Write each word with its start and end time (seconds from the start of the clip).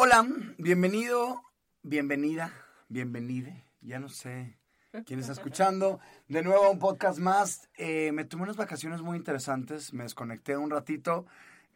Hola, 0.00 0.24
bienvenido, 0.58 1.42
bienvenida, 1.82 2.52
bienvenide. 2.88 3.64
Ya 3.80 3.98
no 3.98 4.08
sé 4.08 4.56
quién 5.04 5.18
está 5.18 5.32
escuchando. 5.32 5.98
De 6.28 6.44
nuevo 6.44 6.70
un 6.70 6.78
podcast 6.78 7.18
más. 7.18 7.68
Eh, 7.76 8.12
me 8.12 8.24
tomé 8.24 8.44
unas 8.44 8.56
vacaciones 8.56 9.02
muy 9.02 9.16
interesantes. 9.16 9.92
Me 9.92 10.04
desconecté 10.04 10.56
un 10.56 10.70
ratito. 10.70 11.26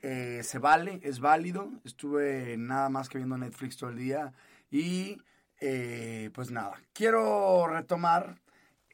Eh, 0.02 0.42
se 0.44 0.60
vale, 0.60 1.00
es 1.02 1.18
válido. 1.18 1.68
Estuve 1.84 2.56
nada 2.58 2.88
más 2.90 3.08
que 3.08 3.18
viendo 3.18 3.36
Netflix 3.36 3.76
todo 3.76 3.90
el 3.90 3.96
día. 3.96 4.32
Y 4.70 5.20
eh, 5.58 6.30
pues 6.32 6.52
nada, 6.52 6.80
quiero 6.92 7.66
retomar 7.66 8.40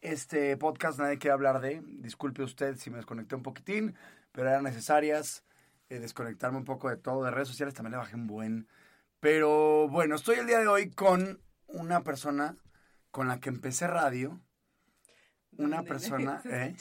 este 0.00 0.56
podcast. 0.56 0.98
Nadie 0.98 1.18
quiere 1.18 1.34
hablar 1.34 1.60
de. 1.60 1.82
Disculpe 1.84 2.42
usted 2.42 2.78
si 2.78 2.88
me 2.88 2.96
desconecté 2.96 3.34
un 3.34 3.42
poquitín, 3.42 3.94
pero 4.32 4.48
eran 4.48 4.64
necesarias 4.64 5.44
eh, 5.90 5.98
desconectarme 5.98 6.56
un 6.56 6.64
poco 6.64 6.88
de 6.88 6.96
todo. 6.96 7.24
De 7.24 7.30
redes 7.30 7.48
sociales 7.48 7.74
también 7.74 7.92
le 7.92 7.98
bajé 7.98 8.16
un 8.16 8.26
buen. 8.26 8.68
Pero 9.20 9.88
bueno, 9.88 10.14
estoy 10.14 10.36
el 10.36 10.46
día 10.46 10.60
de 10.60 10.68
hoy 10.68 10.90
con 10.90 11.40
una 11.66 12.02
persona 12.02 12.56
con 13.10 13.28
la 13.28 13.40
que 13.40 13.48
empecé 13.48 13.86
radio. 13.86 14.40
Una 15.56 15.82
persona, 15.82 16.40
¿eh? 16.44 16.76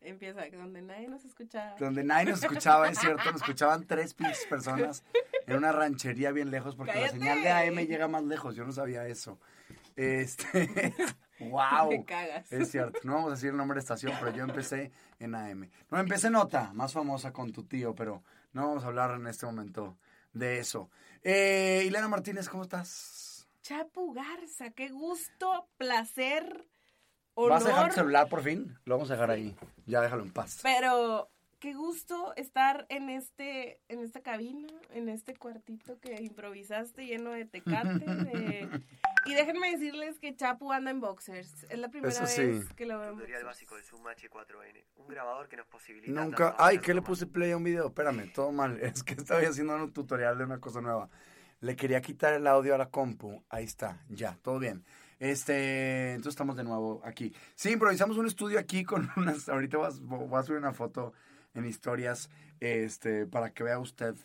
Empieza 0.00 0.48
donde 0.52 0.80
nadie 0.80 1.08
nos 1.08 1.24
escuchaba. 1.24 1.74
Donde 1.78 2.04
nadie 2.04 2.30
nos 2.30 2.42
escuchaba, 2.42 2.88
es 2.88 2.98
cierto, 2.98 3.32
nos 3.32 3.40
escuchaban 3.42 3.86
tres 3.86 4.14
pinches 4.14 4.46
personas 4.46 5.04
en 5.46 5.56
una 5.56 5.72
ranchería 5.72 6.30
bien 6.32 6.50
lejos 6.50 6.76
porque 6.76 6.98
la 6.98 7.08
señal 7.08 7.42
de 7.42 7.50
AM 7.50 7.76
llega 7.86 8.08
más 8.08 8.24
lejos, 8.24 8.54
yo 8.54 8.64
no 8.64 8.72
sabía 8.72 9.06
eso. 9.06 9.38
Este, 9.96 10.94
wow. 11.40 11.90
Me 11.90 12.04
cagas. 12.04 12.50
Es 12.52 12.70
cierto, 12.70 13.00
no 13.02 13.14
vamos 13.14 13.32
a 13.32 13.34
decir 13.34 13.50
el 13.50 13.56
nombre 13.56 13.74
de 13.74 13.80
estación, 13.80 14.12
pero 14.20 14.34
yo 14.34 14.44
empecé 14.44 14.92
en 15.18 15.34
AM. 15.34 15.68
No, 15.90 15.98
empecé 15.98 16.28
en 16.28 16.34
Nota, 16.34 16.72
más 16.72 16.92
famosa 16.92 17.32
con 17.32 17.52
tu 17.52 17.64
tío, 17.64 17.94
pero 17.94 18.22
no 18.52 18.68
vamos 18.68 18.84
a 18.84 18.86
hablar 18.86 19.10
en 19.16 19.26
este 19.26 19.44
momento 19.44 19.98
de 20.32 20.58
eso. 20.58 20.90
Eh, 21.22 21.82
Ileana 21.86 22.08
Martínez, 22.08 22.48
¿cómo 22.48 22.62
estás? 22.62 23.48
Chapu 23.62 24.12
Garza, 24.12 24.70
qué 24.70 24.88
gusto, 24.88 25.68
placer, 25.76 26.66
honor. 27.34 27.50
¿Vas 27.50 27.64
a 27.64 27.68
dejar 27.68 27.88
tu 27.90 27.94
celular 27.96 28.28
por 28.28 28.42
fin? 28.42 28.78
Lo 28.84 28.94
vamos 28.96 29.10
a 29.10 29.14
dejar 29.14 29.30
ahí. 29.30 29.54
Ya 29.86 30.00
déjalo 30.00 30.22
en 30.22 30.32
paz. 30.32 30.60
Pero 30.62 31.30
qué 31.58 31.74
gusto 31.74 32.32
estar 32.36 32.86
en 32.88 33.10
este, 33.10 33.80
en 33.88 34.00
esta 34.00 34.20
cabina, 34.22 34.68
en 34.94 35.08
este 35.10 35.34
cuartito 35.36 35.98
que 36.00 36.22
improvisaste 36.22 37.04
lleno 37.06 37.30
de 37.32 37.44
tecate. 37.44 37.98
de- 37.98 38.68
Y 39.30 39.34
déjenme 39.34 39.70
decirles 39.70 40.18
que 40.18 40.34
Chapu 40.34 40.72
anda 40.72 40.90
en 40.90 41.00
boxers. 41.00 41.64
Es 41.70 41.78
la 41.78 41.88
primera 41.88 42.12
Eso 42.12 42.26
sí. 42.26 42.44
vez 42.44 42.72
que 42.74 42.84
lo 42.84 42.98
veo 42.98 43.12
Tutorial 43.12 43.44
básico 43.44 43.76
de 43.76 43.82
Zoom 43.82 44.02
H4n, 44.04 44.84
un 44.96 45.06
grabador 45.06 45.48
que 45.48 45.56
nos 45.56 45.66
posibilita... 45.66 46.20
Nunca. 46.20 46.56
Ay, 46.58 46.78
¿qué 46.78 46.92
le 46.92 47.02
puse 47.02 47.26
play 47.26 47.52
a 47.52 47.56
un 47.56 47.62
video? 47.64 47.86
Espérame, 47.86 48.32
todo 48.32 48.50
mal. 48.50 48.78
Es 48.82 49.04
que 49.04 49.14
estaba 49.14 49.40
haciendo 49.40 49.76
un 49.76 49.92
tutorial 49.92 50.36
de 50.36 50.44
una 50.44 50.58
cosa 50.58 50.80
nueva. 50.80 51.08
Le 51.60 51.76
quería 51.76 52.00
quitar 52.00 52.34
el 52.34 52.46
audio 52.46 52.74
a 52.74 52.78
la 52.78 52.90
compu. 52.90 53.44
Ahí 53.48 53.64
está, 53.64 54.04
ya, 54.08 54.36
todo 54.42 54.58
bien. 54.58 54.84
Este, 55.20 56.12
entonces 56.12 56.32
estamos 56.32 56.56
de 56.56 56.64
nuevo 56.64 57.02
aquí. 57.04 57.32
Sí, 57.54 57.70
improvisamos 57.70 58.16
un 58.16 58.26
estudio 58.26 58.58
aquí 58.58 58.82
con 58.82 59.08
unas. 59.16 59.48
Ahorita 59.48 59.76
voy 59.76 59.86
a, 59.86 59.90
voy 60.00 60.40
a 60.40 60.42
subir 60.42 60.58
una 60.58 60.72
foto 60.72 61.12
en 61.54 61.66
historias, 61.66 62.30
este, 62.58 63.26
para 63.26 63.52
que 63.52 63.62
vea 63.62 63.78
usted 63.78 64.16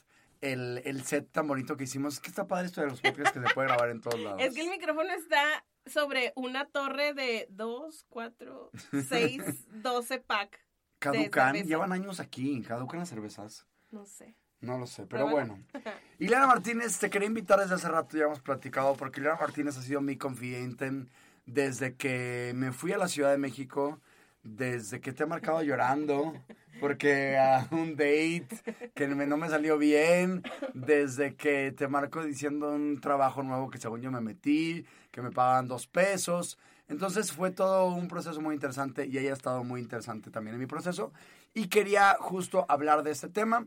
el, 0.42 0.82
el 0.86 1.04
set 1.04 1.32
tan 1.32 1.48
bonito 1.48 1.78
que 1.78 1.86
hicimos. 1.86 2.16
Es 2.16 2.20
que 2.20 2.30
está 2.30 2.48
padre 2.48 2.68
esto 2.68 2.82
de 2.82 2.88
los 2.88 3.02
podcasts 3.02 3.32
que 3.32 3.48
se 3.48 3.54
puede 3.54 3.68
grabar 3.68 3.90
en 3.90 4.02
todos 4.02 4.20
lados. 4.20 4.42
Es 4.44 4.54
que 4.54 4.62
el 4.62 4.70
micrófono 4.70 5.10
está 5.14 5.66
sobre 5.86 6.34
una 6.36 6.66
torre 6.66 7.14
de 7.14 7.48
2, 7.50 8.06
4, 8.10 8.72
6, 9.10 9.42
12 9.82 10.20
pack. 10.20 10.60
Caducan, 11.00 11.56
llevan 11.64 11.92
años 11.92 12.20
aquí, 12.20 12.62
caducan 12.62 13.00
las 13.00 13.10
cervezas. 13.10 13.68
No 13.92 14.06
sé. 14.06 14.36
No 14.62 14.78
lo 14.78 14.88
sé, 14.88 15.06
pero 15.06 15.30
bueno. 15.30 15.60
Ileana 16.20 16.48
Martínez, 16.48 16.98
te 16.98 17.10
quería 17.10 17.28
invitar 17.28 17.60
desde 17.60 17.76
hace 17.76 17.88
rato, 17.88 18.18
ya 18.18 18.26
hemos 18.26 18.40
platicado, 18.40 18.96
porque 18.96 19.20
Ileana 19.20 19.40
Martínez 19.40 19.78
ha 19.78 19.82
sido 19.82 20.02
mi 20.02 20.18
confidente 20.18 21.06
desde 21.46 21.96
que 21.96 22.54
me 22.56 22.72
fui 22.72 22.92
a 22.92 22.98
la 22.98 23.08
Ciudad 23.08 23.32
de 23.32 23.38
México, 23.38 24.00
desde 24.46 25.02
que 25.02 25.12
te 25.12 25.24
he 25.24 25.26
marcado 25.26 25.62
llorando, 25.64 26.34
porque 26.80 27.38
a 27.38 27.68
un 27.72 27.92
date 27.96 28.48
que 28.94 29.08
no 29.08 29.38
me 29.38 29.50
salió 29.50 29.78
bien, 29.78 30.44
desde 30.74 31.36
que 31.36 31.74
te 31.76 31.88
marco 31.88 32.24
diciendo 32.24 32.72
un 32.72 33.02
trabajo 33.02 33.44
nuevo 33.44 33.70
que 33.70 33.80
según 33.80 34.02
yo 34.02 34.12
me 34.12 34.22
metí, 34.22 34.86
que 35.12 35.22
me 35.22 35.32
pagaban 35.32 35.68
dos 35.68 35.88
pesos. 35.88 36.58
Entonces 36.88 37.32
fue 37.32 37.50
todo 37.50 37.88
un 37.88 38.08
proceso 38.08 38.40
muy 38.40 38.54
interesante 38.54 39.08
y 39.08 39.18
ella 39.18 39.32
ha 39.32 39.34
estado 39.34 39.64
muy 39.64 39.82
interesante 39.82 40.30
también 40.30 40.54
en 40.54 40.62
mi 40.62 40.68
proceso. 40.68 41.12
Y 41.56 41.68
quería 41.68 42.16
justo 42.20 42.66
hablar 42.70 43.02
de 43.02 43.12
este 43.12 43.28
tema. 43.28 43.66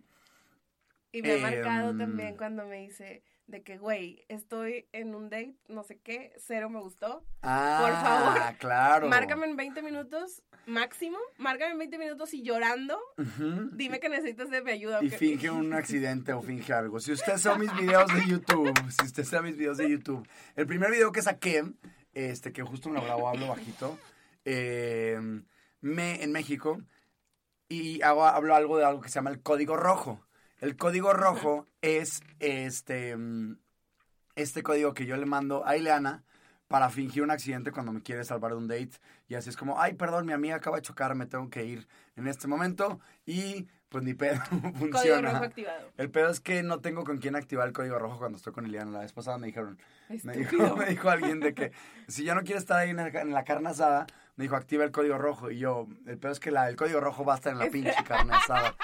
Y 1.13 1.23
me 1.23 1.33
ha 1.33 1.37
Em, 1.37 1.43
marcado 1.43 1.97
también 1.97 2.37
cuando 2.37 2.67
me 2.67 2.77
dice 2.87 3.23
de 3.47 3.63
que, 3.63 3.79
güey, 3.79 4.27
estoy 4.29 4.89
en 4.93 5.15
un 5.15 5.31
date, 5.31 5.57
no 5.69 5.83
sé 5.83 5.99
qué, 5.99 6.35
cero 6.37 6.69
me 6.69 6.81
gustó. 6.81 7.25
Ah, 7.43 8.35
favor, 8.35 8.59
claro. 8.59 9.09
Márcame 9.09 9.47
en 9.47 9.57
20 9.57 9.81
minutos 9.83 10.43
máximo, 10.67 11.17
márcame 11.39 11.73
en 11.73 11.79
20 11.79 11.99
minutos 11.99 12.35
y 12.35 12.43
llorando, 12.43 12.99
dime 13.73 14.01
que 14.01 14.11
necesitas 14.11 14.51
de 14.51 14.63
mi 14.63 14.73
ayuda. 14.73 15.03
Y 15.03 15.09
finge 15.09 15.51
un 15.51 15.73
accidente 15.73 16.35
o 16.35 16.43
finge 16.43 16.75
algo. 16.75 17.01
Si 17.01 17.11
usted 17.11 17.41
ve 17.43 17.59
mis 17.59 17.75
videos 17.75 18.13
de 18.13 18.27
YouTube, 18.27 18.75
si 18.91 19.07
usted 19.07 19.27
ve 19.31 19.43
mis 19.43 19.57
videos 19.57 19.79
de 19.79 19.89
YouTube, 19.89 20.29
el 20.55 20.67
primer 20.67 20.91
video 20.91 21.11
que 21.11 21.23
saqué, 21.23 21.65
este, 22.13 22.53
que 22.53 22.63
justo 22.63 22.91
me 22.91 22.97
lo 22.97 23.05
grabó, 23.05 23.29
hablo 23.29 23.49
bajito, 23.49 23.99
eh, 24.45 25.19
me, 25.81 26.23
en 26.23 26.33
México, 26.33 26.83
y 27.69 28.03
hago, 28.03 28.27
hablo 28.27 28.55
algo 28.55 28.77
de 28.77 28.85
algo 28.85 29.01
que 29.01 29.09
se 29.09 29.17
llama 29.17 29.31
el 29.31 29.41
código 29.41 29.77
rojo. 29.77 30.28
El 30.61 30.77
código 30.77 31.13
rojo 31.13 31.67
es 31.83 32.21
este, 32.41 33.17
mm, 33.17 33.57
este 34.37 34.63
código 34.63 34.95
que 34.95 35.07
yo 35.07 35.17
le 35.17 35.27
mando 35.27 35.67
a 35.67 35.77
Ileana 35.77 36.25
para 36.67 36.91
fingir 36.91 37.23
un 37.23 37.31
accidente 37.31 37.73
cuando 37.73 37.93
me 37.93 38.03
quiere 38.03 38.25
salvar 38.25 38.51
de 38.53 38.59
un 38.59 38.69
date. 38.69 38.91
Y 39.29 39.35
así 39.37 39.49
es 39.51 39.57
como, 39.57 39.81
ay, 39.81 39.95
perdón, 39.95 40.27
mi 40.27 40.33
amiga 40.33 40.57
acaba 40.57 40.77
de 40.77 40.83
chocar, 40.83 41.15
me 41.15 41.27
tengo 41.27 41.49
que 41.49 41.65
ir 41.65 41.87
en 42.17 42.27
este 42.29 42.47
momento. 42.47 43.01
Y 43.25 43.67
pues 43.89 44.05
ni 44.05 44.13
pedo, 44.15 44.39
funciona. 44.75 44.91
Código 44.93 45.23
rojo 45.23 45.45
activado. 45.45 45.91
El 45.97 46.11
pedo 46.11 46.29
es 46.29 46.41
que 46.41 46.63
no 46.63 46.81
tengo 46.81 47.05
con 47.05 47.19
quién 47.19 47.37
activar 47.37 47.67
el 47.69 47.73
código 47.73 47.99
rojo 47.99 48.19
cuando 48.19 48.37
estoy 48.37 48.53
con 48.53 48.67
Ileana. 48.67 48.91
La 48.91 48.99
vez 49.01 49.13
pasada 49.15 49.39
me 49.39 49.47
dijeron, 49.47 49.79
me 50.25 50.35
dijo, 50.37 50.77
me 50.77 50.87
dijo 50.87 51.09
alguien 51.09 51.41
de 51.41 51.55
que 51.55 51.73
si 52.07 52.25
ya 52.25 52.35
no 52.35 52.43
quiere 52.43 52.59
estar 52.59 52.79
ahí 52.81 52.91
en, 52.91 52.99
el- 52.99 53.17
en 53.17 53.33
la 53.33 53.45
carne 53.45 53.71
asada, 53.71 54.07
me 54.37 54.45
dijo, 54.45 54.57
activa 54.57 54.85
el 54.85 54.91
código 54.93 55.17
rojo. 55.17 55.51
Y 55.51 55.59
yo, 55.59 55.87
el 56.07 56.19
pedo 56.19 56.33
es 56.33 56.41
que 56.41 56.51
la, 56.51 56.69
el 56.69 56.77
código 56.77 57.01
rojo 57.01 57.25
va 57.25 57.33
a 57.35 57.37
estar 57.37 57.53
en 57.53 57.59
la 57.61 57.67
pinche 57.71 57.95
carne 58.07 58.35
asada. 58.35 58.75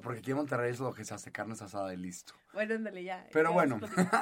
Porque 0.00 0.20
aquí 0.20 0.30
en 0.30 0.36
Monterrey 0.38 0.70
es 0.70 0.80
lo 0.80 0.92
que 0.92 1.04
se 1.04 1.14
hace, 1.14 1.30
carne 1.32 1.54
asada 1.54 1.92
y 1.92 1.96
listo. 1.96 2.34
Bueno, 2.52 2.74
ándale 2.74 3.02
ya. 3.04 3.26
Pero 3.32 3.50
ya 3.50 3.54
bueno, 3.54 3.80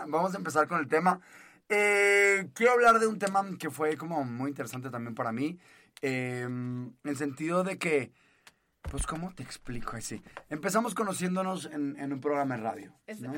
vamos 0.08 0.34
a 0.34 0.38
empezar 0.38 0.67
con 0.69 0.78
el 0.81 0.88
tema. 0.88 1.20
Eh, 1.69 2.49
quiero 2.55 2.73
hablar 2.73 2.99
de 3.00 3.06
un 3.06 3.19
tema 3.19 3.44
que 3.58 3.70
fue 3.70 3.96
como 3.96 4.23
muy 4.25 4.50
interesante 4.50 4.90
también 4.90 5.14
para 5.14 5.32
mí. 5.32 5.58
eh, 6.02 6.43
en 6.43 6.94
el 7.05 7.17
sentido 7.17 7.64
de 7.64 7.78
que, 7.78 8.12
pues, 8.82 9.06
¿cómo 9.06 9.32
te 9.34 9.43
explico 9.43 9.96
así? 9.96 10.23
Empezamos 10.50 10.94
conociéndonos 10.94 11.67
en, 11.67 11.96
en 11.99 12.12
un 12.12 12.20
programa 12.20 12.56
de 12.56 12.62
radio. 12.62 12.93
Es- 13.06 13.20
¿no? 13.20 13.32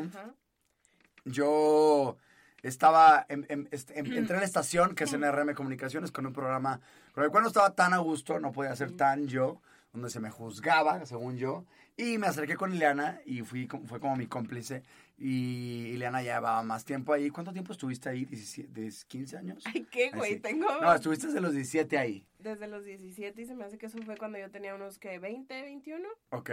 Yo 1.24 2.16
estaba, 2.62 3.24
en- 3.28 3.68
este, 3.70 3.98
en- 3.98 4.06
entré 4.12 4.34
en 4.36 4.40
la 4.40 4.46
estación, 4.46 4.94
que 4.94 5.04
es 5.04 5.12
NRM 5.12 5.54
Comunicaciones, 5.54 6.10
con 6.12 6.26
un 6.26 6.32
programa 6.32 6.80
con 7.12 7.24
el 7.24 7.30
cual 7.30 7.42
no 7.42 7.48
estaba 7.48 7.74
tan 7.74 7.92
a 7.94 7.98
gusto, 7.98 8.38
no 8.40 8.52
podía 8.52 8.74
ser 8.76 8.92
tan 8.92 9.26
yo, 9.26 9.60
donde 9.92 10.10
se 10.10 10.20
me 10.20 10.30
juzgaba, 10.30 11.04
según 11.06 11.36
yo. 11.36 11.64
Y 12.00 12.16
me 12.16 12.28
acerqué 12.28 12.54
con 12.56 12.72
Ileana 12.72 13.20
y 13.26 13.42
fui, 13.42 13.66
fue 13.86 13.98
como 13.98 14.14
mi 14.14 14.28
cómplice. 14.28 14.84
Y 15.18 15.86
Ileana 15.94 16.22
llevaba 16.22 16.62
más 16.62 16.84
tiempo 16.84 17.12
ahí. 17.12 17.28
¿Cuánto 17.28 17.52
tiempo 17.52 17.72
estuviste 17.72 18.08
ahí? 18.08 18.24
¿17, 18.24 18.68
¿10, 18.72 19.04
¿15 19.08 19.36
años? 19.36 19.64
Ay, 19.66 19.84
¿qué, 19.90 20.12
güey? 20.12 20.38
Tengo 20.38 20.66
No, 20.80 20.94
estuviste 20.94 21.26
desde 21.26 21.40
los 21.40 21.52
17 21.52 21.98
ahí. 21.98 22.24
desde 22.38 22.68
los 22.68 22.84
17 22.84 23.42
y 23.42 23.46
se 23.46 23.54
me 23.56 23.64
hace 23.64 23.78
que 23.78 23.86
eso 23.86 23.98
fue 24.04 24.16
cuando 24.16 24.38
yo 24.38 24.48
tenía 24.48 24.76
unos, 24.76 25.00
que 25.00 25.18
20, 25.18 25.60
21, 25.60 26.08
Ok. 26.30 26.50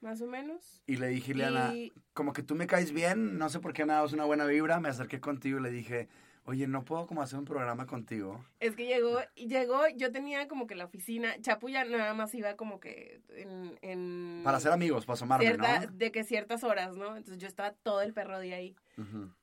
más 0.00 0.22
o 0.22 0.26
menos. 0.26 0.82
Y 0.86 0.96
le 0.96 1.08
dije, 1.08 1.32
Ileana, 1.32 1.74
Y- 1.74 1.92
como 2.14 2.32
que 2.32 2.42
tú 2.42 2.54
me 2.54 2.66
caes 2.66 2.90
bien, 2.92 3.36
no 3.36 3.50
sé 3.50 3.60
por 3.60 3.74
qué 3.74 3.84
me 3.84 3.92
das 3.92 4.14
una 4.14 4.24
buena 4.24 4.46
vibra. 4.46 4.80
Me 4.80 4.88
acerqué 4.88 5.20
contigo 5.20 5.58
y 5.58 5.62
le 5.62 5.70
dije, 5.70 6.08
oye, 6.46 6.66
¿no 6.66 6.84
puedo 6.84 7.06
como 7.06 7.22
hacer 7.22 7.38
un 7.38 7.44
programa 7.44 7.86
contigo? 7.86 8.44
Es 8.60 8.74
que 8.74 8.86
llegó, 8.86 9.20
llegó, 9.34 9.86
yo 9.96 10.10
tenía 10.12 10.48
como 10.48 10.66
que 10.66 10.74
la 10.74 10.84
oficina, 10.86 11.38
Chapu 11.40 11.68
ya 11.68 11.84
nada 11.84 12.14
más 12.14 12.34
iba 12.34 12.56
como 12.56 12.80
que 12.80 13.20
en... 13.30 13.78
en 13.82 14.40
Para 14.44 14.58
ser 14.60 14.72
amigos, 14.72 15.04
para 15.06 15.14
asomarme, 15.14 15.44
cierta- 15.46 15.80
¿no? 15.80 15.92
De 15.92 16.10
que 16.12 16.24
ciertas 16.24 16.64
horas, 16.64 16.96
¿no? 16.96 17.16
Entonces 17.16 17.38
yo 17.38 17.48
estaba 17.48 17.72
todo 17.72 18.00
el 18.02 18.12
perro 18.14 18.40
día 18.40 18.56
ahí. 18.56 18.74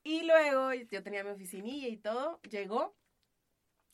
Y 0.04 0.24
luego 0.24 0.74
yo 0.74 1.04
tenía 1.04 1.24
mi 1.24 1.30
oficinilla 1.30 1.88
y 1.88 1.98
todo, 1.98 2.40
llegó 2.50 2.96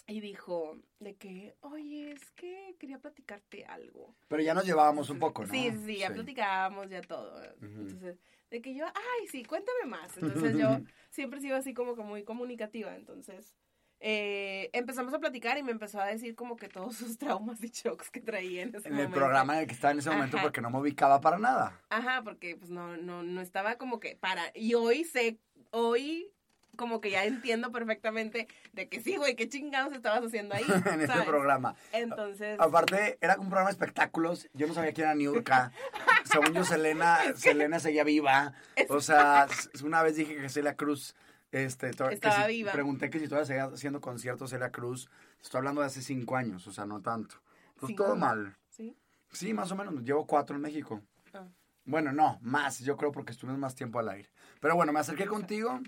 y 0.07 0.21
dijo 0.21 0.77
de 0.99 1.15
que, 1.15 1.55
oye, 1.61 2.11
es 2.13 2.31
que 2.31 2.75
quería 2.79 2.97
platicarte 2.97 3.65
algo. 3.65 4.15
Pero 4.27 4.41
ya 4.41 4.53
nos 4.55 4.65
llevábamos 4.65 5.09
un 5.09 5.19
poco, 5.19 5.43
¿no? 5.45 5.51
Sí, 5.53 5.69
sí, 5.71 5.77
sí, 5.85 5.97
ya 5.97 6.11
platicábamos, 6.11 6.89
ya 6.89 7.01
todo. 7.01 7.39
Entonces, 7.61 8.17
de 8.49 8.61
que 8.61 8.73
yo, 8.73 8.85
ay, 8.85 9.27
sí, 9.27 9.43
cuéntame 9.43 9.85
más. 9.85 10.17
Entonces 10.17 10.57
yo 10.57 10.79
siempre 11.09 11.39
he 11.39 11.41
sido 11.41 11.57
así 11.57 11.73
como 11.73 11.95
que 11.95 12.03
muy 12.03 12.23
comunicativa. 12.23 12.95
Entonces, 12.95 13.55
eh, 13.99 14.69
empezamos 14.73 15.13
a 15.13 15.19
platicar 15.19 15.57
y 15.57 15.63
me 15.63 15.71
empezó 15.71 15.99
a 15.99 16.05
decir 16.05 16.35
como 16.35 16.55
que 16.55 16.69
todos 16.69 16.95
sus 16.95 17.17
traumas 17.17 17.63
y 17.63 17.67
shocks 17.67 18.09
que 18.09 18.21
traía 18.21 18.63
en 18.63 18.73
ese 18.73 18.87
En 18.87 18.97
el 18.97 19.09
programa 19.09 19.55
en 19.55 19.61
el 19.61 19.67
que 19.67 19.73
estaba 19.73 19.91
en 19.91 19.99
ese 19.99 20.09
momento 20.09 20.37
Ajá. 20.37 20.45
porque 20.45 20.61
no 20.61 20.69
me 20.69 20.79
ubicaba 20.79 21.19
para 21.19 21.37
nada. 21.37 21.79
Ajá, 21.89 22.21
porque 22.23 22.55
pues 22.55 22.71
no, 22.71 22.97
no, 22.97 23.23
no 23.23 23.41
estaba 23.41 23.75
como 23.77 23.99
que 23.99 24.15
para. 24.15 24.51
Y 24.55 24.73
hoy 24.73 25.03
sé, 25.03 25.39
hoy 25.71 26.31
como 26.79 27.01
que 27.01 27.11
ya 27.11 27.25
entiendo 27.25 27.73
perfectamente 27.73 28.47
de 28.71 28.87
que 28.87 29.01
sí, 29.01 29.17
güey, 29.17 29.35
qué 29.35 29.49
chingados 29.49 29.91
estabas 29.91 30.23
haciendo 30.23 30.55
ahí. 30.55 30.63
en 30.93 31.01
este 31.01 31.21
programa. 31.23 31.75
Entonces. 31.91 32.57
Aparte, 32.57 33.17
era 33.19 33.33
un 33.33 33.49
programa 33.49 33.67
de 33.67 33.73
espectáculos. 33.73 34.47
Yo 34.53 34.65
no 34.65 34.73
sabía 34.73 34.93
quién 34.93 35.07
era 35.07 35.13
Niurka. 35.15 35.73
Según 36.23 36.53
yo, 36.53 36.63
Selena, 36.63 37.19
Selena 37.35 37.81
seguía 37.81 38.05
viva. 38.05 38.53
O 38.87 39.01
sea, 39.01 39.47
una 39.83 40.01
vez 40.03 40.15
dije 40.15 40.37
que 40.37 40.47
Celia 40.47 40.77
Cruz. 40.77 41.15
Este, 41.51 41.89
Estaba 41.89 42.11
si- 42.45 42.47
viva. 42.47 42.71
Pregunté 42.71 43.09
que 43.09 43.19
si 43.19 43.27
todavía 43.27 43.45
seguía 43.45 43.63
haciendo 43.65 43.99
conciertos 43.99 44.51
Celia 44.51 44.71
Cruz. 44.71 45.09
Estoy 45.41 45.57
hablando 45.57 45.81
de 45.81 45.87
hace 45.87 46.01
cinco 46.01 46.37
años, 46.37 46.65
o 46.65 46.71
sea, 46.71 46.85
no 46.85 47.01
tanto. 47.01 47.35
Pues 47.77 47.93
todo 47.93 48.13
años. 48.13 48.19
mal. 48.19 48.57
Sí. 48.69 48.95
Sí, 49.33 49.53
más 49.53 49.69
o 49.73 49.75
menos. 49.75 50.01
Llevo 50.03 50.25
cuatro 50.25 50.55
en 50.55 50.61
México. 50.61 51.01
Ah. 51.33 51.45
Bueno, 51.83 52.13
no, 52.13 52.37
más. 52.41 52.79
Yo 52.79 52.95
creo 52.95 53.11
porque 53.11 53.33
estuvimos 53.33 53.59
más 53.59 53.75
tiempo 53.75 53.99
al 53.99 54.07
aire. 54.07 54.29
Pero 54.61 54.75
bueno, 54.75 54.93
me 54.93 54.99
acerqué 55.01 55.25
contigo. 55.25 55.81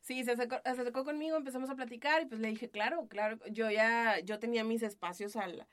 Sí, 0.00 0.24
se 0.24 0.32
acercó, 0.32 0.56
se 0.64 0.70
acercó 0.70 1.04
conmigo, 1.04 1.36
empezamos 1.36 1.70
a 1.70 1.74
platicar 1.76 2.22
y 2.22 2.26
pues 2.26 2.40
le 2.40 2.48
dije, 2.48 2.70
claro, 2.70 3.06
claro, 3.08 3.38
yo 3.50 3.70
ya, 3.70 4.18
yo 4.20 4.38
tenía 4.38 4.64
mis 4.64 4.82
espacios 4.82 5.36
al, 5.36 5.66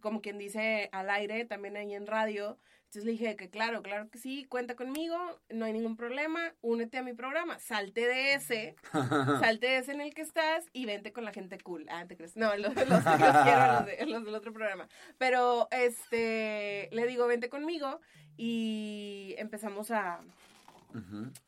como 0.00 0.20
quien 0.20 0.38
dice, 0.38 0.88
al 0.92 1.10
aire, 1.10 1.44
también 1.44 1.76
ahí 1.76 1.94
en 1.94 2.06
radio. 2.06 2.58
Entonces 2.84 3.04
le 3.06 3.12
dije 3.12 3.36
que 3.36 3.48
claro, 3.48 3.82
claro 3.82 4.10
que 4.10 4.18
sí, 4.18 4.44
cuenta 4.44 4.76
conmigo, 4.76 5.16
no 5.48 5.64
hay 5.64 5.72
ningún 5.72 5.96
problema, 5.96 6.54
únete 6.60 6.98
a 6.98 7.02
mi 7.02 7.14
programa, 7.14 7.58
salte 7.58 8.06
de 8.06 8.34
ese, 8.34 8.76
salte 9.40 9.66
de 9.66 9.78
ese 9.78 9.92
en 9.92 10.02
el 10.02 10.12
que 10.12 10.20
estás 10.20 10.66
y 10.74 10.84
vente 10.84 11.10
con 11.12 11.24
la 11.24 11.32
gente 11.32 11.58
cool. 11.58 11.86
Ah, 11.88 12.04
¿te 12.06 12.16
crees? 12.18 12.36
No, 12.36 12.54
los, 12.56 12.74
los, 12.74 12.88
los 12.88 13.02
quiero, 13.02 13.66
los, 13.72 13.86
de- 13.86 14.06
los 14.06 14.24
del 14.26 14.34
otro 14.34 14.52
programa. 14.52 14.88
Pero, 15.16 15.68
este, 15.70 16.90
le 16.92 17.06
digo, 17.06 17.26
vente 17.26 17.48
conmigo 17.48 17.98
y 18.36 19.34
empezamos 19.38 19.90
a, 19.90 20.20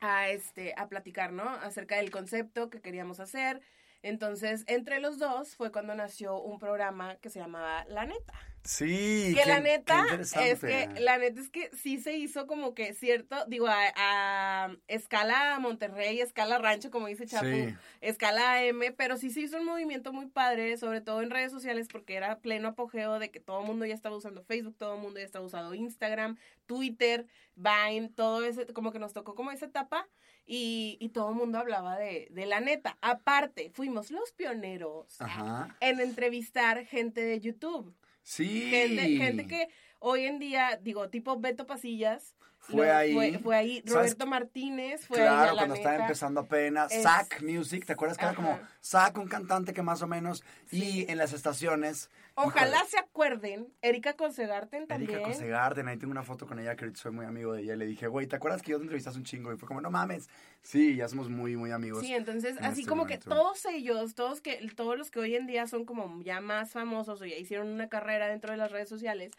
a 0.00 0.28
este 0.28 0.74
a 0.76 0.88
platicar, 0.88 1.32
¿no? 1.32 1.48
Acerca 1.48 1.96
del 1.96 2.10
concepto 2.10 2.70
que 2.70 2.80
queríamos 2.80 3.20
hacer. 3.20 3.60
Entonces, 4.04 4.64
entre 4.66 5.00
los 5.00 5.18
dos 5.18 5.56
fue 5.56 5.72
cuando 5.72 5.94
nació 5.94 6.38
un 6.40 6.58
programa 6.58 7.16
que 7.16 7.30
se 7.30 7.38
llamaba 7.38 7.84
La 7.88 8.04
Neta. 8.04 8.34
Sí. 8.62 9.32
Que 9.36 9.42
qué- 9.42 9.48
la 9.48 9.60
neta 9.60 10.06
es 10.20 10.32
que 10.60 10.88
la 10.98 11.18
neta 11.18 11.38
es 11.38 11.50
que 11.50 11.70
sí 11.76 11.98
se 11.98 12.16
hizo 12.16 12.46
como 12.46 12.72
que 12.74 12.94
cierto, 12.94 13.44
digo, 13.46 13.66
a, 13.66 13.76
a 13.94 14.74
escala 14.88 15.58
Monterrey, 15.60 16.18
escala 16.22 16.56
rancho, 16.58 16.90
como 16.90 17.06
dice 17.08 17.26
Chapu, 17.26 17.44
Sí. 17.44 17.74
escala 18.00 18.62
M, 18.64 18.90
pero 18.92 19.18
sí 19.18 19.28
se 19.28 19.40
hizo 19.40 19.58
un 19.58 19.66
movimiento 19.66 20.14
muy 20.14 20.26
padre, 20.28 20.78
sobre 20.78 21.02
todo 21.02 21.20
en 21.20 21.28
redes 21.30 21.52
sociales, 21.52 21.88
porque 21.92 22.14
era 22.14 22.38
pleno 22.38 22.68
apogeo 22.68 23.18
de 23.18 23.30
que 23.30 23.38
todo 23.38 23.60
el 23.60 23.66
mundo 23.66 23.84
ya 23.84 23.94
estaba 23.94 24.16
usando 24.16 24.42
Facebook, 24.42 24.76
todo 24.78 24.94
el 24.94 25.02
mundo 25.02 25.20
ya 25.20 25.26
estaba 25.26 25.44
usando 25.44 25.74
Instagram, 25.74 26.38
Twitter, 26.64 27.26
Vine, 27.56 28.08
todo 28.16 28.42
ese, 28.44 28.66
como 28.72 28.92
que 28.92 28.98
nos 28.98 29.12
tocó 29.12 29.34
como 29.34 29.50
esa 29.50 29.66
etapa. 29.66 30.08
Y, 30.46 30.98
y 31.00 31.08
todo 31.08 31.30
el 31.30 31.36
mundo 31.36 31.58
hablaba 31.58 31.96
de, 31.96 32.28
de 32.30 32.46
la 32.46 32.60
neta. 32.60 32.98
Aparte, 33.00 33.70
fuimos 33.70 34.10
los 34.10 34.32
pioneros 34.32 35.20
Ajá. 35.20 35.76
en 35.80 36.00
entrevistar 36.00 36.84
gente 36.84 37.22
de 37.22 37.40
YouTube. 37.40 37.94
Sí. 38.22 38.68
Gente, 38.70 39.16
gente 39.16 39.46
que 39.46 39.68
hoy 40.00 40.24
en 40.24 40.38
día, 40.38 40.78
digo, 40.82 41.08
tipo 41.08 41.38
Beto 41.38 41.66
Pasillas. 41.66 42.34
Fue 42.66 42.90
ahí. 42.90 43.12
Fue, 43.12 43.38
fue 43.38 43.56
ahí. 43.56 43.76
¿Sabes? 43.86 43.92
Roberto 43.94 44.26
Martínez 44.26 45.06
fue 45.06 45.18
Claro, 45.18 45.52
la 45.52 45.56
cuando 45.58 45.74
estaba 45.74 45.96
empezando 45.96 46.40
apenas. 46.40 46.90
Es- 46.92 47.02
Zack 47.02 47.42
Music, 47.42 47.84
¿te 47.84 47.92
acuerdas 47.92 48.16
que 48.16 48.24
era 48.24 48.34
como. 48.34 48.58
Zack, 48.82 49.18
un 49.18 49.28
cantante 49.28 49.72
que 49.74 49.82
más 49.82 50.02
o 50.02 50.06
menos. 50.06 50.42
Y 50.70 51.10
en 51.10 51.18
las 51.18 51.32
estaciones. 51.32 52.10
Ojalá 52.36 52.78
híjole, 52.78 52.90
se 52.90 52.98
acuerden, 52.98 53.68
Erika 53.80 54.14
Consegarten 54.14 54.88
también. 54.88 55.10
Erika 55.10 55.28
Consegarden, 55.28 55.86
ahí 55.86 55.96
tengo 55.98 56.10
una 56.10 56.24
foto 56.24 56.46
con 56.48 56.58
ella 56.58 56.74
que 56.74 56.92
soy 56.96 57.12
muy 57.12 57.26
amigo 57.26 57.52
de 57.52 57.62
ella. 57.62 57.74
Y 57.74 57.76
le 57.76 57.86
dije, 57.86 58.08
güey, 58.08 58.26
¿te 58.26 58.34
acuerdas 58.34 58.60
que 58.60 58.72
yo 58.72 58.78
te 58.78 58.82
entrevistaste 58.82 59.18
un 59.18 59.24
chingo? 59.24 59.52
Y 59.52 59.56
fue 59.56 59.68
como, 59.68 59.80
no 59.80 59.90
mames. 59.90 60.28
Sí, 60.62 60.96
ya 60.96 61.06
somos 61.08 61.28
muy, 61.28 61.56
muy 61.56 61.70
amigos. 61.70 62.00
Sí, 62.02 62.12
entonces, 62.12 62.56
en 62.56 62.64
así 62.64 62.80
este 62.80 62.88
como 62.90 63.02
momento. 63.04 63.24
que 63.24 63.30
todos 63.30 63.64
ellos, 63.66 64.14
todos 64.16 64.40
que 64.40 64.68
todos 64.74 64.98
los 64.98 65.10
que 65.12 65.20
hoy 65.20 65.36
en 65.36 65.46
día 65.46 65.66
son 65.68 65.84
como 65.84 66.20
ya 66.22 66.40
más 66.40 66.72
famosos 66.72 67.20
o 67.20 67.24
ya 67.24 67.36
hicieron 67.36 67.68
una 67.68 67.88
carrera 67.88 68.26
dentro 68.26 68.50
de 68.50 68.56
las 68.56 68.72
redes 68.72 68.88
sociales, 68.88 69.30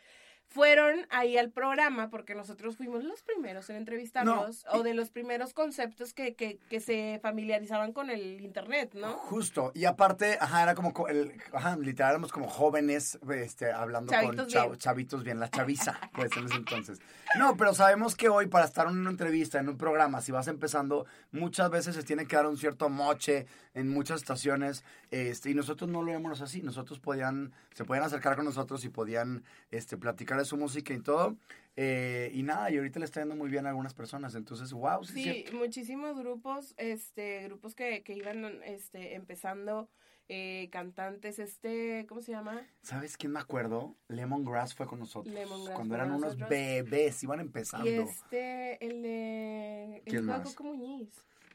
fueron 0.48 1.06
ahí 1.10 1.38
al 1.38 1.52
programa 1.52 2.10
porque 2.10 2.34
nosotros 2.36 2.78
fuimos 2.78 3.04
los 3.04 3.22
primeros 3.24 3.70
en 3.70 3.76
entrevistarlos 3.76 4.64
No, 4.66 4.80
o 4.80 4.84
de 4.84 4.94
los 4.94 5.10
primeros 5.10 5.54
conceptos 5.54 6.14
que, 6.14 6.36
que, 6.36 6.60
que 6.70 6.80
se 6.80 7.20
familiarizaban 7.22 7.92
con 7.92 8.10
el 8.10 8.40
internet, 8.42 8.94
¿no? 8.94 9.14
Justo, 9.18 9.72
y 9.76 9.86
aparte, 9.86 10.38
ajá, 10.40 10.64
era 10.64 10.76
como, 10.76 10.94
co- 10.94 11.08
el, 11.10 11.34
ajá, 11.52 11.76
literal, 11.78 12.12
éramos 12.12 12.32
como 12.32 12.48
jóvenes, 12.48 13.20
este, 13.34 13.72
hablando 13.72 14.14
con 14.14 14.22
Chavitos 14.22 14.54
chav- 14.54 14.68
bien. 14.68 14.78
chavitos 14.80 15.24
bien, 15.24 15.40
la 15.40 15.50
chaviza, 15.50 16.00
pues, 16.14 16.32
en 16.38 16.46
ese 16.46 16.56
entonces. 16.56 17.00
No, 17.38 17.58
pero 17.58 17.74
sabemos 17.74 18.16
que 18.16 18.30
hoy 18.30 18.48
para 18.48 18.66
estar 18.66 18.88
en 18.88 18.98
una 18.98 19.10
entrevista, 19.10 19.60
en 19.60 19.68
un 19.68 19.78
programa, 19.78 20.22
si 20.22 20.32
vas 20.32 20.48
empezando, 20.48 21.06
muchas 21.32 21.70
veces 21.70 21.96
se 21.96 22.04
tiene 22.04 22.28
que 22.28 22.36
dar 22.38 22.48
un 22.48 22.58
cierto 22.58 22.88
moche 22.88 23.46
en 23.74 23.90
muchas 23.90 24.22
estaciones, 24.22 24.86
este, 25.12 25.50
y 25.50 25.54
nosotros 25.54 25.90
no 25.90 26.02
lo 26.02 26.14
vemos 26.14 26.40
así, 26.40 26.62
nosotros 26.62 27.00
podían, 27.00 27.52
se 27.74 27.84
podían 27.84 28.06
acercar 28.06 28.38
con 28.38 28.46
nosotros 28.46 28.86
y 28.86 28.90
podían, 28.90 29.44
este, 29.72 29.98
platicar 29.98 30.35
su 30.44 30.58
música 30.58 30.94
y 30.94 31.00
todo, 31.00 31.38
eh, 31.78 32.32
y 32.34 32.44
nada, 32.44 32.70
y 32.72 32.78
ahorita 32.78 33.00
le 33.00 33.06
está 33.06 33.22
yendo 33.22 33.36
muy 33.36 33.50
bien 33.50 33.66
a 33.66 33.70
algunas 33.70 33.94
personas, 33.94 34.36
entonces, 34.36 34.74
wow, 34.74 35.04
sí, 35.06 35.24
Sí, 35.24 35.46
muchísimos 35.54 36.18
grupos, 36.18 36.74
este, 36.78 37.44
grupos 37.44 37.76
que, 37.76 38.04
que 38.04 38.14
iban, 38.14 38.44
este, 38.64 39.16
empezando, 39.16 39.88
eh, 40.28 40.70
cantantes, 40.72 41.38
este, 41.38 42.06
¿cómo 42.10 42.22
se 42.22 42.32
llama? 42.32 42.66
¿Sabes 42.82 43.16
quién 43.16 43.32
me 43.32 43.40
acuerdo? 43.40 43.96
Lemongrass 44.08 44.74
fue 44.74 44.88
con 44.88 44.98
nosotros. 45.00 45.34
Lemongrass 45.34 45.76
cuando 45.76 45.94
eran 45.96 46.10
unos 46.10 46.22
nosotros. 46.22 46.50
bebés, 46.50 47.22
iban 47.24 47.40
empezando. 47.40 47.88
Y 47.88 47.94
este, 47.94 48.84
el 48.84 49.04
de, 49.04 49.98
el 49.98 50.04
¿Quién 50.04 50.26
de 50.26 50.32
más? 50.32 50.56
Coco 50.56 50.64
Muñiz. 50.74 51.10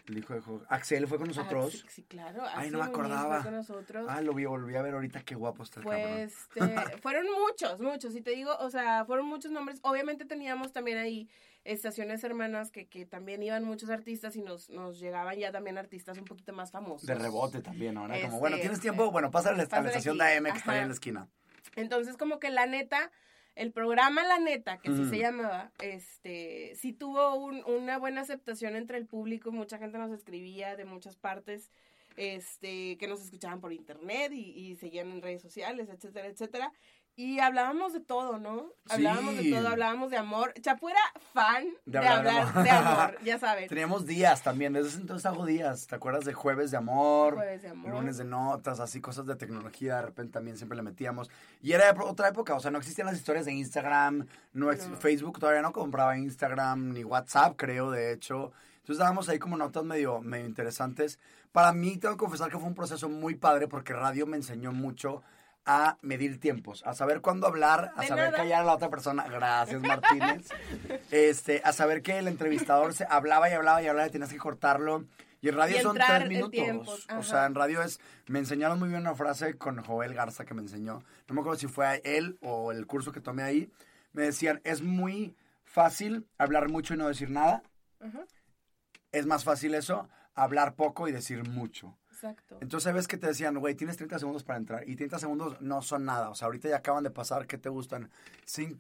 El 0.07 0.19
hijo 0.19 0.35
de 0.35 0.41
Jo- 0.41 0.63
Axel 0.69 1.07
fue 1.07 1.19
con 1.19 1.29
nosotros. 1.29 1.67
Ah, 1.75 1.89
sí, 1.89 1.95
sí, 1.95 2.03
claro. 2.05 2.43
Ay, 2.43 2.53
Axel 2.57 2.73
no 2.73 2.79
me 2.79 2.85
acordaba. 2.85 3.35
Fue 3.37 3.45
con 3.45 3.55
nosotros. 3.55 4.07
Ah, 4.09 4.21
lo 4.23 4.35
vi, 4.35 4.45
volví 4.45 4.75
a 4.77 4.83
ver 4.83 4.95
ahorita, 4.95 5.23
qué 5.23 5.35
guapo 5.35 5.63
está 5.63 5.81
el 5.81 5.85
Pues, 5.85 6.49
cabrón. 6.55 6.79
este, 6.79 6.99
fueron 7.03 7.27
muchos, 7.31 7.81
muchos, 7.81 8.15
y 8.17 8.21
te 8.23 8.31
digo, 8.31 8.57
o 8.59 8.71
sea, 8.71 9.05
fueron 9.05 9.27
muchos 9.27 9.51
nombres. 9.51 9.79
Obviamente 9.83 10.25
teníamos 10.25 10.73
también 10.73 10.99
ahí 10.99 11.29
estaciones 11.65 12.25
hermanas 12.25 12.71
que, 12.71 12.89
que 12.89 13.05
también 13.05 13.43
iban 13.43 13.65
muchos 13.65 13.91
artistas 13.91 14.35
y 14.37 14.43
nos, 14.43 14.71
nos 14.71 14.99
llegaban 14.99 15.37
ya 15.39 15.53
también 15.53 15.77
artistas 15.79 16.17
un 16.19 16.25
poquito 16.25 16.53
más 16.53 16.71
famosos. 16.71 17.07
De 17.07 17.15
rebote 17.15 17.61
también, 17.61 17.97
ahora 17.99 18.17
Este, 18.17 18.29
como, 18.29 18.41
bueno, 18.41 18.57
¿tienes 18.57 18.79
este, 18.79 18.83
tiempo? 18.91 19.11
Bueno, 19.11 19.31
pásale 19.31 19.55
a 19.55 19.57
la 19.59 19.63
estación 19.89 20.17
de 20.19 20.25
AM 20.37 20.45
que 20.53 20.59
está 20.59 20.73
ahí 20.73 20.81
en 20.81 20.89
la 20.89 20.95
esquina. 20.95 21.29
Entonces, 21.77 22.17
como 22.17 22.39
que 22.41 22.51
la 22.51 22.67
neta, 22.67 23.13
el 23.57 23.73
programa 23.73 24.25
La 24.25 24.39
Neta, 24.39 24.79
que 24.79 24.91
así 24.91 25.05
se 25.11 25.19
llamaba, 25.19 25.73
este, 25.83 26.73
sí 26.77 26.93
tuvo 26.93 27.35
un- 27.35 27.65
una 27.65 27.99
buena 27.99 28.21
aceptación 28.23 28.77
entre 28.77 28.97
el 28.99 29.07
público, 29.07 29.53
mucha 29.53 29.79
gente 29.79 29.99
nos 29.99 30.13
escribía 30.13 30.77
de 30.77 30.85
muchas 30.85 31.17
partes, 31.17 31.71
este, 32.17 32.97
que 32.99 33.07
nos 33.07 33.23
escuchaban 33.23 33.61
por 33.61 33.73
internet 33.73 34.33
y, 34.33 34.51
y 34.51 34.77
seguían 34.77 35.11
en 35.11 35.23
redes 35.23 35.43
sociales, 35.43 35.89
etcétera, 35.89 36.27
etcétera. 36.29 36.73
Y 37.17 37.39
hablábamos 37.39 37.93
de 37.93 38.01
todo, 38.01 38.39
¿no? 38.39 38.73
Hablábamos 38.89 39.35
Sí. 39.35 39.51
de 39.51 39.57
todo, 39.59 39.69
hablábamos 39.69 40.11
de 40.11 40.17
amor. 40.17 40.55
Chapu 40.63 40.89
era 40.89 41.01
fan 41.35 41.65
de, 41.85 41.99
De 41.99 41.99
hablar 41.99 42.25
de 42.25 42.31
amor. 42.41 42.63
de 42.65 42.71
amor, 42.71 43.19
ya 43.23 43.39
saben. 43.39 43.69
Teníamos 43.69 44.07
días 44.07 44.43
también, 44.43 44.73
desde 44.73 44.89
ese 44.89 45.01
entonces 45.01 45.27
hago 45.27 45.45
días. 45.45 45.87
¿Te 45.87 45.97
acuerdas 45.97 46.25
de 46.25 46.33
jueves 46.33 46.71
de 46.71 46.79
amor? 46.79 47.35
Jueves 47.35 47.61
de 47.63 47.69
amor. 47.69 47.91
Lunes 47.93 48.17
de 48.17 48.25
notas, 48.25 48.81
así 48.81 49.03
cosas 49.03 49.27
de 49.27 49.37
tecnología, 49.37 49.97
de 49.97 50.03
repente 50.03 50.33
también 50.33 50.57
siempre 50.57 50.77
le 50.77 50.83
metíamos. 50.83 51.29
Y 51.61 51.73
era 51.73 51.95
otra 52.03 52.29
época, 52.29 52.55
o 52.55 52.61
sea, 52.61 52.71
no 52.71 52.79
existían 52.79 53.07
las 53.07 53.17
historias 53.17 53.45
de 53.45 53.53
Instagram, 53.53 54.27
no, 54.55 54.73
No. 54.73 54.97
Facebook 54.97 55.39
todavía 55.39 55.61
no 55.63 55.73
compraba 55.73 56.17
Instagram, 56.17 56.93
ni 56.95 57.05
WhatsApp, 57.05 57.55
creo, 57.57 57.91
de 57.91 58.13
hecho. 58.13 58.53
Entonces 58.79 58.99
dábamos 58.99 59.29
ahí 59.29 59.39
como 59.39 59.59
notas 59.59 59.85
medio, 59.85 60.21
medio 60.23 60.47
interesantes. 60.47 61.19
Para 61.53 61.73
mí, 61.75 61.99
tengo 61.99 62.15
que 62.15 62.19
confesar 62.19 62.51
que 62.51 62.57
fue 62.59 62.67
un 62.69 62.75
proceso 62.75 63.09
muy 63.11 63.35
padre 63.35 63.69
porque 63.69 63.93
radio 63.93 64.27
me 64.27 64.37
enseñó 64.39 64.73
mucho 64.73 65.23
a 65.67 65.99
medir 66.03 66.41
tiempos, 66.41 66.83
a 66.87 66.95
saber 66.95 67.21
cuándo 67.21 67.47
hablar, 67.47 67.93
a 67.97 68.01
De 68.03 68.09
saber 68.09 68.27
nada. 68.27 68.37
callar 68.39 68.63
a 68.63 68.65
la 68.65 68.75
otra 68.75 68.89
persona. 68.91 69.25
Gracias, 69.29 69.81
Martínez. 69.83 70.49
este, 71.11 71.61
a 71.65 71.73
saber 71.73 72.03
que 72.03 72.19
el 72.19 72.29
entrevistador 72.29 72.95
se 72.95 73.07
hablaba 73.09 73.49
y 73.51 73.53
hablaba 73.53 73.83
y 73.83 73.87
hablaba 73.87 74.09
y 74.09 74.11
tenías 74.11 74.31
que 74.33 74.39
cortarlo. 74.39 75.05
Y 75.43 75.49
en 75.49 75.57
radio 75.57 75.79
Y 75.79 75.81
son 75.81 75.97
tres 75.97 76.29
minutos. 76.29 77.07
O 77.17 77.23
sea, 77.23 77.47
en 77.47 77.55
radio 77.55 77.83
es. 77.83 77.99
Me 78.27 78.39
enseñaron 78.39 78.79
muy 78.79 78.89
bien 78.91 79.01
una 79.01 79.15
frase 79.15 79.57
con 79.57 79.83
Joel 79.83 80.13
Garza 80.15 80.45
que 80.45 80.53
me 80.55 80.61
enseñó. 80.61 81.03
No 81.29 81.35
me 81.35 81.41
acuerdo 81.41 81.59
si 81.59 81.67
fue 81.67 81.87
a 81.87 81.95
él 81.97 82.37
o 82.43 82.73
el 82.73 82.87
curso 82.87 83.11
que 83.13 83.21
tomé 83.21 83.43
ahí. 83.43 83.71
Me 84.13 84.23
decían, 84.23 84.61
es 84.65 84.83
muy 84.83 85.35
fácil 85.65 86.27
hablar 86.37 86.69
mucho 86.69 86.93
y 86.95 86.97
no 86.99 87.09
decir 87.09 87.31
nada. 87.31 87.63
Ajá, 88.01 88.25
Es 89.13 89.25
más 89.27 89.45
fácil 89.45 89.75
eso, 89.75 90.09
hablar 90.35 90.75
poco 90.75 91.09
y 91.09 91.13
decir 91.13 91.49
mucho. 91.49 91.97
Exacto. 92.23 92.59
Entonces, 92.61 92.93
ves 92.93 93.09
que 93.09 93.17
te 93.17 93.27
decían, 93.27 93.59
güey, 93.59 93.75
tienes 93.75 93.97
30 93.97 94.19
segundos 94.19 94.45
para 94.45 94.59
entrar. 94.59 94.89
Y 94.89 94.97
30 94.97 95.19
segundos 95.19 95.61
no 95.61 95.81
son 95.83 96.05
nada. 96.05 96.29
O 96.31 96.35
sea, 96.35 96.47
ahorita 96.47 96.69
ya 96.69 96.77
acaban 96.77 97.03
de 97.05 97.11
pasar, 97.11 97.47
¿qué 97.47 97.57
te 97.59 97.69
gustan? 97.69 98.11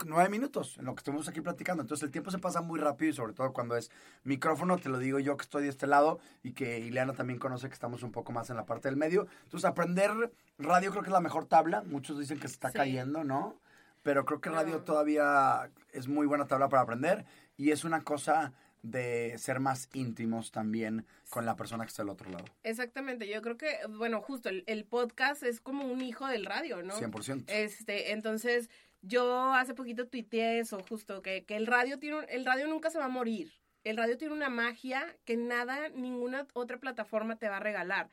9 0.06 0.28
minutos 0.28 0.76
en 0.78 0.84
lo 0.84 0.94
que 0.94 1.00
estuvimos 1.00 1.28
aquí 1.28 1.40
platicando. 1.40 1.82
Entonces, 1.82 2.04
el 2.04 2.10
tiempo 2.10 2.30
se 2.30 2.38
pasa 2.38 2.60
muy 2.60 2.78
rápido 2.78 3.10
y 3.10 3.14
sobre 3.14 3.32
todo 3.32 3.52
cuando 3.52 3.76
es 3.76 3.90
micrófono, 4.24 4.76
te 4.78 4.88
lo 4.88 4.98
digo 4.98 5.18
yo 5.18 5.36
que 5.36 5.42
estoy 5.42 5.62
de 5.62 5.68
este 5.70 5.86
lado 5.86 6.20
y 6.42 6.52
que 6.52 6.78
Ileana 6.80 7.14
también 7.14 7.38
conoce 7.38 7.68
que 7.68 7.74
estamos 7.74 8.02
un 8.02 8.12
poco 8.12 8.32
más 8.32 8.50
en 8.50 8.56
la 8.56 8.66
parte 8.66 8.88
del 8.88 8.96
medio. 8.96 9.26
Entonces, 9.44 9.68
aprender 9.68 10.32
radio 10.58 10.90
creo 10.90 11.02
que 11.02 11.08
es 11.08 11.12
la 11.12 11.20
mejor 11.20 11.46
tabla. 11.46 11.82
Muchos 11.86 12.18
dicen 12.18 12.38
que 12.38 12.48
se 12.48 12.54
está 12.54 12.70
Sí. 12.70 12.76
cayendo, 12.78 13.24
¿no? 13.24 13.56
Pero 14.02 14.24
creo 14.24 14.40
que 14.40 14.50
radio 14.50 14.76
No. 14.78 14.80
todavía 14.84 15.70
es 15.92 16.08
muy 16.08 16.26
buena 16.26 16.46
tabla 16.46 16.68
para 16.68 16.82
aprender 16.82 17.26
y 17.56 17.70
es 17.70 17.84
una 17.84 18.02
cosa 18.02 18.52
de 18.82 19.36
ser 19.38 19.60
más 19.60 19.88
íntimos 19.92 20.52
también 20.52 21.06
con 21.28 21.44
la 21.46 21.56
persona 21.56 21.84
que 21.84 21.88
está 21.88 22.02
al 22.02 22.08
otro 22.08 22.30
lado. 22.30 22.44
Exactamente, 22.62 23.28
yo 23.28 23.42
creo 23.42 23.56
que, 23.56 23.76
bueno, 23.88 24.20
justo 24.20 24.48
el, 24.48 24.64
el 24.66 24.84
podcast 24.84 25.42
es 25.42 25.60
como 25.60 25.84
un 25.84 26.00
hijo 26.00 26.26
del 26.26 26.46
radio, 26.46 26.82
¿no? 26.82 26.94
100%. 26.94 27.44
Este, 27.48 28.12
entonces, 28.12 28.70
yo 29.02 29.52
hace 29.54 29.74
poquito 29.74 30.08
tuiteé 30.08 30.60
eso, 30.60 30.82
justo, 30.88 31.22
que, 31.22 31.44
que 31.44 31.56
el 31.56 31.66
radio 31.66 31.98
tiene, 31.98 32.18
un- 32.18 32.26
el 32.28 32.44
radio 32.44 32.66
nunca 32.68 32.90
se 32.90 32.98
va 32.98 33.06
a 33.06 33.08
morir. 33.08 33.52
El 33.82 33.96
radio 33.96 34.18
tiene 34.18 34.34
una 34.34 34.50
magia 34.50 35.16
que 35.24 35.36
nada, 35.38 35.88
ninguna 35.90 36.46
otra 36.52 36.78
plataforma 36.78 37.36
te 37.36 37.48
va 37.48 37.56
a 37.56 37.60
regalar. 37.60 38.10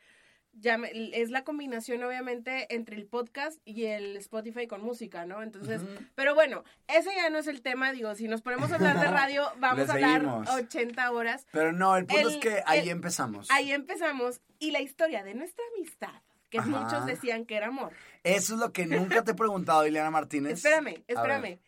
Ya 0.60 0.78
me- 0.80 0.90
es 1.14 1.30
la 1.30 1.44
combinación, 1.44 2.04
obviamente, 2.04 2.74
entre 2.74 2.96
el 2.96 3.06
podcast 3.06 3.60
y 3.64 3.86
el 3.86 4.18
Spotify 4.18 4.66
con 4.66 4.82
música, 4.82 5.26
¿no? 5.26 5.44
Entonces, 5.44 5.82
pero 6.16 6.34
bueno, 6.34 6.64
ese 6.88 7.14
ya 7.16 7.30
no 7.30 7.38
es 7.38 7.46
el 7.48 7.62
tema, 7.62 7.92
digo, 7.92 8.16
si 8.16 8.28
nos 8.28 8.42
ponemos 8.42 8.72
a 8.72 8.76
hablar 8.76 9.00
de 9.00 9.06
radio, 9.12 9.44
vamos 9.60 9.88
a 9.88 9.94
hablar 9.94 10.22
seguimos. 10.22 10.50
80 10.50 11.12
horas. 11.12 11.46
Pero 11.52 11.74
no, 11.74 11.96
el 11.96 12.08
punto 12.08 12.28
El- 12.30 12.36
es 12.36 12.40
que 12.42 12.64
ahí 12.66 12.80
el- 12.80 12.90
empezamos. 12.90 13.52
Ahí 13.52 13.72
empezamos. 13.72 14.42
Y 14.58 14.72
la 14.72 14.82
historia 14.82 15.24
de 15.24 15.36
nuestra 15.36 15.64
amistad, 15.76 16.24
que 16.50 16.58
Ajá. 16.58 16.68
muchos 16.70 17.06
decían 17.06 17.46
que 17.46 17.56
era 17.56 17.68
amor. 17.68 17.94
Eso 18.24 18.56
es 18.56 18.60
lo 18.60 18.74
que 18.74 18.88
nunca 18.88 19.24
te 19.24 19.32
he 19.32 19.36
preguntado, 19.36 19.86
Ileana 19.86 20.10
Martínez. 20.10 20.54
Espérame, 20.54 21.04
espérame. 21.08 21.60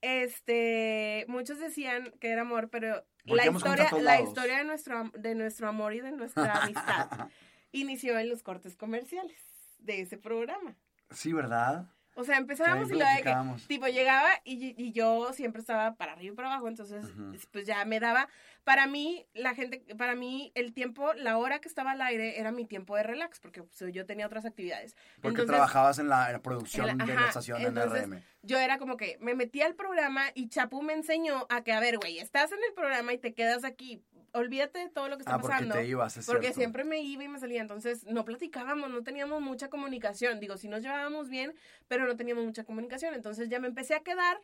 Este, 0.00 1.26
muchos 1.28 1.58
decían 1.58 2.12
que 2.20 2.30
era 2.30 2.42
amor, 2.42 2.70
pero 2.70 3.04
la 3.24 3.46
historia, 3.46 3.90
la 4.00 4.20
historia 4.22 4.58
de 4.58 4.64
nuestro, 4.64 5.10
de 5.14 5.34
nuestro 5.34 5.68
amor 5.68 5.92
y 5.94 6.00
de 6.00 6.12
nuestra 6.12 6.62
amistad 6.62 7.28
inició 7.72 8.18
en 8.18 8.28
los 8.28 8.42
cortes 8.42 8.76
comerciales 8.76 9.40
de 9.78 10.00
ese 10.00 10.18
programa. 10.18 10.76
Sí, 11.10 11.32
¿verdad? 11.32 11.86
O 12.16 12.24
sea, 12.24 12.36
empezábamos 12.38 12.90
y 12.90 12.94
lo 12.94 12.98
de 12.98 13.22
que, 13.22 13.34
tipo, 13.68 13.86
llegaba 13.86 14.28
y, 14.44 14.74
y 14.76 14.92
yo 14.92 15.32
siempre 15.32 15.60
estaba 15.60 15.94
para 15.94 16.12
arriba 16.12 16.32
y 16.32 16.36
para 16.36 16.48
abajo, 16.48 16.66
entonces, 16.68 17.06
pues 17.52 17.66
ya 17.66 17.84
me 17.84 18.00
daba, 18.00 18.28
para 18.64 18.88
mí, 18.88 19.26
la 19.32 19.54
gente, 19.54 19.78
para 19.96 20.16
mí, 20.16 20.50
el 20.56 20.74
tiempo, 20.74 21.14
la 21.14 21.38
hora 21.38 21.60
que 21.60 21.68
estaba 21.68 21.92
al 21.92 22.02
aire 22.02 22.38
era 22.40 22.50
mi 22.50 22.66
tiempo 22.66 22.96
de 22.96 23.04
relax, 23.04 23.38
porque 23.38 23.62
pues, 23.62 23.92
yo 23.94 24.04
tenía 24.06 24.26
otras 24.26 24.44
actividades. 24.44 24.96
Porque 25.22 25.28
Entonces, 25.42 25.46
trabajabas 25.54 25.98
en 26.00 26.08
la, 26.08 26.26
en 26.26 26.32
la 26.34 26.42
producción 26.42 26.90
en 26.90 26.98
la- 26.98 27.06
de 27.06 27.14
la 27.14 27.26
estación 27.28 27.62
entonces, 27.62 28.02
NRM. 28.02 28.22
Yo 28.42 28.58
era 28.58 28.78
como 28.78 28.96
que 28.96 29.16
me 29.20 29.34
metí 29.34 29.62
al 29.62 29.76
programa 29.76 30.24
y 30.34 30.48
Chapu 30.48 30.82
me 30.82 30.94
enseñó 30.94 31.46
a 31.48 31.62
que, 31.62 31.72
a 31.72 31.80
ver, 31.80 31.96
güey, 31.98 32.18
estás 32.18 32.50
en 32.50 32.58
el 32.68 32.74
programa 32.74 33.12
y 33.12 33.18
te 33.18 33.34
quedas 33.34 33.64
aquí. 33.64 34.02
Olvídate 34.32 34.78
de 34.78 34.88
todo 34.88 35.08
lo 35.08 35.16
que 35.16 35.22
está 35.22 35.34
Ah, 35.34 35.38
porque 35.40 35.54
pasando. 35.54 35.74
te 35.74 35.86
ibas, 35.86 36.16
es 36.16 36.26
Porque 36.26 36.42
cierto. 36.42 36.58
siempre 36.60 36.84
me 36.84 37.00
iba 37.00 37.24
y 37.24 37.28
me 37.28 37.38
salía. 37.40 37.60
Entonces 37.60 38.04
no 38.06 38.24
platicábamos, 38.24 38.88
no 38.90 39.02
teníamos 39.02 39.40
mucha 39.40 39.68
comunicación. 39.70 40.38
Digo, 40.40 40.56
sí 40.56 40.68
nos 40.68 40.82
llevábamos 40.82 41.28
bien, 41.28 41.54
pero 41.88 42.06
no 42.06 42.16
teníamos 42.16 42.44
mucha 42.44 42.64
comunicación. 42.64 43.14
Entonces 43.14 43.48
ya 43.48 43.58
me 43.58 43.66
empecé 43.68 43.94
a 43.94 44.00
quedar 44.00 44.40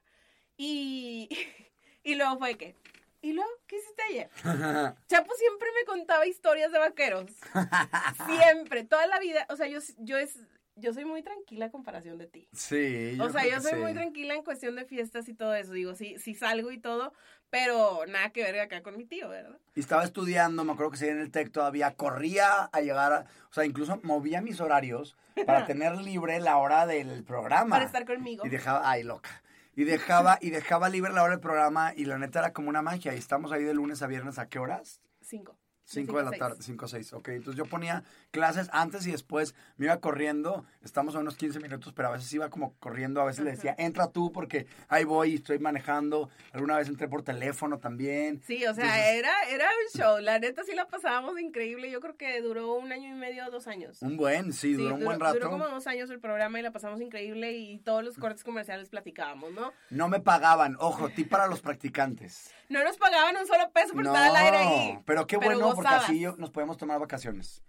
y, 0.56 1.28
y 2.04 2.14
luego 2.16 2.38
fue 2.38 2.56
que. 2.56 2.74
¿Y 3.22 3.32
luego 3.32 3.50
qué 3.66 3.76
hiciste 3.78 4.02
ayer? 4.10 4.30
Chapo 5.08 5.32
siempre 5.34 5.68
me 5.78 5.84
contaba 5.84 6.26
historias 6.26 6.70
de 6.70 6.78
vaqueros. 6.78 7.30
Siempre, 8.26 8.84
toda 8.84 9.06
la 9.08 9.18
vida. 9.18 9.46
O 9.50 9.56
sea, 9.56 9.66
yo, 9.66 9.80
yo, 9.98 10.16
es, 10.18 10.38
yo 10.76 10.92
soy 10.92 11.04
muy 11.06 11.22
tranquila 11.22 11.66
a 11.66 11.70
comparación 11.70 12.18
de 12.18 12.26
ti. 12.26 12.48
Sí. 12.52 13.18
O 13.20 13.30
sea, 13.30 13.46
yo 13.48 13.60
soy 13.60 13.80
muy 13.80 13.94
tranquila 13.94 14.34
en 14.34 14.42
cuestión 14.42 14.76
de 14.76 14.84
fiestas 14.84 15.28
y 15.28 15.34
todo 15.34 15.54
eso. 15.54 15.72
Digo, 15.72 15.94
sí, 15.94 16.16
sí 16.18 16.34
salgo 16.34 16.70
y 16.70 16.78
todo, 16.78 17.14
pero 17.50 18.04
nada 18.06 18.30
que 18.30 18.42
ver 18.42 18.60
acá 18.60 18.82
con 18.82 18.96
mi 18.96 19.06
tío, 19.06 19.28
¿verdad? 19.28 19.58
Y 19.74 19.80
estaba 19.80 20.04
estudiando, 20.04 20.64
me 20.64 20.72
acuerdo 20.72 20.92
que 20.92 20.98
seguía 20.98 21.14
en 21.14 21.20
el 21.20 21.30
TEC 21.30 21.50
todavía, 21.50 21.94
corría 21.94 22.64
a 22.64 22.80
llegar 22.82 23.12
a... 23.12 23.20
O 23.50 23.54
sea, 23.54 23.64
incluso 23.64 23.98
movía 24.02 24.42
mis 24.42 24.60
horarios 24.60 25.16
para 25.46 25.64
tener 25.66 25.96
libre 25.96 26.38
la 26.40 26.58
hora 26.58 26.86
del 26.86 27.24
programa. 27.24 27.76
Para 27.76 27.86
estar 27.86 28.04
conmigo. 28.04 28.44
Y 28.46 28.50
dejaba... 28.50 28.88
Ay, 28.88 29.02
loca. 29.02 29.42
Y 29.74 29.84
dejaba, 29.84 30.38
y 30.40 30.50
dejaba 30.50 30.88
libre 30.88 31.12
la 31.12 31.22
hora 31.22 31.32
del 31.32 31.40
programa 31.40 31.92
y 31.94 32.04
la 32.04 32.18
neta 32.18 32.40
era 32.40 32.52
como 32.52 32.68
una 32.68 32.82
magia. 32.82 33.14
Y 33.14 33.18
estamos 33.18 33.52
ahí 33.52 33.62
de 33.62 33.74
lunes 33.74 34.02
a 34.02 34.06
viernes, 34.06 34.38
¿a 34.38 34.48
qué 34.48 34.58
horas? 34.58 35.00
Cinco. 35.20 35.58
5 35.86 36.18
de 36.18 36.24
la 36.24 36.30
tarde, 36.32 36.56
5 36.60 36.84
o 36.84 36.88
6, 36.88 37.12
ok. 37.14 37.28
Entonces 37.28 37.56
yo 37.56 37.64
ponía 37.64 38.04
clases 38.30 38.68
antes 38.72 39.06
y 39.06 39.12
después 39.12 39.54
me 39.76 39.86
iba 39.86 39.98
corriendo, 40.00 40.66
estamos 40.82 41.14
a 41.14 41.20
unos 41.20 41.36
15 41.36 41.58
minutos, 41.60 41.92
pero 41.94 42.08
a 42.08 42.12
veces 42.12 42.32
iba 42.34 42.50
como 42.50 42.74
corriendo, 42.74 43.20
a 43.20 43.24
veces 43.24 43.44
le 43.44 43.52
decía, 43.52 43.74
entra 43.78 44.08
tú 44.08 44.32
porque 44.32 44.66
ahí 44.88 45.04
voy, 45.04 45.36
estoy 45.36 45.58
manejando, 45.58 46.28
alguna 46.52 46.76
vez 46.76 46.88
entré 46.88 47.08
por 47.08 47.22
teléfono 47.22 47.78
también. 47.78 48.42
Sí, 48.46 48.66
o 48.66 48.74
sea, 48.74 48.84
Entonces, 48.84 49.18
era, 49.18 49.32
era 49.50 49.64
un 49.64 50.00
show. 50.00 50.18
La 50.18 50.38
neta 50.38 50.62
sí 50.64 50.74
la 50.74 50.86
pasábamos 50.86 51.38
increíble. 51.40 51.90
Yo 51.90 52.00
creo 52.00 52.16
que 52.16 52.40
duró 52.42 52.74
un 52.74 52.92
año 52.92 53.08
y 53.08 53.18
medio, 53.18 53.48
dos 53.50 53.66
años. 53.66 54.02
Un 54.02 54.16
buen, 54.16 54.52
sí, 54.52 54.66
Sí, 54.66 54.72
duró 54.74 54.96
un 54.96 55.04
buen 55.04 55.20
rato. 55.20 55.34
Duró 55.34 55.50
como 55.50 55.68
dos 55.68 55.86
años 55.86 56.10
el 56.10 56.18
programa 56.18 56.58
y 56.58 56.62
la 56.62 56.72
pasamos 56.72 57.00
increíble 57.00 57.52
y 57.52 57.78
todos 57.78 58.02
los 58.02 58.16
cortes 58.16 58.42
comerciales 58.42 58.88
platicábamos, 58.88 59.52
¿no? 59.52 59.72
No 59.90 60.08
me 60.08 60.20
pagaban, 60.20 60.76
ojo, 60.80 61.08
ti 61.10 61.24
para 61.24 61.46
los 61.46 61.60
practicantes. 61.60 62.52
No 62.68 62.82
nos 62.82 62.96
pagaban 62.96 63.36
un 63.36 63.46
solo 63.46 63.70
peso 63.70 63.94
por 63.94 64.02
no, 64.02 64.12
estar 64.12 64.30
al 64.30 64.36
aire 64.36 64.56
ahí. 64.56 64.98
pero 65.06 65.26
qué 65.26 65.36
bueno, 65.36 65.75
porque 65.76 65.94
así 65.94 66.24
nos 66.38 66.50
podemos 66.50 66.76
tomar 66.76 66.98
vacaciones. 66.98 67.62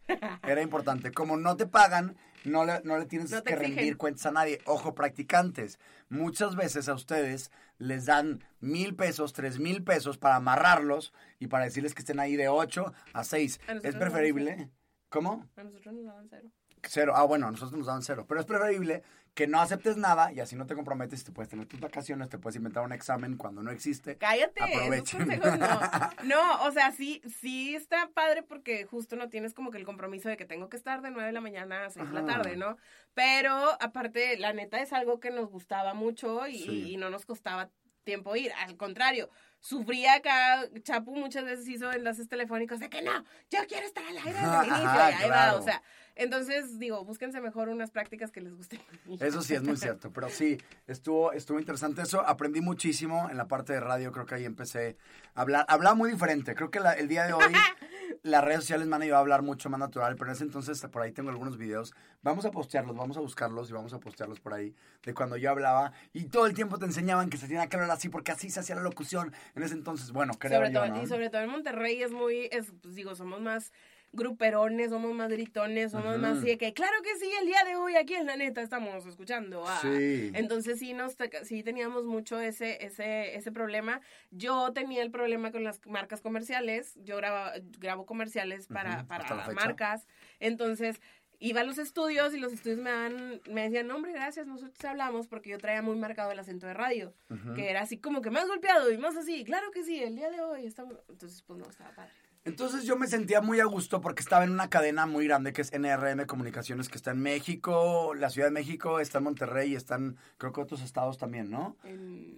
Era 0.44 0.62
importante. 0.62 1.12
Como 1.12 1.38
no 1.38 1.56
te 1.58 1.68
pagan, 1.68 2.18
no 2.46 2.66
le, 2.66 2.82
no 2.84 2.98
le 2.98 3.06
tienes 3.06 3.30
No 3.32 3.44
que 3.44 3.54
exigen. 3.54 3.76
rendir 3.76 3.98
cuentas 3.98 4.26
a 4.26 4.32
nadie. 4.32 4.60
Ojo, 4.66 4.96
practicantes. 4.96 5.80
Muchas 6.10 6.56
veces 6.56 6.90
a 6.90 6.94
ustedes 6.94 7.52
les 7.78 8.06
dan 8.06 8.44
mil 8.60 8.96
pesos, 8.96 9.34
tres 9.34 9.60
mil 9.60 9.84
pesos 9.84 10.18
para 10.18 10.38
amarrarlos 10.38 11.14
y 11.40 11.48
para 11.48 11.66
decirles 11.66 11.94
que 11.94 12.00
estén 12.02 12.20
ahí 12.20 12.36
de 12.36 12.48
ocho 12.50 12.94
a 13.14 13.24
seis. 13.24 13.60
A 13.68 13.74
Es 13.74 13.96
preferible. 13.96 14.70
¿Cómo? 15.10 15.46
A 15.56 15.64
nosotros 15.64 15.94
nos 15.94 16.06
daban 16.06 16.28
cero. 16.30 16.50
Cero. 16.88 17.14
Ah, 17.16 17.24
bueno, 17.24 17.48
a 17.48 17.52
nosotros 17.52 17.78
nos 17.78 17.88
dan 17.88 18.02
cero. 18.02 18.26
Pero 18.28 18.40
es 18.40 18.46
preferible 18.46 19.04
que 19.34 19.46
no 19.46 19.62
aceptes 19.62 19.98
nada 19.98 20.32
y 20.34 20.40
así 20.40 20.56
no 20.56 20.66
te 20.66 20.74
comprometes 20.74 21.22
y 21.22 21.26
te 21.26 21.32
puedes 21.32 21.48
tener 21.50 21.68
tus 21.68 21.80
vacaciones, 21.80 22.28
te 22.28 22.40
puedes 22.40 22.56
inventar 22.56 22.84
un 22.84 22.92
examen 22.92 23.38
cuando 23.38 23.62
no 23.62 23.70
existe. 23.70 24.18
Cállate, 24.18 24.64
Aprovechen. 24.64 25.28
no. 25.28 25.80
No, 26.24 26.64
o 26.64 26.72
sea, 26.72 26.92
sí, 26.92 27.22
sí 27.40 27.76
está 27.76 28.10
padre 28.16 28.42
porque 28.42 28.86
justo 28.86 29.16
no 29.16 29.30
tienes 29.30 29.54
como 29.54 29.70
que 29.70 29.78
el 29.78 29.86
compromiso 29.86 30.28
de 30.28 30.38
que 30.38 30.46
tengo 30.46 30.70
que 30.70 30.78
estar 30.78 31.02
de 31.04 31.12
9 31.12 31.28
de 31.28 31.34
la 31.34 31.42
mañana 31.42 31.86
a 31.86 31.90
6 31.92 32.08
de 32.08 32.14
la 32.14 32.26
tarde, 32.26 32.58
¿no? 32.58 32.78
Pero 33.14 33.54
aparte, 33.80 34.38
la 34.40 34.54
neta 34.54 34.82
es 34.82 34.92
algo 34.92 35.20
que 35.20 35.30
nos 35.30 35.50
gustaba 35.52 35.94
mucho 35.94 36.48
y, 36.48 36.58
Sí. 36.58 36.92
y 36.94 36.98
no 36.98 37.12
nos 37.12 37.26
costaba 37.28 37.70
tiempo 38.08 38.36
ir. 38.38 38.52
Al 38.66 38.76
contrario, 38.78 39.30
sufría 39.60 40.14
acá, 40.16 40.64
Chapu 40.82 41.14
muchas 41.16 41.44
veces 41.44 41.68
hizo 41.68 41.92
enlaces 41.92 42.28
telefónicos 42.30 42.80
de 42.80 42.90
que 42.90 43.02
no, 43.02 43.24
yo 43.52 43.60
quiero 43.68 43.86
estar 43.86 44.04
al 44.06 44.18
aire 44.18 44.32
desde 44.32 44.46
el 44.46 44.46
Ajá, 44.72 45.12
inicio. 45.12 45.20
y 45.20 45.24
ahí 45.24 45.30
va, 45.30 45.56
o 45.56 45.62
sea, 45.62 45.84
entonces 46.16 46.80
digo, 46.80 47.04
búsquense 47.04 47.42
mejor 47.42 47.68
unas 47.70 47.92
prácticas 47.92 48.32
que 48.32 48.40
les 48.42 48.54
gusten. 48.56 48.80
Eso 49.20 49.42
sí 49.42 49.54
es 49.56 49.62
muy 49.64 49.76
cierto, 49.78 50.12
pero 50.14 50.30
sí, 50.30 50.58
estuvo, 50.88 51.34
estuvo 51.34 51.60
interesante 51.60 52.02
eso. 52.02 52.22
Aprendí 52.26 52.62
muchísimo 52.62 53.30
en 53.30 53.38
la 53.38 53.48
parte 53.48 53.74
de 53.74 53.82
radio, 53.82 54.12
creo 54.12 54.26
que 54.26 54.36
ahí 54.36 54.46
empecé 54.46 54.98
a 55.36 55.42
hablar. 55.42 55.66
Hablaba 55.68 55.96
muy 55.96 56.12
diferente, 56.12 56.56
creo 56.56 56.72
que 56.72 56.80
la- 56.80 56.94
el 56.94 57.08
día 57.08 57.26
de 57.26 57.34
hoy 57.34 57.54
las 58.24 58.44
redes 58.44 58.62
sociales 58.62 58.88
me 58.88 58.96
han 58.96 59.02
ayudado 59.02 59.18
a 59.18 59.22
hablar 59.22 59.42
mucho 59.42 59.70
más 59.70 59.80
natural, 59.80 60.16
pero 60.16 60.30
en 60.30 60.36
ese 60.36 60.44
entonces 60.44 60.80
por 60.92 61.02
ahí 61.02 61.12
tengo 61.12 61.30
algunos 61.30 61.58
videos. 61.58 61.94
Vamos 62.22 62.46
a 62.46 62.52
postearlos, 62.52 62.96
vamos 62.96 63.18
a 63.18 63.20
buscarlos 63.20 63.70
y 63.70 63.74
vamos 63.74 63.94
a 63.94 64.00
postearlos 64.00 64.40
por 64.40 64.54
ahí 64.54 64.76
de 65.04 65.14
cuando 65.14 65.38
yo 65.38 65.50
hablaba 65.52 65.92
y 66.14 66.26
todo 66.26 66.46
el 66.46 66.54
tiempo 66.54 66.78
te 66.78 66.86
enseñaban 66.86 67.30
que 67.30 67.38
se 67.38 67.48
tenía 67.48 67.68
que 67.68 67.76
hablar 67.76 67.92
así 67.92 68.10
porque 68.10 68.32
así 68.32 68.50
se 68.50 68.60
hacía 68.60 68.76
la 68.76 68.82
locución 68.82 69.34
en 69.56 69.64
ese 69.64 69.74
entonces. 69.74 70.12
Bueno, 70.12 70.34
creo 70.40 70.60
sobre 70.60 70.74
yo, 70.74 70.80
todo, 70.80 70.90
¿no? 70.90 71.04
Y 71.04 71.08
sobre 71.08 71.30
todo 71.30 71.42
en 71.42 71.50
Monterrey 71.50 72.02
es 72.02 72.12
muy, 72.12 72.50
es, 72.52 72.74
pues 72.82 72.96
digo, 72.96 73.16
somos 73.16 73.42
más 73.42 73.72
gruperones, 74.14 74.90
somos 74.90 75.14
más 75.14 75.30
gritones, 75.30 75.92
somos 75.92 76.18
más 76.18 76.38
así 76.40 76.48
de 76.48 76.58
que, 76.58 76.74
claro 76.74 76.96
que 77.04 77.16
sí, 77.18 77.30
el 77.42 77.48
día 77.48 77.64
de 77.66 77.76
hoy 77.76 77.96
aquí 77.96 78.16
en 78.16 78.26
la 78.26 78.36
neta 78.36 78.62
estamos 78.62 79.06
escuchando. 79.06 79.64
ah". 79.68 79.80
Sí. 79.82 80.32
Entonces 80.34 80.80
sí, 80.80 80.94
nos, 80.94 81.16
sí 81.44 81.64
teníamos 81.64 82.06
mucho 82.06 82.40
ese, 82.40 82.84
ese, 82.86 83.36
ese 83.36 83.52
problema. 83.52 84.02
Yo 84.32 84.72
tenía 84.74 85.04
el 85.04 85.12
problema 85.12 85.52
con 85.52 85.64
las 85.64 85.86
marcas 85.86 86.22
comerciales, 86.22 86.98
yo 87.04 87.18
graba, 87.18 87.54
grabo 87.80 88.06
comerciales 88.06 88.68
para, 88.68 89.00
Ujú, 89.00 89.08
para 89.08 89.24
hasta 89.24 89.36
la 89.36 89.44
fecha. 89.44 89.56
marcas, 89.56 90.08
entonces... 90.40 91.00
Iba 91.40 91.62
a 91.62 91.64
los 91.64 91.78
estudios 91.78 92.34
y 92.34 92.40
los 92.40 92.52
estudios 92.52 92.80
me 92.80 92.90
dan, 92.90 93.42
me 93.48 93.62
decían, 93.62 93.86
no, 93.86 93.96
hombre, 93.96 94.12
gracias, 94.12 94.48
nosotros 94.48 94.84
hablamos 94.86 95.28
porque 95.28 95.52
yo 95.52 95.60
traía 95.60 95.84
muy 95.84 95.96
marcado 95.96 96.32
el 96.32 96.40
acento 96.40 96.66
de 96.66 96.74
radio, 96.74 97.14
que 97.54 97.70
era 97.70 97.82
así 97.82 98.00
como 98.00 98.24
que 98.24 98.32
más 98.32 98.48
golpeado 98.48 98.92
y 98.92 98.98
más 98.98 99.16
así, 99.16 99.44
claro 99.44 99.70
que 99.70 99.84
sí, 99.84 100.02
el 100.02 100.16
día 100.16 100.32
de 100.32 100.42
hoy 100.42 100.66
estamos, 100.66 100.96
entonces 101.08 101.44
pues 101.44 101.60
no, 101.60 101.70
estaba 101.70 101.92
padre. 101.92 102.12
Entonces 102.48 102.86
yo 102.86 102.96
me 102.96 103.08
sentía 103.08 103.42
muy 103.42 103.60
a 103.60 103.66
gusto 103.66 104.00
porque 104.00 104.22
estaba 104.22 104.46
en 104.46 104.52
una 104.52 104.70
cadena 104.70 105.06
muy 105.06 105.28
grande 105.28 105.52
que 105.52 105.62
es 105.62 105.74
NRM 105.74 106.26
Comunicaciones, 106.26 106.88
que 106.88 106.96
está 106.98 107.12
en 107.12 107.20
México, 107.20 108.14
la 108.16 108.30
Ciudad 108.30 108.48
de 108.48 108.52
México, 108.54 109.02
está 109.02 109.18
en 109.18 109.26
Monterrey 109.26 109.74
y 109.74 109.76
están, 109.76 110.16
creo 110.38 110.54
que 110.54 110.62
otros 110.62 110.82
estados 110.82 111.18
también, 111.18 111.52
¿no? 111.52 111.76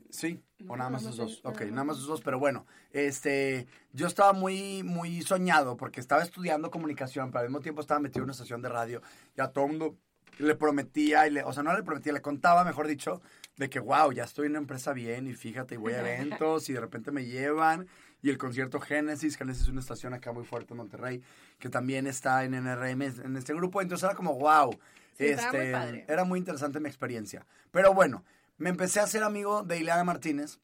Sí, 0.09 0.41
No, 0.57 0.73
o 0.73 0.77
nada 0.77 0.89
más 0.89 1.03
esos 1.03 1.17
dos. 1.17 1.41
el- 1.43 1.51
Ok, 1.51 1.61
nada 1.69 1.83
más 1.83 1.97
esos 1.97 2.07
dos, 2.07 2.21
pero 2.21 2.39
bueno, 2.39 2.65
este, 2.91 3.67
yo 3.93 4.07
estaba 4.07 4.33
muy, 4.33 4.81
muy 4.81 5.21
soñado 5.21 5.77
porque 5.77 5.99
estaba 5.99 6.23
estudiando 6.23 6.71
comunicación, 6.71 7.29
pero 7.29 7.41
al 7.41 7.49
mismo 7.49 7.59
tiempo 7.61 7.81
estaba 7.81 7.99
metido 7.99 8.21
en 8.21 8.23
una 8.23 8.33
estación 8.33 8.63
de 8.63 8.69
radio 8.69 9.03
y 9.37 9.41
a 9.41 9.49
todo 9.51 9.67
mundo 9.67 9.95
le 10.39 10.55
prometía, 10.55 11.27
y 11.27 11.31
le, 11.31 11.43
o 11.43 11.53
sea, 11.53 11.61
no 11.61 11.75
le 11.75 11.83
prometía, 11.83 12.13
le 12.13 12.21
contaba, 12.21 12.63
mejor 12.63 12.87
dicho, 12.87 13.21
de 13.57 13.69
que, 13.69 13.79
wow, 13.79 14.11
ya 14.11 14.23
estoy 14.23 14.45
en 14.47 14.53
una 14.53 14.59
empresa 14.59 14.91
bien 14.93 15.27
y 15.27 15.33
fíjate, 15.33 15.75
y 15.75 15.77
voy 15.77 15.93
a 15.93 15.99
eventos 16.39 16.67
y 16.69 16.73
de 16.73 16.79
repente 16.79 17.11
me 17.11 17.25
llevan. 17.25 17.87
Y 18.21 18.29
el 18.29 18.38
concierto 18.38 18.79
Génesis, 18.79 19.38
Génesis 19.38 19.63
es 19.63 19.69
una 19.69 19.79
estación 19.79 20.13
acá 20.13 20.31
muy 20.31 20.43
fuerte 20.43 20.73
en 20.73 20.77
Monterrey, 20.77 21.21
que 21.57 21.69
también 21.69 22.05
está 22.07 22.43
en 22.43 22.53
NRM, 22.53 23.01
en 23.01 23.38
este 23.38 23.53
grupo. 23.53 23.81
Entonces 23.81 24.03
era 24.03 24.15
como, 24.15 24.35
wow, 24.35 24.77
Sí, 25.19 25.25
estaba 25.25 25.51
muy 25.51 25.61
este, 25.61 25.71
padre. 25.73 26.05
era 26.07 26.23
muy 26.23 26.39
interesante 26.39 26.79
mi 26.79 26.88
experiencia. 26.88 27.45
Pero 27.71 27.93
bueno, 27.93 28.23
me 28.57 28.69
empecé 28.69 29.01
a 29.01 29.07
ser 29.07 29.23
amigo 29.23 29.63
de 29.63 29.77
Ileana 29.77 30.05
Martínez 30.05 30.59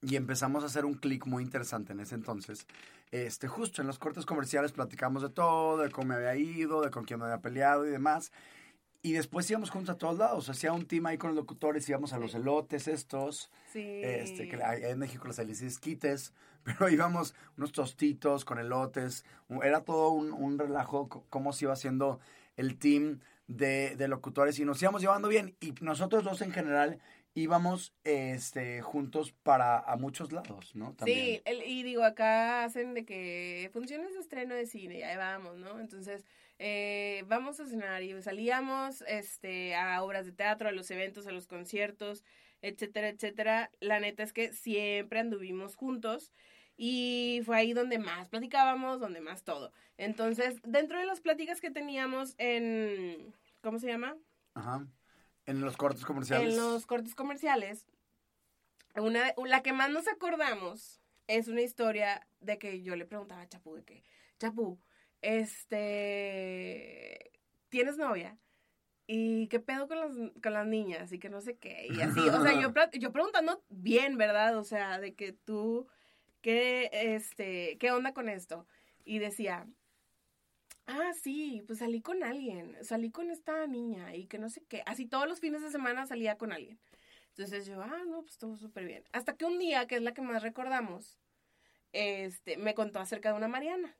y 0.00 0.16
empezamos 0.16 0.62
a 0.62 0.66
hacer 0.66 0.86
un 0.86 0.94
clic 0.94 1.26
muy 1.26 1.42
interesante 1.42 1.92
en 1.92 2.00
ese 2.00 2.14
entonces. 2.14 2.66
Este, 3.10 3.48
justo 3.48 3.82
en 3.82 3.86
los 3.86 3.98
cortes 3.98 4.24
comerciales 4.24 4.72
platicamos 4.72 5.22
de 5.22 5.28
todo, 5.28 5.82
de 5.82 5.90
cómo 5.90 6.08
me 6.08 6.14
había 6.14 6.36
ido, 6.36 6.80
de 6.80 6.90
con 6.90 7.04
quién 7.04 7.18
me 7.20 7.26
había 7.26 7.42
peleado 7.42 7.86
y 7.86 7.90
demás. 7.90 8.32
Y 9.02 9.12
después 9.12 9.50
íbamos 9.50 9.70
juntos 9.70 9.94
a 9.94 9.98
todos 9.98 10.18
lados. 10.18 10.50
Hacía 10.50 10.72
un 10.72 10.86
team 10.86 11.06
ahí 11.06 11.16
con 11.16 11.30
los 11.30 11.36
locutores, 11.36 11.88
íbamos 11.88 12.12
a 12.12 12.18
los 12.18 12.34
elotes 12.34 12.86
estos. 12.86 13.50
Sí. 13.72 14.00
Este, 14.02 14.48
que 14.48 14.56
en 14.56 14.98
México 14.98 15.26
les 15.26 15.36
decís 15.36 15.78
quites, 15.78 16.34
pero 16.62 16.88
íbamos 16.88 17.34
unos 17.56 17.72
tostitos 17.72 18.44
con 18.44 18.58
elotes. 18.58 19.24
Era 19.62 19.82
todo 19.82 20.10
un, 20.10 20.32
un 20.32 20.58
relajo, 20.58 21.08
cómo 21.30 21.52
se 21.52 21.64
iba 21.64 21.72
haciendo 21.72 22.20
el 22.56 22.78
team 22.78 23.20
de, 23.46 23.96
de 23.96 24.08
locutores 24.08 24.58
y 24.58 24.64
nos 24.64 24.80
íbamos 24.82 25.00
llevando 25.00 25.28
bien. 25.28 25.56
Y 25.60 25.72
nosotros 25.80 26.22
dos 26.22 26.42
en 26.42 26.52
general 26.52 27.00
íbamos 27.34 27.94
este, 28.04 28.82
juntos 28.82 29.32
para 29.32 29.78
a 29.78 29.96
muchos 29.96 30.32
lados, 30.32 30.74
¿no? 30.74 30.94
Sí, 31.04 31.40
el- 31.44 31.62
y 31.64 31.82
digo, 31.82 32.02
acá 32.04 32.64
hacen 32.64 32.94
de 32.94 33.04
que 33.04 33.70
funciones 33.72 34.12
de 34.14 34.20
estreno 34.20 34.54
de 34.54 34.66
cine, 34.66 34.98
y 34.98 35.02
ahí 35.02 35.16
vamos, 35.16 35.56
¿no? 35.56 35.78
Entonces, 35.80 36.24
eh, 36.58 37.24
vamos 37.26 37.58
a 37.60 37.66
cenar 37.66 38.02
y 38.02 38.20
salíamos 38.22 39.02
este, 39.06 39.74
a 39.74 40.02
obras 40.02 40.26
de 40.26 40.32
teatro, 40.32 40.68
a 40.68 40.72
los 40.72 40.90
eventos, 40.90 41.26
a 41.26 41.32
los 41.32 41.46
conciertos, 41.46 42.24
etcétera, 42.62 43.08
etcétera. 43.08 43.70
La 43.80 44.00
neta 44.00 44.22
es 44.22 44.32
que 44.32 44.52
siempre 44.52 45.20
anduvimos 45.20 45.76
juntos 45.76 46.32
y 46.76 47.40
fue 47.44 47.56
ahí 47.56 47.72
donde 47.72 47.98
más 47.98 48.28
platicábamos, 48.28 49.00
donde 49.00 49.20
más 49.20 49.44
todo. 49.44 49.72
Entonces, 49.96 50.60
dentro 50.64 50.98
de 50.98 51.06
las 51.06 51.20
pláticas 51.20 51.60
que 51.60 51.70
teníamos 51.70 52.34
en, 52.38 53.34
¿cómo 53.62 53.78
se 53.78 53.86
llama? 53.88 54.16
Ajá. 54.54 54.86
En 55.50 55.60
los 55.60 55.76
cortes 55.76 56.04
comerciales. 56.04 56.54
En 56.54 56.56
los 56.56 56.86
cortes 56.86 57.16
comerciales, 57.16 57.84
una, 58.94 59.34
la 59.44 59.62
que 59.62 59.72
más 59.72 59.90
nos 59.90 60.06
acordamos 60.06 61.00
es 61.26 61.48
una 61.48 61.62
historia 61.62 62.24
de 62.40 62.56
que 62.58 62.82
yo 62.82 62.94
le 62.94 63.04
preguntaba 63.04 63.42
a 63.42 63.48
Chapu 63.48 63.74
de 63.74 63.82
que, 63.82 64.04
Chapu, 64.38 64.78
este, 65.22 66.20
¿tienes 67.68 67.96
novia? 67.96 68.38
¿Y 69.08 69.48
qué 69.48 69.58
pedo 69.58 69.88
con 69.88 69.98
las, 69.98 70.12
con 70.40 70.52
las 70.52 70.68
niñas? 70.68 71.10
Y 71.12 71.18
que 71.18 71.30
no 71.30 71.40
sé 71.40 71.56
qué. 71.56 71.88
Y 71.90 72.00
así, 72.00 72.20
o 72.20 72.42
sea, 72.42 72.52
yo, 72.60 72.72
yo 72.92 73.10
preguntando 73.10 73.64
bien, 73.68 74.16
¿verdad? 74.16 74.56
O 74.56 74.62
sea, 74.62 75.00
de 75.00 75.14
que 75.14 75.32
tú, 75.32 75.88
¿qué, 76.42 76.90
este, 76.92 77.76
qué 77.78 77.90
onda 77.90 78.14
con 78.14 78.28
esto? 78.28 78.68
Y 79.04 79.18
decía, 79.18 79.66
ah, 80.90 81.12
sí, 81.20 81.62
pues 81.66 81.78
salí 81.78 82.00
con 82.02 82.22
alguien, 82.22 82.76
salí 82.82 83.10
con 83.10 83.30
esta 83.30 83.66
niña 83.66 84.14
y 84.14 84.26
que 84.26 84.38
no 84.38 84.48
sé 84.48 84.62
qué. 84.68 84.82
Así 84.86 85.06
todos 85.06 85.28
los 85.28 85.40
fines 85.40 85.62
de 85.62 85.70
semana 85.70 86.06
salía 86.06 86.36
con 86.36 86.52
alguien. 86.52 86.78
Entonces 87.28 87.66
yo, 87.66 87.80
ah, 87.82 88.02
no, 88.08 88.22
pues 88.22 88.38
todo 88.38 88.56
súper 88.56 88.84
bien. 88.84 89.04
Hasta 89.12 89.36
que 89.36 89.44
un 89.44 89.58
día, 89.58 89.86
que 89.86 89.96
es 89.96 90.02
la 90.02 90.12
que 90.12 90.20
más 90.22 90.42
recordamos, 90.42 91.18
este, 91.92 92.56
me 92.56 92.74
contó 92.74 93.00
acerca 93.00 93.30
de 93.30 93.36
una 93.36 93.48
Mariana 93.48 93.96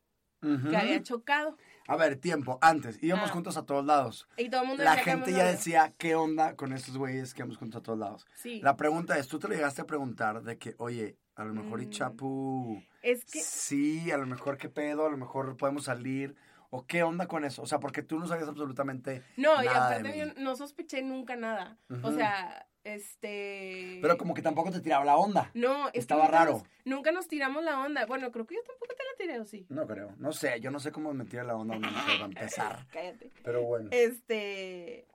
que 0.71 0.75
había 0.75 1.03
chocado. 1.03 1.59
A 1.87 1.97
ver, 1.97 2.17
tiempo, 2.17 2.59
antes, 2.63 2.99
íbamos 3.03 3.29
Ah. 3.29 3.33
juntos 3.35 3.59
a 3.59 3.67
todos 3.67 3.85
lados. 3.85 4.27
Y 4.39 4.49
todo 4.49 4.63
el 4.63 4.69
mundo 4.69 4.83
La 4.83 4.97
gente 4.97 5.33
ya 5.33 5.45
decía, 5.45 5.93
¿qué 5.99 6.15
onda 6.15 6.57
con 6.57 6.73
estos 6.73 6.97
güeyes 6.97 7.35
que 7.35 7.41
íbamos 7.43 7.59
juntos 7.59 7.79
a 7.81 7.83
todos 7.83 7.99
lados? 7.99 8.27
Sí. 8.37 8.59
La 8.63 8.75
pregunta 8.75 9.19
es, 9.19 9.29
¿tú 9.29 9.39
te 9.39 9.49
lo 9.49 9.55
llegaste 9.55 9.83
a 9.83 9.87
preguntar 9.87 10.43
de 10.43 10.57
que, 10.57 10.75
oye, 10.79 11.19
a 11.35 11.45
lo 11.45 11.53
mejor 11.53 11.83
y 11.83 11.87
Mm. 11.87 11.91
Chapu, 11.91 12.83
Es 13.03 13.27
que, 13.27 13.41
sí, 13.43 14.11
a 14.11 14.17
lo 14.17 14.27
mejor 14.27 14.57
qué 14.57 14.71
pedo, 14.71 15.05
a 15.07 15.11
lo 15.11 15.19
mejor 15.19 15.59
podemos 15.59 15.85
salir, 15.85 16.35
o 16.71 16.87
qué 16.87 17.03
onda 17.03 17.27
con 17.27 17.45
eso? 17.45 17.63
O 17.63 17.67
sea, 17.67 17.79
porque 17.81 18.03
tú 18.03 18.19
no 18.19 18.27
sabías 18.27 18.49
absolutamente 18.49 19.23
no, 19.37 19.63
y 19.63 19.67
nada 19.67 19.91
de 19.91 19.97
aparte 20.09 20.19
yo 20.19 20.27
no 20.43 20.57
sospeché 20.57 21.03
nunca 21.03 21.37
nada. 21.37 21.77
O 22.03 22.13
sea, 22.13 22.67
este... 22.85 23.99
Pero 24.01 24.17
como 24.17 24.35
que 24.35 24.43
tampoco 24.43 24.71
te 24.71 24.81
tiraba 24.81 25.05
la 25.05 25.17
onda. 25.17 25.51
No, 25.55 25.89
es 25.89 25.95
Estaba 25.95 26.25
nunca 26.25 26.39
raro. 26.39 26.53
nos- 26.53 26.63
nunca 26.85 27.13
nos 27.13 27.29
tiramos 27.29 27.63
la 27.65 27.81
onda. 27.85 28.07
Bueno, 28.07 28.31
creo 28.33 28.47
que 28.47 28.55
yo 28.55 28.63
tampoco 28.67 28.95
te 28.97 29.03
la 29.05 29.17
tiré, 29.19 29.41
¿o 29.41 29.45
sí? 29.45 29.67
No 29.69 29.87
creo, 29.87 30.15
no 30.19 30.33
sé, 30.33 30.61
yo 30.61 30.71
no 30.71 30.81
sé 30.81 30.91
cómo 30.93 31.13
me 31.13 31.25
tira 31.25 31.45
la 31.45 31.57
onda 31.57 31.75
a 31.75 31.79
una 31.79 31.91
mujer 31.91 32.15
para 32.15 32.25
empezar. 32.25 32.87
Cállate. 32.93 33.31
Pero 33.45 33.63
bueno. 33.65 33.89
Este, 33.93 35.07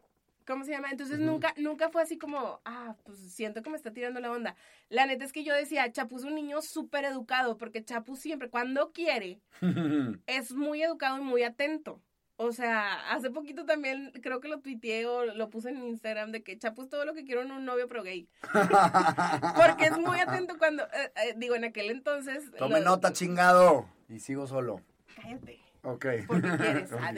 ¿cómo 0.46 0.64
se 0.64 0.72
llama? 0.72 0.90
Entonces 0.92 1.20
nunca, 1.20 1.54
nunca 1.58 1.90
fue 1.90 2.02
así 2.02 2.18
como, 2.18 2.62
ah, 2.66 2.96
pues 3.04 3.18
siento 3.34 3.62
que 3.62 3.70
me 3.70 3.76
está 3.78 3.92
tirando 3.92 4.20
la 4.20 4.32
onda. 4.32 4.56
La 4.90 5.06
neta 5.06 5.26
es 5.26 5.32
que 5.34 5.44
yo 5.44 5.54
decía, 5.54 5.92
Chapu 5.92 6.18
es 6.18 6.24
un 6.24 6.36
niño 6.36 6.62
súper 6.62 7.06
educado, 7.06 7.58
porque 7.58 7.84
Chapu 7.84 8.16
siempre, 8.16 8.50
cuando 8.50 8.92
quiere, 8.92 9.40
es 10.28 10.52
muy 10.54 10.82
educado 10.84 11.18
y 11.18 11.22
muy 11.22 11.44
atento. 11.44 12.02
O 12.38 12.52
sea, 12.52 13.12
hace 13.12 13.30
poquito 13.30 13.64
también 13.66 14.12
creo 14.22 14.42
que 14.42 14.50
lo 14.50 14.60
tuiteé 14.60 15.06
o 15.06 15.24
lo 15.24 15.50
puse 15.50 15.70
en 15.70 15.82
Instagram 15.88 16.34
de 16.34 16.44
que 16.44 16.58
Chapu 16.58 16.82
es 16.82 16.90
todo 16.90 17.06
lo 17.06 17.14
que 17.14 17.24
quiero 17.24 17.42
en 17.42 17.52
un 17.52 17.64
novio 17.64 17.88
pero 17.88 18.04
gay. 18.04 18.28
Porque 19.56 19.86
es 19.86 19.98
muy 19.98 20.20
atento 20.20 20.58
cuando, 20.58 20.84
eh, 20.84 21.12
eh, 21.16 21.34
digo, 21.38 21.56
en 21.56 21.64
aquel 21.64 21.90
entonces... 21.92 22.52
Tome 22.58 22.80
lo- 22.80 22.86
nota, 22.86 23.14
chingado. 23.14 23.88
Y 24.10 24.20
sigo 24.20 24.48
solo. 24.48 24.82
Cállate. 25.16 25.60
Ok. 25.84 26.06
porque 26.28 26.50
quieres. 26.58 26.92
Ah. 27.00 27.14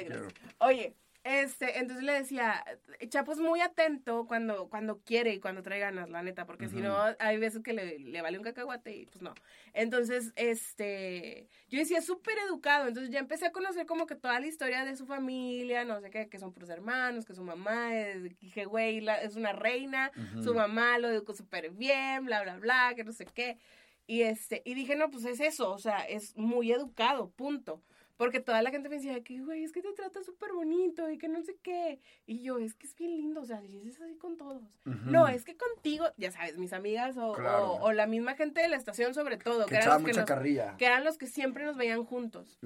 Oye, 0.60 0.96
este, 1.30 1.80
entonces 1.80 2.06
le 2.06 2.14
decía, 2.14 2.64
Chapo 3.10 3.34
es 3.34 3.40
muy 3.40 3.60
atento 3.60 4.26
cuando, 4.28 4.70
cuando 4.70 5.00
quiere 5.02 5.34
y 5.34 5.40
cuando 5.40 5.62
trae 5.62 5.80
ganas, 5.80 6.10
la 6.10 6.24
neta, 6.24 6.46
porque 6.46 6.70
si 6.70 6.78
no, 6.82 7.16
hay 7.20 7.38
veces 7.38 7.62
que 7.64 7.74
le, 7.74 8.00
le 8.00 8.22
vale 8.22 8.38
un 8.38 8.44
cacahuate 8.44 8.96
y 8.96 9.06
pues 9.08 9.22
no. 9.22 9.34
Entonces, 9.74 10.32
este, 10.36 11.48
yo 11.70 11.80
decía, 11.80 12.02
súper 12.02 12.38
educado, 12.48 12.88
entonces 12.88 13.12
ya 13.12 13.20
empecé 13.20 13.46
a 13.48 13.52
conocer 13.52 13.86
como 13.86 14.06
que 14.06 14.16
toda 14.16 14.40
la 14.40 14.48
historia 14.48 14.86
de 14.86 14.96
su 14.96 15.06
familia, 15.06 15.84
no 15.86 16.00
sé 16.02 16.10
qué, 16.10 16.30
que 16.30 16.40
son 16.40 16.54
puros 16.54 16.70
hermanos, 16.70 17.26
que 17.26 17.34
su 17.34 17.44
mamá 17.44 17.96
es, 17.96 18.24
dije, 18.40 18.66
güey, 18.66 19.02
la- 19.02 19.22
es 19.22 19.36
una 19.36 19.54
reina, 19.54 20.12
su 20.44 20.54
mamá 20.54 20.98
lo 21.00 21.10
educó 21.10 21.34
súper 21.34 21.72
bien, 21.72 22.26
bla, 22.26 22.42
bla, 22.44 22.58
bla, 22.58 22.94
que 22.96 23.04
no 23.04 23.12
sé 23.12 23.26
qué. 23.26 23.58
Y 24.06 24.22
este, 24.22 24.62
y 24.66 24.74
dije, 24.74 24.96
no, 24.96 25.10
pues 25.12 25.26
es 25.26 25.40
eso, 25.42 25.72
o 25.74 25.78
sea, 25.80 26.00
es 26.00 26.36
muy 26.38 26.72
educado, 26.72 27.30
punto. 27.32 27.82
Porque 28.18 28.40
toda 28.40 28.62
la 28.64 28.72
gente 28.72 28.90
me 28.90 28.96
decía 28.96 29.24
que, 29.24 29.40
güey, 29.42 29.64
es 29.64 29.72
que 29.72 29.82
te 29.82 29.94
trata 29.94 30.24
súper 30.24 30.52
bonito 30.52 31.10
y 31.12 31.18
que 31.20 31.28
no 31.28 31.42
sé 31.44 31.56
qué. 31.62 32.00
Y 32.26 32.42
yo, 32.42 32.58
es 32.58 32.74
que 32.74 32.88
es 32.88 32.96
bien 32.96 33.16
lindo, 33.16 33.42
o 33.42 33.46
sea, 33.46 33.62
es 33.64 34.02
así 34.02 34.16
con 34.18 34.38
todos. 34.38 34.64
No, 34.86 35.28
es 35.28 35.46
que 35.46 35.56
contigo, 35.56 36.06
ya 36.18 36.32
sabes, 36.32 36.58
mis 36.58 36.74
amigas 36.74 37.16
o, 37.18 37.34
Claro. 37.34 37.74
o- 37.74 37.84
o 37.86 37.92
la 37.94 38.08
misma 38.08 38.34
gente 38.36 38.60
de 38.62 38.68
la 38.70 38.76
estación 38.78 39.14
sobre 39.14 39.38
todo, 39.38 39.66
Que 39.68 39.76
eran 39.76 39.84
echaba 39.84 39.96
los 40.00 40.04
que, 40.06 40.12
mucha 40.12 40.22
nos- 40.22 40.28
carrilla. 40.28 40.76
que 40.78 40.86
eran 40.88 41.04
los 41.04 41.18
que 41.18 41.28
siempre 41.28 41.64
nos 41.64 41.78
veían 41.78 42.04
juntos 42.04 42.58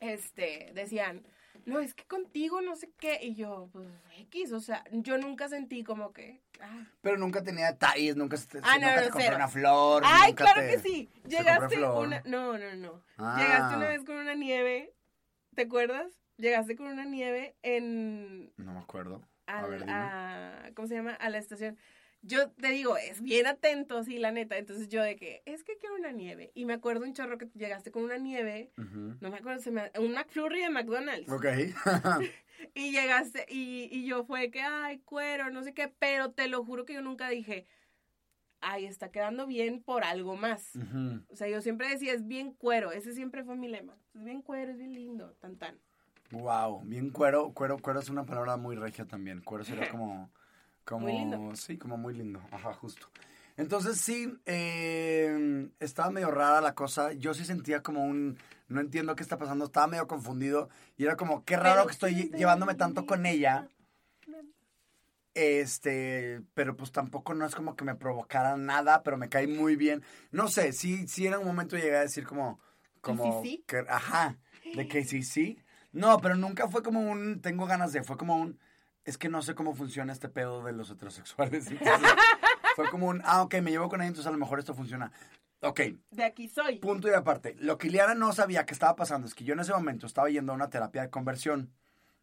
este, 0.00 0.70
decían, 0.74 1.26
no, 1.66 1.80
es 1.80 1.94
que 1.94 2.04
contigo 2.04 2.60
no 2.60 2.76
sé 2.76 2.90
qué. 2.98 3.18
Y 3.22 3.34
yo, 3.34 3.68
pues, 3.72 3.88
X, 4.18 4.52
o 4.52 4.60
sea, 4.60 4.84
yo 4.90 5.18
nunca 5.18 5.48
sentí 5.48 5.82
como 5.84 6.12
que, 6.12 6.40
ah, 6.60 6.86
Pero 7.00 7.16
nunca 7.18 7.42
tenía 7.42 7.66
detalles, 7.72 8.16
nunca, 8.16 8.36
Ah, 8.62 8.78
no, 8.78 8.86
nunca 8.86 8.96
no, 8.96 9.02
te 9.02 9.08
compré 9.10 9.24
cero. 9.24 9.36
una 9.36 9.48
flor. 9.48 10.02
Ay, 10.06 10.30
nunca 10.32 10.44
claro 10.44 10.60
te- 10.60 10.68
que 10.68 10.78
sí. 10.78 11.10
Llegaste 11.26 11.84
una. 11.84 12.22
No, 12.26 12.58
no, 12.58 12.74
no. 12.76 13.02
Ah. 13.18 13.36
Llegaste 13.38 13.76
una 13.76 13.88
vez 13.88 14.04
con 14.04 14.16
una 14.16 14.34
nieve. 14.34 14.92
¿Te 15.54 15.62
acuerdas? 15.62 16.12
Llegaste 16.36 16.76
con 16.76 16.86
una 16.86 17.04
nieve 17.04 17.54
en. 17.62 18.52
No 18.56 18.72
me 18.72 18.80
acuerdo. 18.80 19.22
A 19.46 19.66
ver, 19.66 19.80
dime. 19.80 19.92
a- 19.92 20.70
¿Cómo 20.76 20.86
se 20.88 20.94
llama? 20.94 21.14
A 21.14 21.28
la 21.28 21.38
estación. 21.38 21.76
Yo 22.22 22.50
te 22.50 22.68
digo, 22.68 22.96
es 22.96 23.22
bien 23.22 23.46
atento, 23.46 24.02
sí, 24.04 24.18
la 24.18 24.30
neta. 24.30 24.58
Entonces 24.58 24.88
yo 24.88 25.02
de 25.02 25.16
que, 25.16 25.42
es 25.46 25.64
que 25.64 25.78
quiero 25.78 25.94
una 25.94 26.12
nieve. 26.12 26.52
Y 26.54 26.64
me 26.64 26.74
acuerdo 26.74 27.04
un 27.04 27.14
chorro 27.14 27.38
que 27.38 27.48
llegaste 27.54 27.90
con 27.90 28.04
una 28.04 28.18
nieve. 28.18 28.72
No 28.76 29.30
me 29.30 29.38
acuerdo, 29.38 29.60
se 29.62 29.70
me, 29.70 29.90
un 29.98 30.12
McFlurry 30.12 30.60
de 30.60 30.70
McDonald's. 30.70 31.30
Ok. 31.30 31.46
Y 32.74 32.92
llegaste, 32.92 33.46
y, 33.48 33.88
y 33.90 34.04
yo 34.06 34.24
fue 34.24 34.50
que, 34.50 34.60
ay, 34.60 34.98
cuero, 34.98 35.48
no 35.50 35.62
sé 35.62 35.72
qué, 35.72 35.88
pero 35.88 36.32
te 36.32 36.46
lo 36.46 36.62
juro 36.62 36.84
que 36.84 36.92
yo 36.92 37.00
nunca 37.00 37.30
dije, 37.30 37.66
ay, 38.60 38.86
está 38.86 39.10
quedando 39.10 39.46
bien 39.46 39.82
por 39.82 40.04
algo 40.04 40.36
más. 40.36 40.72
O 41.28 41.36
sea, 41.36 41.48
yo 41.48 41.60
siempre 41.60 41.88
decía, 41.88 42.12
es 42.12 42.26
bien 42.26 42.52
cuero, 42.52 42.92
ese 42.92 43.14
siempre 43.14 43.44
fue 43.44 43.56
mi 43.56 43.68
lema. 43.68 43.96
Es 44.14 44.24
bien 44.24 44.42
cuero, 44.42 44.72
es 44.72 44.78
bien 44.78 44.94
lindo, 44.94 45.32
tan 45.40 45.56
tan. 45.56 45.78
Wow, 46.30 46.82
bien 46.84 47.10
cuero. 47.10 47.52
Cuero, 47.52 47.78
cuero 47.78 48.00
es 48.00 48.08
una 48.08 48.24
palabra 48.24 48.56
muy 48.56 48.76
regia 48.76 49.04
también. 49.06 49.40
Cuero 49.40 49.64
sería 49.64 49.88
como, 49.90 50.30
como, 50.90 51.06
Muy 51.06 51.12
lindo. 51.12 51.54
sí, 51.54 51.78
como 51.78 51.96
muy 51.96 52.14
lindo. 52.14 52.42
Ajá, 52.50 52.72
justo. 52.74 53.06
Entonces 53.56 54.00
sí, 54.00 54.36
eh, 54.44 55.68
estaba 55.78 56.10
medio 56.10 56.32
rara 56.32 56.60
la 56.60 56.74
cosa. 56.74 57.12
Yo 57.12 57.32
sí 57.32 57.44
sentía 57.44 57.80
como 57.80 58.04
un, 58.04 58.36
no 58.66 58.80
entiendo 58.80 59.14
qué 59.14 59.22
está 59.22 59.38
pasando. 59.38 59.66
Estaba 59.66 59.86
medio 59.86 60.08
confundido 60.08 60.68
y 60.96 61.04
era 61.04 61.16
como, 61.16 61.44
qué 61.44 61.56
raro 61.56 61.74
Pero 61.74 61.86
que 61.86 61.92
estoy 61.92 62.14
sí 62.14 62.30
llevándome 62.36 62.74
tanto 62.74 63.06
con 63.06 63.24
ella. 63.24 63.68
Este, 65.34 66.42
pero 66.54 66.76
pues 66.76 66.90
tampoco 66.90 67.34
no 67.34 67.46
es 67.46 67.54
como 67.54 67.76
que 67.76 67.84
me 67.84 67.94
provocara 67.94 68.56
nada, 68.56 69.04
pero 69.04 69.16
me 69.16 69.28
cae 69.28 69.46
muy 69.46 69.76
bien. 69.76 70.02
No 70.32 70.48
sé, 70.48 70.72
sí, 70.72 71.06
sí 71.06 71.28
en 71.28 71.34
un 71.34 71.46
momento 71.46 71.76
llegué 71.76 71.96
a 71.98 72.00
decir 72.00 72.26
como, 72.26 72.58
como, 73.00 73.42
sí, 73.42 73.48
sí? 73.48 73.64
que, 73.68 73.84
ajá, 73.88 74.38
de 74.74 74.88
que 74.88 75.04
sí, 75.04 75.22
sí. 75.22 75.60
No, 75.92 76.18
pero 76.18 76.34
nunca 76.34 76.66
fue 76.66 76.82
como 76.82 77.00
un, 77.00 77.40
tengo 77.40 77.66
ganas 77.66 77.92
de, 77.92 78.02
fue 78.02 78.16
como 78.16 78.36
un, 78.36 78.58
es 79.04 79.18
que 79.18 79.28
no 79.28 79.42
sé 79.42 79.54
cómo 79.54 79.74
funciona 79.74 80.12
este 80.12 80.28
pedo 80.28 80.62
de 80.64 80.72
los 80.72 80.90
heterosexuales. 80.90 81.66
Entonces, 81.70 82.10
fue 82.76 82.88
como 82.90 83.08
un, 83.08 83.22
ah, 83.24 83.42
ok, 83.42 83.54
me 83.62 83.70
llevo 83.70 83.88
con 83.88 84.00
ella, 84.00 84.08
entonces 84.08 84.26
a 84.28 84.32
lo 84.32 84.38
mejor 84.38 84.58
esto 84.58 84.74
funciona. 84.74 85.10
Ok, 85.62 85.80
De 86.10 86.24
aquí 86.24 86.48
soy. 86.48 86.78
punto 86.78 87.08
y 87.08 87.12
aparte. 87.12 87.54
Lo 87.58 87.76
que 87.76 87.90
Liana 87.90 88.14
no 88.14 88.32
sabía 88.32 88.64
que 88.64 88.72
estaba 88.72 88.96
pasando 88.96 89.26
es 89.26 89.34
que 89.34 89.44
yo 89.44 89.52
en 89.54 89.60
ese 89.60 89.72
momento 89.72 90.06
estaba 90.06 90.30
yendo 90.30 90.52
a 90.52 90.54
una 90.54 90.70
terapia 90.70 91.02
de 91.02 91.10
conversión. 91.10 91.70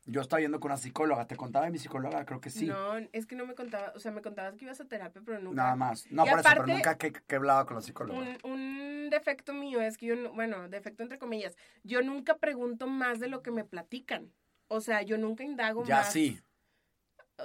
Yo 0.06 0.22
estaba 0.22 0.40
yendo 0.40 0.60
con 0.62 0.72
una 0.72 0.78
psicóloga. 0.78 1.28
¿Te 1.28 1.36
contaba 1.36 1.66
de 1.66 1.72
mi 1.72 1.78
psicóloga? 1.80 2.26
Creo 2.26 2.40
que 2.40 2.50
sí. 2.50 2.66
No, 2.66 2.98
es 3.12 3.26
que 3.28 3.36
no 3.36 3.46
me 3.46 3.54
contaba, 3.56 3.92
o 3.94 4.00
sea, 4.00 4.12
me 4.12 4.22
contabas 4.22 4.56
que 4.56 4.64
ibas 4.66 4.80
a 4.80 4.86
terapia, 4.86 5.22
pero 5.26 5.40
nunca. 5.40 5.56
Nada 5.64 5.76
más. 5.76 6.08
No, 6.10 6.26
Y 6.26 6.30
por 6.30 6.40
eso, 6.40 6.50
pero 6.50 6.66
nunca 6.66 6.98
que, 6.98 7.12
que 7.12 7.36
hablaba 7.36 7.66
con 7.66 7.76
la 7.76 7.82
psicóloga. 7.82 8.18
Un, 8.18 8.38
un 8.52 9.10
defecto 9.12 9.54
mío 9.54 9.82
es 9.82 9.98
que 9.98 10.06
yo, 10.08 10.16
no- 10.16 10.32
bueno, 10.34 10.70
defecto 10.70 11.04
entre 11.04 11.20
comillas, 11.20 11.56
yo 11.84 12.02
nunca 12.02 12.38
pregunto 12.38 12.88
más 12.88 13.20
de 13.20 13.28
lo 13.28 13.44
que 13.44 13.52
me 13.52 13.66
platican. 13.66 14.32
O 14.70 14.80
sea, 14.82 15.02
yo 15.02 15.18
nunca 15.18 15.44
indago 15.44 15.84
Ya 15.86 15.98
más. 15.98 16.12
sí. 16.14 16.40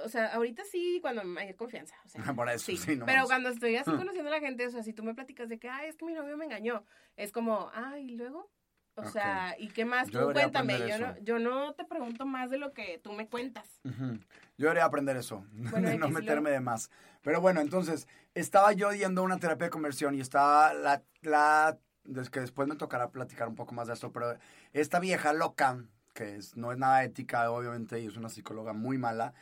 O 0.03 0.09
sea, 0.09 0.33
ahorita 0.33 0.63
sí, 0.65 0.99
cuando 1.01 1.21
hay 1.39 1.53
confianza. 1.53 1.95
O 2.05 2.09
sea, 2.09 2.23
Por 2.35 2.49
eso, 2.49 2.65
sí, 2.75 2.95
no 2.95 3.05
Pero 3.05 3.19
más. 3.21 3.27
cuando 3.27 3.49
estoy 3.49 3.75
así 3.75 3.91
Hmm. 3.91 3.97
conociendo 3.97 4.29
a 4.31 4.35
la 4.35 4.39
gente, 4.39 4.65
o 4.65 4.71
sea, 4.71 4.83
si 4.83 4.93
tú 4.93 5.03
me 5.03 5.13
platicas 5.13 5.49
de 5.49 5.59
que, 5.59 5.69
ay, 5.69 5.89
es 5.89 5.95
que 5.95 6.05
mi 6.05 6.13
novio 6.13 6.35
me 6.37 6.45
engañó, 6.45 6.85
es 7.15 7.31
como, 7.31 7.69
ay, 7.73 8.11
¿y 8.11 8.15
luego? 8.15 8.49
O 8.95 9.05
sea, 9.05 9.55
¿y 9.57 9.69
qué 9.69 9.85
más? 9.85 10.09
Yo 10.09 10.27
tú 10.27 10.33
cuéntame. 10.33 10.87
Yo 10.87 10.99
no, 10.99 11.17
yo 11.19 11.39
no 11.39 11.73
te 11.73 11.83
pregunto 11.83 12.25
más 12.27 12.51
de 12.51 12.59
lo 12.59 12.73
que 12.73 12.99
tú 12.99 13.11
me 13.13 13.27
cuentas. 13.27 13.67
Yo 13.83 14.67
debería 14.67 14.85
aprender 14.85 15.17
eso, 15.17 15.45
Bueno, 15.53 15.89
de 15.89 15.97
no 15.97 16.09
meterme 16.09 16.51
de 16.51 16.59
más. 16.59 16.91
Pero 17.23 17.41
bueno, 17.41 17.59
entonces, 17.61 18.07
estaba 18.35 18.71
yo 18.73 18.91
yendo 18.93 19.21
a 19.21 19.25
una 19.25 19.39
terapia 19.39 19.65
de 19.65 19.71
conversión 19.71 20.13
y 20.13 20.21
estaba 20.21 20.73
la, 20.73 21.01
la, 21.21 21.79
es 22.15 22.29
que 22.29 22.39
después 22.41 22.67
me 22.67 22.75
tocará 22.75 23.09
platicar 23.09 23.47
un 23.47 23.55
poco 23.55 23.73
más 23.73 23.87
de 23.87 23.93
esto, 23.93 24.11
pero 24.11 24.37
esta 24.73 24.99
vieja 24.99 25.33
loca, 25.33 25.83
que 26.13 26.35
es, 26.35 26.55
no 26.55 26.71
es 26.71 26.77
nada 26.77 27.03
ética, 27.03 27.49
obviamente, 27.49 27.99
y 27.99 28.05
es 28.05 28.15
una 28.17 28.29
psicóloga 28.29 28.73
muy 28.73 28.97
mala, 28.99 29.33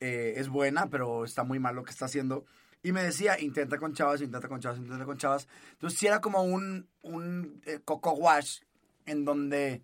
eh, 0.00 0.34
es 0.36 0.48
buena, 0.48 0.88
pero 0.88 1.24
está 1.24 1.44
muy 1.44 1.58
mal 1.58 1.74
lo 1.74 1.84
que 1.84 1.90
está 1.90 2.06
haciendo. 2.06 2.44
Y 2.82 2.92
me 2.92 3.02
decía, 3.02 3.40
intenta 3.40 3.78
con 3.78 3.94
chavas, 3.94 4.20
intenta 4.20 4.48
con 4.48 4.60
chavas, 4.60 4.78
intenta 4.78 5.04
con 5.04 5.16
chavas. 5.16 5.48
Entonces, 5.72 5.98
sí 5.98 6.06
era 6.06 6.20
como 6.20 6.42
un, 6.42 6.88
un 7.02 7.60
eh, 7.66 7.80
coco 7.84 8.12
wash 8.12 8.60
en 9.06 9.24
donde 9.24 9.82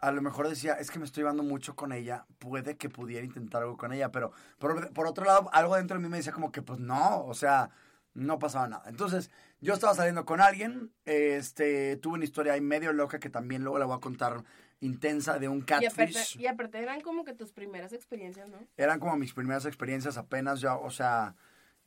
a 0.00 0.10
lo 0.12 0.22
mejor 0.22 0.48
decía, 0.48 0.74
es 0.74 0.90
que 0.90 0.98
me 0.98 1.04
estoy 1.04 1.22
llevando 1.22 1.42
mucho 1.42 1.76
con 1.76 1.92
ella, 1.92 2.24
puede 2.38 2.76
que 2.76 2.88
pudiera 2.88 3.24
intentar 3.24 3.62
algo 3.62 3.76
con 3.76 3.92
ella, 3.92 4.10
pero 4.10 4.32
por, 4.58 4.92
por 4.92 5.06
otro 5.06 5.24
lado, 5.26 5.50
algo 5.52 5.76
dentro 5.76 5.96
de 5.96 6.02
mí 6.02 6.08
me 6.08 6.16
decía 6.16 6.32
como 6.32 6.50
que 6.50 6.62
pues 6.62 6.80
no, 6.80 7.24
o 7.26 7.34
sea, 7.34 7.70
no 8.14 8.38
pasaba 8.38 8.66
nada. 8.66 8.88
Entonces, 8.88 9.30
yo 9.60 9.74
estaba 9.74 9.94
saliendo 9.94 10.24
con 10.24 10.40
alguien, 10.40 10.90
este, 11.04 11.96
tuve 11.98 12.14
una 12.14 12.24
historia 12.24 12.54
ahí 12.54 12.60
medio 12.60 12.92
loca 12.92 13.20
que 13.20 13.28
también 13.28 13.62
luego 13.62 13.78
la 13.78 13.84
voy 13.84 13.96
a 13.96 14.00
contar 14.00 14.42
intensa 14.80 15.38
de 15.38 15.48
un 15.48 15.58
Y 15.58 15.62
catfish. 15.62 16.38
y 16.40 16.46
aparte 16.46 16.78
eran 16.78 17.00
como 17.00 17.24
que 17.24 17.34
tus 17.34 17.52
primeras 17.52 17.92
experiencias, 17.92 18.48
¿no? 18.48 18.58
Eran 18.76 18.98
como 18.98 19.16
mis 19.16 19.32
primeras 19.34 19.66
experiencias 19.66 20.16
apenas 20.16 20.60
ya, 20.60 20.74
o 20.74 20.90
sea, 20.90 21.34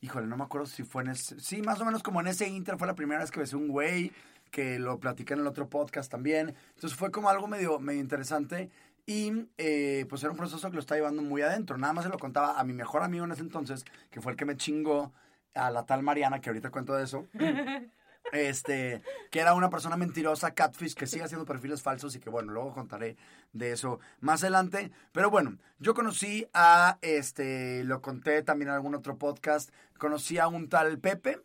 híjole, 0.00 0.26
no 0.26 0.36
me 0.36 0.44
acuerdo 0.44 0.66
si 0.66 0.84
fue 0.84 1.02
en 1.02 1.10
ese, 1.10 1.40
sí, 1.40 1.62
más 1.62 1.80
o 1.80 1.84
menos 1.84 2.02
como 2.02 2.20
en 2.20 2.28
ese 2.28 2.48
inter 2.48 2.78
fue 2.78 2.86
la 2.86 2.94
primera 2.94 3.20
vez 3.20 3.30
que 3.30 3.40
besé 3.40 3.56
un 3.56 3.68
güey, 3.68 4.12
que 4.50 4.78
lo 4.78 5.00
platiqué 5.00 5.34
en 5.34 5.40
el 5.40 5.46
otro 5.46 5.68
podcast 5.68 6.10
también. 6.10 6.54
Entonces 6.74 6.96
fue 6.96 7.10
como 7.10 7.28
algo 7.28 7.48
medio, 7.48 7.80
medio 7.80 8.00
interesante 8.00 8.70
y 9.06 9.48
eh, 9.58 10.06
pues 10.08 10.22
era 10.22 10.30
un 10.30 10.36
proceso 10.38 10.68
que 10.70 10.74
lo 10.74 10.80
estaba 10.80 10.98
llevando 10.98 11.22
muy 11.22 11.42
adentro. 11.42 11.76
Nada 11.76 11.92
más 11.92 12.04
se 12.04 12.10
lo 12.10 12.18
contaba 12.18 12.58
a 12.58 12.64
mi 12.64 12.72
mejor 12.72 13.02
amigo 13.02 13.24
en 13.24 13.32
ese 13.32 13.42
entonces, 13.42 13.84
que 14.10 14.20
fue 14.20 14.32
el 14.32 14.38
que 14.38 14.44
me 14.44 14.56
chingó 14.56 15.12
a 15.54 15.70
la 15.70 15.84
tal 15.84 16.02
Mariana, 16.02 16.40
que 16.40 16.50
ahorita 16.50 16.70
cuento 16.70 16.94
de 16.94 17.04
eso. 17.04 17.26
Este, 18.32 19.02
que 19.30 19.40
era 19.40 19.54
una 19.54 19.70
persona 19.70 19.96
mentirosa, 19.96 20.54
catfish, 20.54 20.94
que 20.94 21.06
sigue 21.06 21.24
haciendo 21.24 21.44
perfiles 21.44 21.82
falsos 21.82 22.16
y 22.16 22.20
que 22.20 22.30
bueno, 22.30 22.52
luego 22.52 22.72
contaré 22.72 23.16
de 23.52 23.72
eso 23.72 24.00
más 24.20 24.42
adelante. 24.42 24.90
Pero 25.12 25.30
bueno, 25.30 25.58
yo 25.78 25.94
conocí 25.94 26.46
a, 26.52 26.98
este, 27.02 27.84
lo 27.84 28.02
conté 28.02 28.42
también 28.42 28.70
en 28.70 28.74
algún 28.74 28.94
otro 28.94 29.18
podcast, 29.18 29.70
conocí 29.98 30.38
a 30.38 30.48
un 30.48 30.68
tal 30.68 30.98
Pepe, 30.98 31.40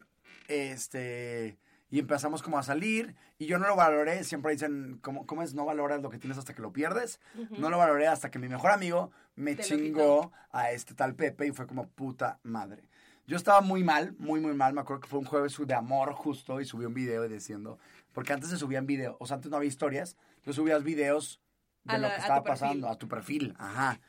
este, 0.48 1.58
y 1.92 2.00
empezamos 2.00 2.42
como 2.42 2.58
a 2.58 2.64
salir 2.64 3.16
y 3.38 3.46
yo 3.46 3.58
no 3.58 3.68
lo 3.68 3.76
valoré, 3.78 4.26
siempre 4.26 4.52
dicen, 4.52 5.00
¿cómo, 5.02 5.26
cómo 5.26 5.44
es? 5.44 5.54
No 5.54 5.64
valoras 5.64 6.02
lo 6.02 6.10
que 6.10 6.18
tienes 6.18 6.38
hasta 6.38 6.54
que 6.54 6.62
lo 6.62 6.74
pierdes. 6.74 7.22
No 7.58 7.70
lo 7.70 7.78
valoré 7.78 8.08
hasta 8.08 8.30
que 8.30 8.38
mi 8.38 8.50
mejor 8.50 8.72
amigo 8.72 9.12
me 9.36 9.56
Te 9.56 9.64
chingó 9.64 10.34
a 10.52 10.72
este 10.72 10.94
tal 10.94 11.16
Pepe 11.16 11.48
y 11.48 11.52
fue 11.52 11.66
como 11.66 11.88
puta 11.88 12.40
madre. 12.44 12.89
Yo 13.30 13.38
estaba 13.38 13.62
muy 13.62 13.84
mal, 13.84 14.16
muy, 14.18 14.40
muy 14.40 14.56
mal. 14.56 14.74
Me 14.74 14.82
acuerdo 14.82 15.02
que 15.02 15.08
fue 15.08 15.20
un 15.20 15.26
jueves 15.26 15.56
de 15.64 15.74
amor 15.76 16.14
justo 16.14 16.60
y 16.60 16.66
subí 16.66 16.86
un 16.86 16.96
video 16.96 17.28
diciendo, 17.28 17.78
porque 18.12 18.34
antes 18.34 18.50
se 18.50 18.58
subían 18.58 18.88
videos, 18.88 19.18
o 19.20 19.28
sea, 19.28 19.36
antes 19.36 19.52
no 19.52 19.58
había 19.58 19.68
historias, 19.68 20.18
tú 20.42 20.52
subías 20.52 20.84
videos 20.84 21.40
de 21.84 21.94
A 21.94 21.98
lo 22.00 22.08
la- 22.08 22.16
que 22.16 22.22
estaba 22.22 22.42
perfil. 22.44 22.60
pasando, 22.60 22.90
a 22.90 22.98
tu 22.98 23.08
perfil, 23.08 23.54
ajá. 23.60 24.00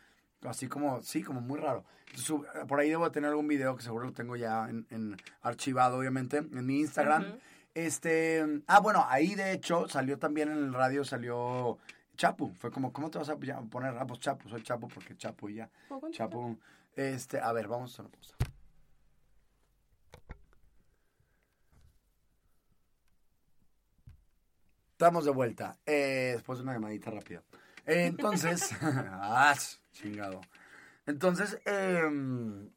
Así 0.45 0.69
como, 0.69 1.03
sí, 1.03 1.23
como 1.23 1.43
muy 1.43 1.59
raro. 1.61 1.85
Entonces, 2.07 2.35
por 2.67 2.81
ahí 2.81 2.89
debo 2.89 3.11
tener 3.11 3.29
algún 3.29 3.47
video 3.47 3.77
que 3.77 3.83
seguro 3.83 4.07
lo 4.07 4.13
tengo 4.15 4.37
ya 4.37 4.71
en, 4.71 4.87
en 4.89 5.19
archivado, 5.43 5.99
obviamente, 5.99 6.39
en 6.39 6.65
mi 6.65 6.81
Instagram. 6.81 7.27
Este, 7.75 8.63
ah, 8.69 8.81
bueno, 8.81 9.05
ahí 9.07 9.35
de 9.35 9.53
hecho 9.53 9.87
salió 9.87 10.19
también 10.19 10.49
en 10.51 10.57
el 10.65 10.73
radio, 10.73 11.05
salió 11.05 11.77
Chapu. 12.17 12.55
Fue 12.55 12.71
como, 12.71 12.91
¿cómo 12.91 13.11
te 13.11 13.19
vas 13.19 13.29
a 13.29 13.37
poner? 13.37 13.95
Ah, 13.99 14.07
pues 14.07 14.21
Chapu, 14.21 14.49
soy 14.49 14.63
Chapu 14.63 14.89
porque 14.89 15.15
Chapu 15.15 15.51
y 15.51 15.57
ya. 15.57 15.69
Chapu. 16.11 16.59
Este, 16.97 17.39
a 17.39 17.53
ver, 17.53 17.69
vamos 17.69 17.91
a 17.91 17.93
hacer 17.93 18.07
una 18.07 18.13
pausa. 18.13 18.35
Estamos 25.01 25.25
de 25.25 25.31
vuelta. 25.31 25.79
eh, 25.87 26.33
después 26.35 26.59
de 26.59 26.65
una 26.65 26.75
llamadita 26.75 27.11
rápida. 27.11 27.43
Eh, 27.87 28.05
entonces, 28.05 28.71
ah, 28.83 29.57
chingado. 29.93 30.43
Entonces, 31.07 31.59
eh, 31.65 32.69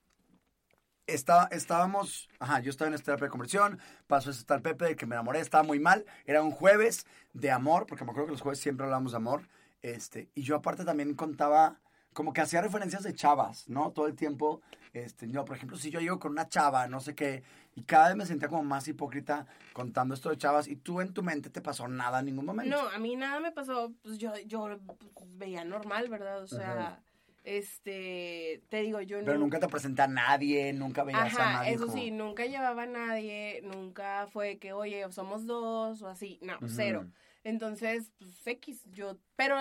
estaba, 1.05 1.49
estábamos, 1.51 2.29
ajá, 2.39 2.61
yo 2.61 2.69
estaba 2.69 2.87
en 2.87 2.93
esta 2.93 3.07
terapia 3.07 3.25
de 3.25 3.31
conversión, 3.31 3.77
pasó 4.07 4.29
ese 4.29 4.45
tal 4.45 4.61
Pepe 4.61 4.85
de 4.85 4.95
que 4.95 5.05
me 5.05 5.15
enamoré, 5.15 5.41
estaba 5.41 5.65
muy 5.65 5.79
mal, 5.81 6.05
era 6.23 6.41
un 6.41 6.51
jueves 6.51 7.05
de 7.33 7.51
amor, 7.51 7.87
porque 7.87 8.05
me 8.05 8.11
acuerdo 8.11 8.27
que 8.27 8.35
los 8.35 8.41
jueves 8.41 8.61
siempre 8.61 8.85
hablamos 8.85 9.11
de 9.11 9.17
amor, 9.17 9.49
este, 9.81 10.29
y 10.33 10.43
yo 10.43 10.55
aparte 10.55 10.85
también 10.85 11.15
contaba, 11.15 11.81
como 12.13 12.31
que 12.33 12.41
hacía 12.41 12.61
referencias 12.61 13.03
de 13.03 13.13
chavas, 13.13 13.67
¿no? 13.67 13.91
Todo 13.91 14.07
el 14.07 14.15
tiempo, 14.15 14.61
este, 14.93 15.29
yo, 15.29 15.43
por 15.45 15.55
ejemplo, 15.57 15.77
si 15.77 15.89
yo 15.89 15.99
llego 15.99 16.19
con 16.19 16.31
una 16.31 16.47
chava, 16.47 16.87
no 16.87 16.99
sé 16.99 17.15
qué, 17.15 17.43
y 17.75 17.83
cada 17.83 18.09
vez 18.09 18.15
me 18.17 18.25
sentía 18.25 18.47
como 18.47 18.63
más 18.63 18.87
hipócrita 18.87 19.47
contando 19.73 20.13
esto 20.13 20.29
de 20.29 20.37
chavas, 20.37 20.67
y 20.67 20.75
tú 20.75 21.01
en 21.01 21.13
tu 21.13 21.23
mente 21.23 21.49
te 21.49 21.61
pasó 21.61 21.87
nada 21.87 22.19
en 22.19 22.25
ningún 22.27 22.45
momento. 22.45 22.75
No, 22.75 22.87
a 22.89 22.97
mí 22.99 23.15
nada 23.15 23.39
me 23.39 23.51
pasó, 23.51 23.91
pues 24.03 24.17
yo, 24.19 24.31
yo 24.45 24.79
pues, 24.85 25.27
veía 25.35 25.65
normal, 25.65 26.07
¿verdad? 26.09 26.41
O 26.43 26.47
sea, 26.47 27.01
este, 27.43 28.63
te 28.69 28.81
digo, 28.81 29.01
yo 29.01 29.17
Pero 29.19 29.33
no- 29.33 29.39
nunca 29.39 29.59
te 29.59 29.67
presenté 29.67 30.01
a 30.03 30.07
nadie, 30.07 30.73
nunca 30.73 31.03
veías 31.03 31.33
a 31.35 31.41
Ajá, 31.43 31.53
nadie. 31.53 31.73
eso 31.73 31.87
como- 31.87 31.97
sí, 31.97 32.11
nunca 32.11 32.45
llevaba 32.45 32.83
a 32.83 32.87
nadie, 32.87 33.61
nunca 33.63 34.27
fue 34.31 34.57
que, 34.57 34.73
oye, 34.73 35.05
somos 35.11 35.45
dos 35.45 36.01
o 36.01 36.07
así, 36.07 36.39
no, 36.41 36.57
cero. 36.67 37.07
Entonces, 37.43 38.11
pues 38.19 38.45
X, 38.47 38.83
yo, 38.91 39.17
pero 39.35 39.57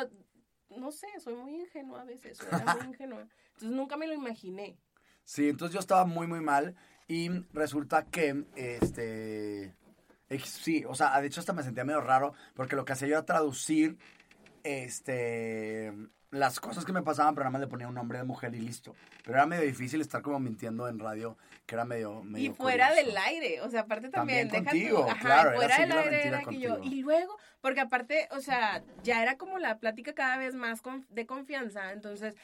no 0.76 0.92
sé, 0.92 1.06
soy 1.18 1.34
muy 1.34 1.54
ingenua 1.54 2.02
a 2.02 2.04
veces, 2.04 2.40
era 2.40 2.74
muy 2.74 2.86
ingenua. 2.88 3.26
Entonces 3.52 3.70
nunca 3.70 3.96
me 3.96 4.06
lo 4.06 4.14
imaginé. 4.14 4.76
Sí, 5.24 5.48
entonces 5.48 5.74
yo 5.74 5.80
estaba 5.80 6.04
muy, 6.04 6.26
muy 6.26 6.40
mal 6.40 6.74
y 7.08 7.28
resulta 7.52 8.06
que, 8.06 8.44
este, 8.56 9.74
sí, 10.44 10.84
o 10.86 10.94
sea, 10.94 11.20
de 11.20 11.26
hecho 11.26 11.40
hasta 11.40 11.52
me 11.52 11.62
sentía 11.62 11.84
medio 11.84 12.00
raro 12.00 12.34
porque 12.54 12.76
lo 12.76 12.84
que 12.84 12.92
hacía 12.92 13.08
yo 13.08 13.14
era 13.14 13.24
traducir, 13.24 13.98
este, 14.64 15.92
las 16.32 16.60
cosas 16.60 16.84
que 16.86 16.92
me 16.92 17.02
pasaban, 17.02 17.34
pero 17.34 17.44
nada 17.44 17.52
más 17.52 17.60
le 17.60 17.66
ponía 17.68 17.86
un 17.86 17.94
nombre 17.94 18.16
de 18.18 18.24
mujer 18.24 18.54
y 18.54 18.60
listo. 18.60 18.96
Pero 19.22 19.36
era 19.36 19.46
medio 19.46 19.62
difícil 19.64 20.00
estar 20.00 20.22
como 20.22 20.40
mintiendo 20.40 20.88
en 20.88 20.98
radio, 20.98 21.36
que 21.66 21.74
era 21.74 21.84
medio, 21.84 22.22
Y 22.22 22.26
medio 22.26 22.54
fuera 22.54 22.88
curioso. 22.88 23.06
del 23.06 23.16
aire, 23.18 23.60
o 23.60 23.70
sea, 23.70 23.80
aparte 23.82 24.08
también, 24.08 24.48
También 24.48 24.64
contigo, 24.64 25.10
ajá, 25.10 25.20
claro, 25.20 25.62
era 25.62 25.76
fuera 25.76 25.76
del 25.76 25.92
aire 26.14 26.26
era 26.26 26.44
que 26.44 26.58
yo, 26.58 26.78
y 26.82 27.02
luego, 27.02 27.36
porque 27.60 27.80
aparte, 27.80 28.28
o 28.30 28.40
sea, 28.40 28.82
ya 29.02 29.22
era 29.22 29.36
como 29.36 29.58
la 29.58 29.78
plática 29.78 30.14
cada 30.14 30.38
vez 30.38 30.54
más 30.54 30.80
con- 30.80 31.06
de 31.10 31.26
confianza, 31.26 31.92
entonces 31.92 32.34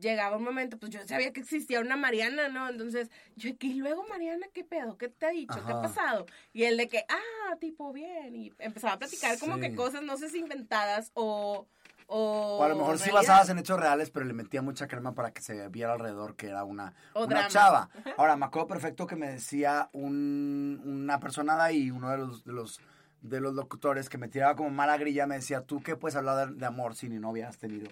llegaba 0.00 0.36
un 0.36 0.44
momento, 0.44 0.78
pues 0.78 0.92
yo 0.92 1.04
sabía 1.04 1.32
que 1.32 1.40
existía 1.40 1.80
una 1.80 1.96
Mariana, 1.96 2.48
¿no? 2.48 2.68
Entonces, 2.68 3.10
yo, 3.34 3.50
y 3.58 3.74
luego 3.74 4.06
Mariana, 4.08 4.46
¿qué 4.54 4.62
pedo? 4.62 4.96
¿Qué 4.96 5.08
te 5.08 5.26
ha 5.26 5.30
dicho? 5.30 5.54
¿Qué 5.66 5.72
ha 5.72 5.80
Ajá. 5.80 5.82
pasado? 5.82 6.26
Y 6.52 6.62
él 6.62 6.76
de 6.76 6.86
que, 6.86 7.04
ah, 7.08 7.56
tipo, 7.58 7.92
bien, 7.92 8.36
y 8.36 8.52
empezaba 8.60 8.92
a 8.94 8.98
platicar 9.00 9.36
como 9.40 9.58
que 9.58 9.74
cosas, 9.74 10.04
no 10.04 10.16
sé 10.16 10.28
si 10.28 10.38
inventadas 10.38 11.10
o... 11.14 11.66
O, 12.08 12.58
O 12.60 12.64
a 12.64 12.68
lo 12.68 12.76
mejor 12.76 12.98
sí 12.98 13.10
basadas 13.10 13.48
en 13.48 13.58
hechos 13.58 13.78
reales, 13.80 14.10
pero 14.10 14.24
le 14.24 14.32
metía 14.32 14.62
mucha 14.62 14.86
crema 14.86 15.12
para 15.14 15.32
que 15.32 15.42
se 15.42 15.68
viera 15.68 15.92
alrededor 15.94 16.36
que 16.36 16.48
era 16.48 16.62
una, 16.64 16.94
O 17.14 17.24
una 17.24 17.34
drama. 17.34 17.48
chava. 17.48 17.90
Ahora, 18.16 18.36
me 18.36 18.46
acuerdo 18.46 18.68
perfecto 18.68 19.06
que 19.06 19.16
me 19.16 19.28
decía 19.30 19.88
un, 19.92 20.80
una 20.84 21.18
persona 21.18 21.56
de 21.56 21.62
ahí, 21.62 21.90
uno 21.90 22.10
de 22.10 22.18
los, 22.18 22.44
de 22.44 22.52
los 22.52 22.80
de 23.22 23.40
los 23.40 23.54
locutores, 23.54 24.08
que 24.08 24.18
me 24.18 24.28
tiraba 24.28 24.54
como 24.54 24.70
mala 24.70 24.96
grilla, 24.98 25.26
me 25.26 25.34
decía, 25.36 25.62
¿tú 25.62 25.82
qué 25.82 25.96
puedes 25.96 26.14
hablar 26.14 26.48
de, 26.50 26.54
de 26.54 26.66
amor 26.66 26.94
si 26.94 27.08
ni 27.08 27.18
novia 27.18 27.48
has 27.48 27.58
tenido? 27.58 27.90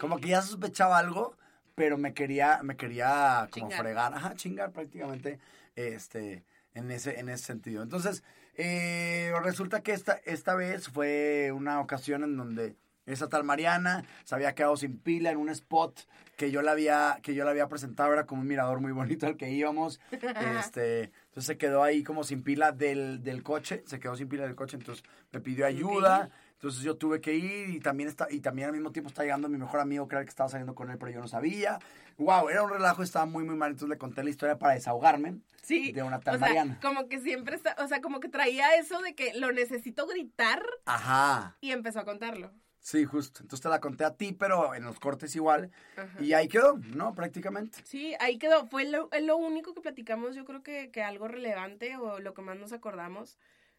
Como 0.00 0.18
que 0.18 0.28
ya 0.28 0.42
sospechaba 0.42 0.98
algo, 0.98 1.36
pero 1.76 1.96
me 1.96 2.12
quería, 2.12 2.60
me 2.64 2.76
quería 2.76 3.46
como 3.52 3.68
Chingar. 3.68 3.80
fregar, 3.80 4.14
ajá, 4.14 4.34
chingar 4.34 4.72
prácticamente, 4.72 5.38
este, 5.76 6.44
en 6.74 6.90
ese, 6.90 7.20
en 7.20 7.28
ese 7.28 7.44
sentido. 7.44 7.84
Entonces, 7.84 8.24
eh, 8.56 9.32
resulta 9.44 9.80
que 9.82 9.92
esta, 9.92 10.14
esta 10.24 10.54
vez 10.56 10.88
fue 10.88 11.52
una 11.54 11.78
ocasión 11.80 12.24
en 12.24 12.36
donde 12.36 12.74
esa 13.06 13.28
tal 13.28 13.44
Mariana 13.44 14.04
se 14.24 14.34
había 14.34 14.54
quedado 14.54 14.76
sin 14.76 14.98
pila 14.98 15.30
en 15.30 15.36
un 15.38 15.48
spot 15.50 16.00
que 16.36 16.50
yo 16.50 16.62
la 16.62 16.72
había, 16.72 17.18
que 17.22 17.34
yo 17.34 17.44
la 17.44 17.50
había 17.52 17.68
presentado, 17.68 18.12
era 18.12 18.26
como 18.26 18.42
un 18.42 18.48
mirador 18.48 18.80
muy 18.80 18.92
bonito 18.92 19.26
al 19.26 19.36
que 19.36 19.50
íbamos. 19.50 20.00
Este, 20.58 21.04
entonces 21.26 21.46
se 21.46 21.58
quedó 21.58 21.82
ahí 21.82 22.02
como 22.02 22.24
sin 22.24 22.42
pila 22.42 22.72
del, 22.72 23.22
del 23.22 23.42
coche, 23.42 23.82
se 23.86 24.00
quedó 24.00 24.16
sin 24.16 24.28
pila 24.28 24.44
del 24.44 24.54
coche, 24.54 24.76
entonces 24.76 25.04
me 25.32 25.40
pidió 25.40 25.66
ayuda. 25.66 26.30
Entonces 26.54 26.82
yo 26.82 26.96
tuve 26.96 27.20
que 27.20 27.34
ir 27.34 27.70
y 27.70 27.80
también 27.80 28.08
está, 28.08 28.26
y 28.30 28.40
también 28.40 28.68
al 28.68 28.72
mismo 28.72 28.90
tiempo 28.90 29.08
está 29.08 29.22
llegando 29.22 29.48
mi 29.50 29.58
mejor 29.58 29.80
amigo, 29.80 30.08
el 30.10 30.24
que 30.24 30.30
estaba 30.30 30.48
saliendo 30.48 30.74
con 30.74 30.90
él, 30.90 30.96
pero 30.98 31.10
yo 31.12 31.20
no 31.20 31.28
sabía. 31.28 31.78
Wow, 32.16 32.48
era 32.48 32.62
un 32.62 32.70
relajo, 32.70 33.02
estaba 33.02 33.26
muy 33.26 33.44
muy 33.44 33.54
mal, 33.56 33.72
entonces 33.72 33.90
le 33.90 33.98
conté 33.98 34.24
la 34.24 34.30
historia 34.30 34.56
para 34.58 34.72
desahogarme 34.74 35.40
Sí, 35.62 35.92
de 35.92 36.02
una 36.02 36.20
tal 36.20 36.36
o 36.36 36.38
sea, 36.38 36.48
Mariana. 36.48 36.78
como 36.80 37.08
que 37.08 37.20
siempre 37.20 37.56
está, 37.56 37.76
o 37.80 37.88
sea, 37.88 38.00
como 38.00 38.20
que 38.20 38.28
traía 38.28 38.76
eso 38.76 39.02
de 39.02 39.14
que 39.14 39.34
lo 39.34 39.52
necesito 39.52 40.06
gritar 40.06 40.62
Ajá. 40.86 41.56
y 41.60 41.72
empezó 41.72 42.00
a 42.00 42.04
contarlo. 42.04 42.50
Sí, 42.84 43.06
justo. 43.06 43.40
Entonces 43.40 43.62
te 43.62 43.70
la 43.70 43.80
conté 43.80 44.04
a 44.04 44.14
ti, 44.14 44.34
pero 44.34 44.74
en 44.74 44.84
los 44.84 45.00
cortes 45.00 45.34
igual. 45.34 45.70
Ajá. 45.96 46.22
Y 46.22 46.34
ahí 46.34 46.48
quedó, 46.48 46.76
¿no? 46.94 47.14
Prácticamente. 47.14 47.78
Sí, 47.82 48.14
ahí 48.20 48.36
quedó. 48.36 48.66
Fue 48.66 48.84
lo, 48.84 49.08
lo 49.22 49.38
único 49.38 49.72
que 49.72 49.80
platicamos, 49.80 50.36
yo 50.36 50.44
creo 50.44 50.62
que, 50.62 50.90
que 50.90 51.02
algo 51.02 51.26
relevante 51.26 51.96
o 51.96 52.20
lo 52.20 52.34
que 52.34 52.42
más 52.42 52.58
nos 52.58 52.74
acordamos 52.74 53.38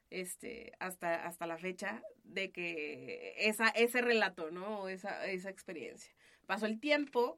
este, 0.09 0.71
hasta, 0.79 1.23
hasta 1.23 1.45
la 1.45 1.59
fecha 1.59 2.01
de 2.23 2.49
que 2.49 3.35
esa, 3.37 3.67
ese 3.67 4.01
relato, 4.01 4.49
¿no? 4.49 4.79
O 4.79 4.87
esa, 4.87 5.27
esa 5.27 5.51
experiencia. 5.51 6.11
Pasó 6.47 6.65
el 6.65 6.79
tiempo, 6.79 7.35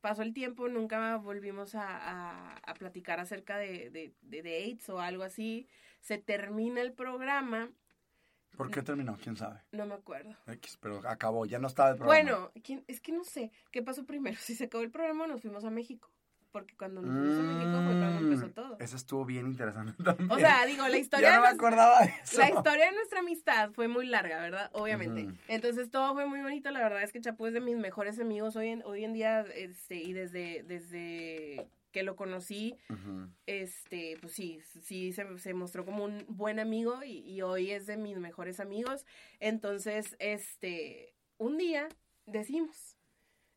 pasó 0.00 0.22
el 0.22 0.32
tiempo, 0.32 0.70
nunca 0.70 1.18
volvimos 1.18 1.74
a, 1.74 1.84
a, 1.98 2.56
a 2.56 2.74
platicar 2.76 3.20
acerca 3.20 3.58
de, 3.58 3.90
de, 3.90 4.14
de 4.22 4.42
dates 4.42 4.88
o 4.88 5.00
algo 5.00 5.24
así. 5.24 5.68
Se 6.00 6.16
termina 6.16 6.80
el 6.80 6.94
programa, 6.94 7.70
¿Por 8.56 8.70
qué 8.70 8.82
terminó? 8.82 9.16
¿Quién 9.22 9.36
sabe? 9.36 9.60
no 9.72 9.86
me 9.86 9.94
acuerdo. 9.94 10.36
X, 10.46 10.78
pero 10.80 11.00
acabó, 11.08 11.46
ya 11.46 11.58
no 11.58 11.66
estaba 11.68 11.90
el 11.90 11.96
programa. 11.96 12.22
Bueno, 12.30 12.52
¿quién- 12.62 12.84
es 12.88 13.00
que 13.00 13.12
no 13.12 13.24
sé 13.24 13.50
qué 13.70 13.82
pasó 13.82 14.04
primero. 14.04 14.36
Si 14.40 14.54
se 14.54 14.64
acabó 14.64 14.82
el 14.84 14.90
programa, 14.90 15.26
nos 15.26 15.40
fuimos 15.42 15.64
a 15.64 15.70
México. 15.70 16.10
Porque 16.52 16.76
cuando 16.76 17.00
nos 17.00 17.14
fuimos 17.16 17.38
a 17.38 17.42
México 17.44 17.80
fue 17.84 17.96
cuando 17.96 18.18
Mm, 18.18 18.24
empezó 18.24 18.50
todo. 18.50 18.76
Eso 18.80 18.96
estuvo 18.96 19.24
bien 19.24 19.46
interesante 19.46 19.92
también. 20.02 20.28
O 20.32 20.36
sea, 20.36 20.66
digo, 20.66 20.86
la 20.88 20.98
historia, 20.98 21.28
Ya 21.28 21.36
no 21.36 21.42
me 21.42 21.46
nuestra, 21.48 21.68
acordaba 21.68 22.00
de 22.00 22.12
eso. 22.24 22.38
la 22.40 22.50
historia 22.50 22.86
de 22.86 22.92
nuestra 22.92 23.20
amistad 23.20 23.70
fue 23.72 23.86
muy 23.86 24.06
larga, 24.06 24.40
¿verdad? 24.40 24.68
Obviamente. 24.72 25.28
Entonces 25.46 25.90
todo 25.90 26.12
fue 26.14 26.26
muy 26.26 26.42
bonito. 26.42 26.72
La 26.72 26.80
verdad 26.80 27.04
es 27.04 27.12
que 27.12 27.20
Chapu 27.20 27.46
es 27.46 27.52
de 27.54 27.60
mis 27.60 27.76
mejores 27.76 28.18
amigos 28.18 28.56
hoy 28.56 28.70
en, 28.70 28.82
hoy 28.84 29.04
en 29.04 29.12
día. 29.12 29.42
Este, 29.54 29.94
y 30.02 30.12
desde, 30.12 30.64
desde 30.64 31.70
que 31.90 32.02
lo 32.02 32.16
conocí, 32.16 32.76
este, 33.46 34.16
pues 34.20 34.32
sí, 34.32 34.60
sí 34.82 35.12
se, 35.12 35.38
se 35.38 35.54
mostró 35.54 35.84
como 35.84 36.04
un 36.04 36.24
buen 36.28 36.58
amigo 36.58 37.02
y, 37.02 37.18
y 37.18 37.42
hoy 37.42 37.70
es 37.70 37.86
de 37.86 37.96
mis 37.96 38.18
mejores 38.18 38.60
amigos. 38.60 39.06
Entonces, 39.38 40.16
este, 40.18 41.14
un 41.38 41.58
día 41.58 41.88
decimos, 42.26 42.96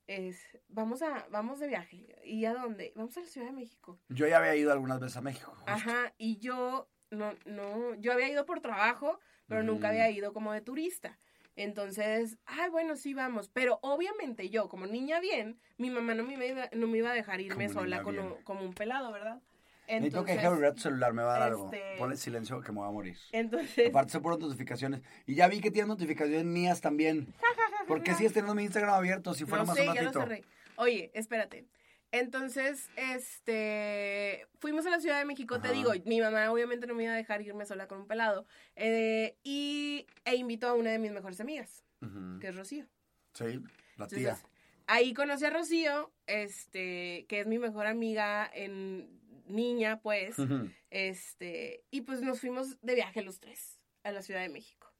es, 0.07 0.41
vamos 0.67 1.01
a, 1.01 1.27
vamos 1.29 1.59
de 1.59 1.67
viaje. 1.67 2.07
¿Y 2.23 2.45
a 2.45 2.53
dónde? 2.53 2.93
Vamos 2.95 3.15
a 3.17 3.21
la 3.21 3.27
Ciudad 3.27 3.47
de 3.47 3.53
México. 3.53 3.99
Yo 4.09 4.27
ya 4.27 4.37
había 4.37 4.55
ido 4.55 4.71
algunas 4.71 4.99
veces 4.99 5.17
a 5.17 5.21
México. 5.21 5.51
justo. 5.55 5.71
Ajá, 5.71 6.13
y 6.17 6.39
yo 6.39 6.89
no, 7.11 7.33
no, 7.45 7.95
yo 7.95 8.11
había 8.11 8.29
ido 8.29 8.45
por 8.45 8.59
trabajo, 8.59 9.19
pero 9.47 9.63
nunca 9.63 9.89
había 9.89 10.09
ido 10.09 10.33
como 10.33 10.51
de 10.51 10.61
turista. 10.61 11.19
Entonces, 11.55 12.37
ay, 12.45 12.69
bueno, 12.69 12.95
sí 12.95 13.13
vamos. 13.13 13.49
Pero 13.49 13.79
obviamente 13.81 14.49
yo, 14.49 14.69
como 14.69 14.85
niña 14.87 15.19
bien, 15.19 15.59
mi 15.77 15.89
mamá 15.89 16.13
no 16.15 16.23
me 16.23 16.33
iba, 16.33 16.69
no 16.73 16.87
me 16.87 16.97
iba 16.97 17.11
a 17.11 17.13
dejar 17.13 17.41
irme 17.41 17.67
Como 17.67 17.79
sola 17.81 18.01
con 18.03 18.17
un- 18.19 18.41
como 18.43 18.61
un 18.63 18.73
pelado, 18.73 19.11
¿verdad? 19.11 19.39
Necesito 19.87 20.23
que 20.23 20.31
Entonces, 20.31 20.51
deje 20.51 20.61
de 20.65 20.71
tu 20.73 20.79
celular, 20.81 21.13
me 21.13 21.23
va 21.23 21.35
a 21.35 21.39
dar 21.39 21.49
algo. 21.51 21.65
este- 21.65 21.95
Ponle 21.97 22.15
silencio 22.17 22.61
que 22.61 22.71
me 22.71 22.79
voy 22.79 22.87
a 22.87 22.91
morir. 22.91 23.17
entonces 23.33 23.89
Aparte 23.89 24.19
puras 24.21 24.39
notificaciones. 24.39 25.01
Y 25.25 25.35
ya 25.35 25.47
vi 25.47 25.59
que 25.59 25.71
tienes 25.71 25.89
notificaciones 25.89 26.45
mías 26.45 26.79
también. 26.81 27.33
¿Por 27.87 28.01
qué 28.01 28.13
sigues 28.25 28.33
teniendo 28.33 28.55
mi 28.55 28.63
Instagram 28.63 28.93
abierto 28.95 29.33
si 29.33 29.45
fuera 29.45 29.63
no 29.63 29.67
más 29.67 29.75
sé, 29.75 29.87
un 29.87 29.93
ya 29.93 30.01
lo 30.01 30.07
ratito? 30.07 30.19
cerré. 30.21 30.43
Oye, 30.77 31.11
espérate. 31.13 31.65
Entonces, 32.13 32.91
este, 32.95 34.47
fuimos 34.59 34.85
a 34.85 34.91
la 34.91 34.99
Ciudad 34.99 35.17
de 35.17 35.25
México, 35.25 35.59
te 35.59 35.69
digo, 35.73 35.91
mi 36.05 36.21
mamá 36.21 36.51
obviamente 36.51 36.85
no 36.85 36.93
me 36.93 37.05
iba 37.05 37.13
a 37.13 37.15
dejar 37.15 37.41
irme 37.41 37.65
sola 37.65 37.87
con 37.87 38.01
un 38.01 38.07
pelado, 38.07 38.45
eh, 38.75 39.35
y, 39.43 40.05
e 40.23 40.35
invitó 40.35 40.67
a 40.67 40.75
una 40.75 40.91
de 40.91 40.99
mis 40.99 41.11
mejores 41.11 41.41
amigas, 41.41 41.83
que 42.39 42.49
es 42.49 42.55
Rocío. 42.55 42.85
Sí, 43.33 43.59
la 43.97 44.07
tía. 44.07 44.19
Entonces, 44.29 44.45
ahí 44.85 45.15
conocí 45.15 45.43
a 45.45 45.49
Rocío, 45.49 46.13
este, 46.27 47.25
que 47.27 47.39
es 47.39 47.47
mi 47.47 47.57
mejor 47.57 47.87
amiga 47.87 48.47
en 48.53 49.19
niña, 49.47 49.99
pues, 50.01 50.35
este, 50.91 51.83
y 51.89 52.01
pues 52.01 52.21
nos 52.21 52.39
fuimos 52.39 52.79
de 52.81 52.93
viaje 52.93 53.23
los 53.23 53.39
tres 53.39 53.81
a 54.03 54.11
la 54.11 54.21
Ciudad 54.21 54.41
de 54.41 54.49
México. 54.49 54.93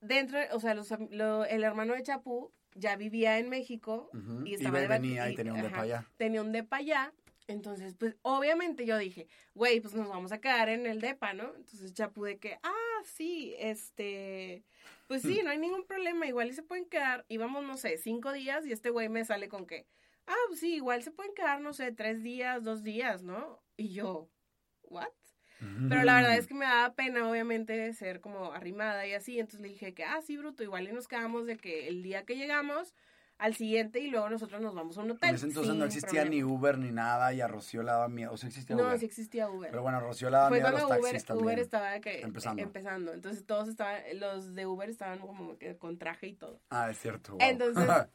Dentro, 0.00 0.38
o 0.52 0.60
sea, 0.60 0.72
los 0.72 0.88
lo- 1.10 1.44
el 1.44 1.62
hermano 1.64 1.92
de 1.92 2.02
Chapú 2.02 2.50
ya 2.74 2.96
vivía 2.96 3.38
en 3.38 3.48
México 3.48 4.10
y 4.44 4.54
estaba 4.54 4.82
y 4.82 4.86
venía 4.86 5.30
y 5.30 5.34
tenía 5.34 5.52
un 5.52 5.62
depa 5.62 5.80
allá. 5.82 6.08
Tenía 6.16 6.42
un 6.42 6.52
depa 6.52 6.76
allá. 6.76 7.12
Entonces, 7.46 7.94
pues, 7.98 8.16
obviamente 8.22 8.86
yo 8.86 8.96
dije, 8.96 9.26
güey, 9.54 9.80
pues 9.80 9.94
nos 9.94 10.08
vamos 10.08 10.30
a 10.30 10.40
quedar 10.40 10.68
en 10.68 10.86
el 10.86 11.00
depa, 11.00 11.32
¿no? 11.32 11.52
Entonces 11.56 11.92
Chapú 11.92 12.24
de 12.24 12.38
que, 12.38 12.60
ah, 12.62 13.02
sí, 13.04 13.54
este, 13.58 14.64
pues 15.08 15.22
sí, 15.22 15.40
no 15.42 15.50
hay 15.50 15.58
ningún 15.58 15.84
problema, 15.84 16.28
igual 16.28 16.48
y 16.48 16.52
se 16.52 16.62
pueden 16.62 16.84
quedar, 16.84 17.24
íbamos, 17.28 17.64
no 17.64 17.76
sé, 17.76 17.98
cinco 17.98 18.32
días 18.32 18.64
y 18.66 18.72
este 18.72 18.90
güey 18.90 19.08
me 19.08 19.24
sale 19.24 19.48
con 19.48 19.66
que, 19.66 19.88
ah, 20.28 20.36
pues 20.46 20.60
sí, 20.60 20.76
igual 20.76 21.02
se 21.02 21.10
pueden 21.10 21.34
quedar, 21.34 21.60
no 21.60 21.72
sé, 21.72 21.90
tres 21.90 22.22
días, 22.22 22.62
dos 22.62 22.84
días, 22.84 23.24
¿no? 23.24 23.60
Y 23.76 23.88
yo, 23.92 24.30
¿what? 24.82 25.08
Pero 25.88 26.02
la 26.04 26.16
verdad 26.16 26.36
es 26.36 26.46
que 26.46 26.54
me 26.54 26.64
daba 26.64 26.94
pena, 26.94 27.28
obviamente, 27.28 27.92
ser 27.92 28.20
como 28.20 28.52
arrimada 28.52 29.06
y 29.06 29.12
así. 29.14 29.38
Entonces 29.38 29.60
le 29.60 29.68
dije 29.68 29.92
que, 29.94 30.04
ah, 30.04 30.20
sí, 30.22 30.36
bruto, 30.36 30.62
igual 30.62 30.88
y 30.88 30.92
nos 30.92 31.06
quedamos 31.08 31.46
de 31.46 31.56
que 31.56 31.88
el 31.88 32.02
día 32.02 32.24
que 32.24 32.36
llegamos, 32.36 32.94
al 33.38 33.54
siguiente 33.54 34.00
y 34.00 34.08
luego 34.08 34.28
nosotros 34.28 34.60
nos 34.60 34.74
vamos 34.74 34.98
a 34.98 35.00
un 35.00 35.12
hotel. 35.12 35.30
En 35.30 35.34
ese 35.36 35.46
entonces 35.46 35.74
no 35.74 35.84
existía 35.86 36.24
ni. 36.26 36.42
Uber 36.42 36.76
ni 36.78 36.90
nada 36.92 37.32
y 37.32 37.40
a 37.40 37.48
Rocío 37.48 37.82
le 37.82 37.90
daba 37.90 38.08
miedo. 38.08 38.32
O 38.32 38.36
sea, 38.36 38.48
existía 38.48 38.76
No, 38.76 38.84
Uber. 38.84 38.98
sí 38.98 39.06
existía 39.06 39.48
Uber. 39.48 39.70
Pero 39.70 39.82
bueno, 39.82 39.98
Rocío 40.00 40.28
le 40.28 40.36
daba 40.36 40.48
Fue 40.50 40.58
miedo 40.58 40.68
a 40.68 40.72
los 40.72 40.82
Uber, 40.84 41.00
taxis 41.00 41.24
también. 41.24 41.46
Uber 41.46 41.58
estaba 41.58 42.00
que, 42.00 42.20
Empezando. 42.20 42.62
empezando. 42.62 43.12
Entonces 43.14 43.46
todos 43.46 43.68
estaban, 43.68 44.02
los 44.16 44.54
de 44.54 44.66
Uber 44.66 44.90
estaban 44.90 45.20
como 45.20 45.56
que 45.56 45.76
con 45.78 45.96
traje 45.98 46.26
y 46.28 46.34
todo. 46.34 46.60
Ah, 46.68 46.90
es 46.90 46.98
cierto. 46.98 47.32
wow. 47.32 47.38
Entonces, 47.40 47.84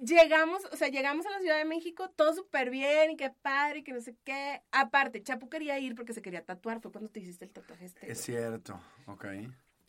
llegamos, 0.00 0.64
o 0.72 0.76
sea, 0.76 0.88
llegamos 0.88 1.26
a 1.26 1.30
la 1.30 1.40
Ciudad 1.40 1.58
de 1.58 1.64
México, 1.64 2.10
todo 2.10 2.34
súper 2.34 2.70
bien 2.70 3.12
y 3.12 3.16
qué 3.16 3.30
padre 3.30 3.80
y 3.80 3.84
que 3.84 3.92
no 3.92 4.00
sé 4.00 4.16
qué. 4.24 4.62
Aparte, 4.72 5.22
Chapu 5.22 5.48
quería 5.48 5.78
ir 5.78 5.94
porque 5.94 6.12
se 6.12 6.22
quería 6.22 6.44
tatuar, 6.44 6.80
fue 6.80 6.90
cuando 6.92 7.10
te 7.10 7.20
hiciste 7.20 7.44
el 7.44 7.52
tatuaje 7.52 7.84
este. 7.84 8.10
es 8.10 8.20
cierto. 8.20 8.80
Ok. 9.06 9.26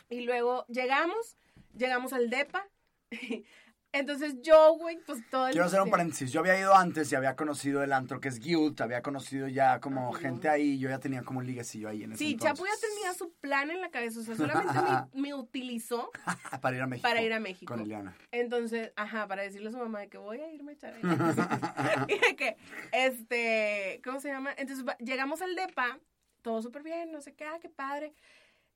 Y 0.09 0.21
luego 0.21 0.65
llegamos, 0.67 1.37
llegamos 1.75 2.13
al 2.13 2.29
DEPA. 2.29 2.67
Entonces 3.93 4.35
yo, 4.41 4.75
güey, 4.77 4.99
pues 5.05 5.21
todo 5.29 5.47
el 5.47 5.51
Quiero 5.51 5.65
hacer 5.65 5.81
un 5.81 5.89
paréntesis. 5.89 6.31
Yo 6.31 6.39
había 6.39 6.57
ido 6.57 6.73
antes 6.73 7.11
y 7.11 7.15
había 7.15 7.35
conocido 7.35 7.83
el 7.83 7.91
antro 7.91 8.21
que 8.21 8.29
es 8.29 8.39
Guild, 8.39 8.81
había 8.81 9.01
conocido 9.01 9.49
ya 9.49 9.81
como 9.81 10.13
Ajá. 10.13 10.19
gente 10.19 10.47
ahí, 10.47 10.79
yo 10.79 10.89
ya 10.89 10.99
tenía 10.99 11.23
como 11.23 11.39
un 11.39 11.45
liguecillo 11.45 11.89
ahí 11.89 12.03
en 12.03 12.13
ese 12.13 12.23
Sí, 12.23 12.31
entonces. 12.31 12.57
Chapu 12.57 12.65
ya 12.65 12.87
tenía 12.87 13.13
su 13.13 13.33
plan 13.33 13.69
en 13.69 13.81
la 13.81 13.89
cabeza, 13.89 14.21
o 14.21 14.23
sea, 14.23 14.35
solamente 14.35 14.73
me, 14.73 15.21
me 15.21 15.33
utilizó 15.33 16.09
para 16.61 16.77
ir 16.77 16.81
a 16.81 16.87
México. 16.87 17.07
para 17.07 17.21
ir 17.21 17.33
a 17.33 17.39
México. 17.41 17.73
Con 17.73 17.81
Eliana. 17.81 18.15
Entonces, 18.31 18.93
ajá, 18.95 19.27
para 19.27 19.43
decirle 19.43 19.69
a 19.69 19.71
su 19.71 19.77
mamá 19.77 19.99
de 19.99 20.07
que 20.07 20.17
voy 20.17 20.39
a 20.39 20.49
irme 20.53 20.71
a 20.71 20.75
echar 20.75 20.93
ahí. 20.93 21.01
y 22.07 22.19
de 22.19 22.35
que, 22.37 22.55
este, 22.93 24.01
¿cómo 24.05 24.21
se 24.21 24.29
llama? 24.29 24.53
Entonces 24.57 24.85
llegamos 24.99 25.41
al 25.41 25.53
DEPA, 25.55 25.99
todo 26.41 26.61
súper 26.61 26.83
bien, 26.83 27.11
no 27.11 27.19
sé 27.19 27.33
qué, 27.33 27.43
ah, 27.43 27.59
qué 27.61 27.69
padre. 27.69 28.13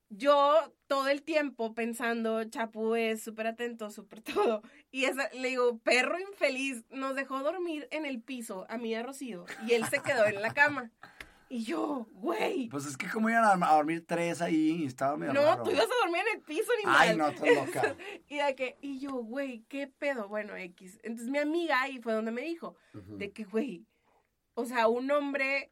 Yo 0.10 0.74
todo 0.88 1.08
el 1.08 1.24
tiempo 1.24 1.74
pensando, 1.74 2.44
Chapu 2.44 2.96
es 2.96 3.24
súper 3.24 3.48
atento, 3.48 3.90
súper 3.90 4.22
todo. 4.52 4.62
Y 4.92 5.06
esa, 5.06 5.30
le 5.34 5.50
digo, 5.50 5.80
perro 5.80 6.20
infeliz, 6.20 6.86
nos 6.90 7.16
dejó 7.16 7.42
dormir 7.42 7.88
en 7.92 8.06
el 8.06 8.22
piso, 8.22 8.66
a 8.70 8.78
mí 8.78 8.90
y 8.90 8.96
a 8.96 9.04
Rocío, 9.04 9.46
y 9.68 9.74
él 9.74 9.86
se 9.86 10.00
quedó 10.00 10.26
en 10.26 10.42
la 10.42 10.54
cama. 10.54 10.92
Y 11.48 11.64
yo, 11.64 12.08
güey, 12.14 12.70
Pues 12.70 12.88
es 12.88 12.98
que 12.98 13.08
como 13.08 13.30
iban 13.30 13.64
a, 13.64 13.76
dormir 13.76 14.04
tres 14.06 14.42
ahí 14.42 14.82
y 14.82 14.86
estaba 14.86 15.16
medio 15.16 15.34
no, 15.34 15.44
raro. 15.44 15.64
tú 15.64 15.72
ibas 15.72 15.86
a 15.86 16.06
dormir 16.06 16.24
en 16.28 16.38
el 16.38 16.44
piso, 16.44 16.72
ni 16.84 16.84
Ay, 16.88 17.16
no, 17.16 17.28
estás 17.28 17.50
loca. 17.54 17.96
y 18.28 18.38
de 18.38 18.56
que, 18.56 18.78
y 18.82 19.00
yo, 19.00 19.12
güey, 19.12 19.64
¿qué 19.70 19.88
pedo? 19.88 20.28
Bueno, 20.28 20.56
X. 20.56 21.00
Entonces 21.04 21.30
mi 21.30 21.38
amiga 21.38 21.82
ahí 21.82 22.00
fue 22.02 22.14
donde 22.14 22.32
me 22.32 22.42
dijo, 22.42 22.76
de 22.94 23.32
que, 23.32 23.44
güey, 23.44 23.86
o 24.56 24.66
sea, 24.66 24.88
un 24.88 25.12
hombre, 25.12 25.72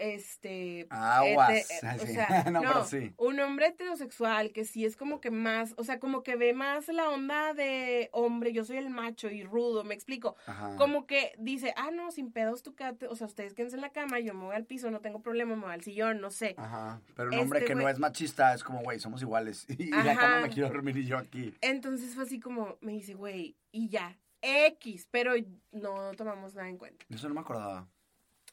este... 0.00 0.86
Aguas. 0.90 1.50
eh, 1.50 1.64
Ay, 1.82 1.98
o 2.00 2.06
sí. 2.06 2.12
sea, 2.14 2.44
No, 2.50 2.50
no, 2.60 2.60
pero 2.60 2.84
sí. 2.84 3.12
un 3.18 3.38
hombre 3.40 3.66
heterosexual 3.68 4.52
que 4.52 4.64
sí 4.64 4.84
es 4.84 4.96
como 4.96 5.20
que 5.20 5.30
más, 5.30 5.74
o 5.76 5.84
sea, 5.84 6.00
como 6.00 6.22
que 6.22 6.36
ve 6.36 6.52
más 6.54 6.88
la 6.88 7.08
onda 7.10 7.54
de 7.54 8.08
hombre, 8.12 8.52
yo 8.52 8.64
soy 8.64 8.78
el 8.78 8.90
macho 8.90 9.30
y 9.30 9.44
rudo, 9.44 9.84
me 9.84 9.94
explico. 9.94 10.36
Ajá. 10.46 10.76
Como 10.76 11.06
que 11.06 11.32
dice, 11.38 11.72
ah, 11.76 11.90
no, 11.90 12.10
sin 12.10 12.32
pedos, 12.32 12.62
tú 12.62 12.74
quédate, 12.74 13.06
o 13.06 13.14
sea, 13.16 13.26
ustedes 13.26 13.54
quédense 13.54 13.76
en 13.76 13.82
la 13.82 13.90
cama, 13.90 14.18
yo 14.20 14.34
me 14.34 14.44
voy 14.44 14.56
al 14.56 14.64
piso, 14.66 14.90
no 14.90 15.00
tengo 15.00 15.20
problema, 15.22 15.54
me 15.56 15.62
voy 15.62 15.72
al 15.72 15.82
sillón, 15.82 16.20
no 16.20 16.30
sé. 16.30 16.54
Ajá. 16.56 17.00
Pero 17.14 17.30
un 17.30 17.38
hombre 17.38 17.60
Este 17.60 17.72
que 17.72 17.74
no 17.74 17.88
es 17.88 17.98
machista 17.98 18.54
es 18.54 18.64
como, 18.64 18.80
güey, 18.82 18.98
somos 19.00 19.22
iguales. 19.22 19.66
Y 19.78 19.90
la 19.90 20.12
Ajá. 20.12 20.20
cama 20.20 20.40
me 20.42 20.48
quiero 20.50 20.68
dormir 20.68 20.96
y 20.98 21.06
yo 21.06 21.18
aquí. 21.18 21.54
Entonces 21.60 22.14
fue 22.14 22.24
así 22.24 22.38
como, 22.40 22.76
me 22.80 22.92
dice, 22.92 23.14
güey, 23.14 23.56
y 23.72 23.88
ya, 23.88 24.18
X, 24.42 25.08
pero 25.10 25.32
no 25.72 26.12
tomamos 26.16 26.54
nada 26.54 26.68
en 26.68 26.78
cuenta. 26.78 27.04
Eso 27.10 27.28
no 27.28 27.34
me 27.34 27.40
acordaba. 27.40 27.88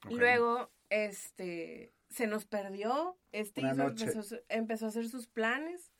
Ok. 0.05 0.11
Luego, 0.11 0.69
este, 0.89 1.93
se 2.09 2.27
nos 2.27 2.45
perdió, 2.45 3.17
este 3.31 3.61
empezó, 3.61 4.19
a 4.19 4.21
hacer- 4.21 4.45
empezó 4.49 4.85
a 4.85 4.89
hacer 4.89 5.07
sus 5.09 5.27
planes. 5.27 5.91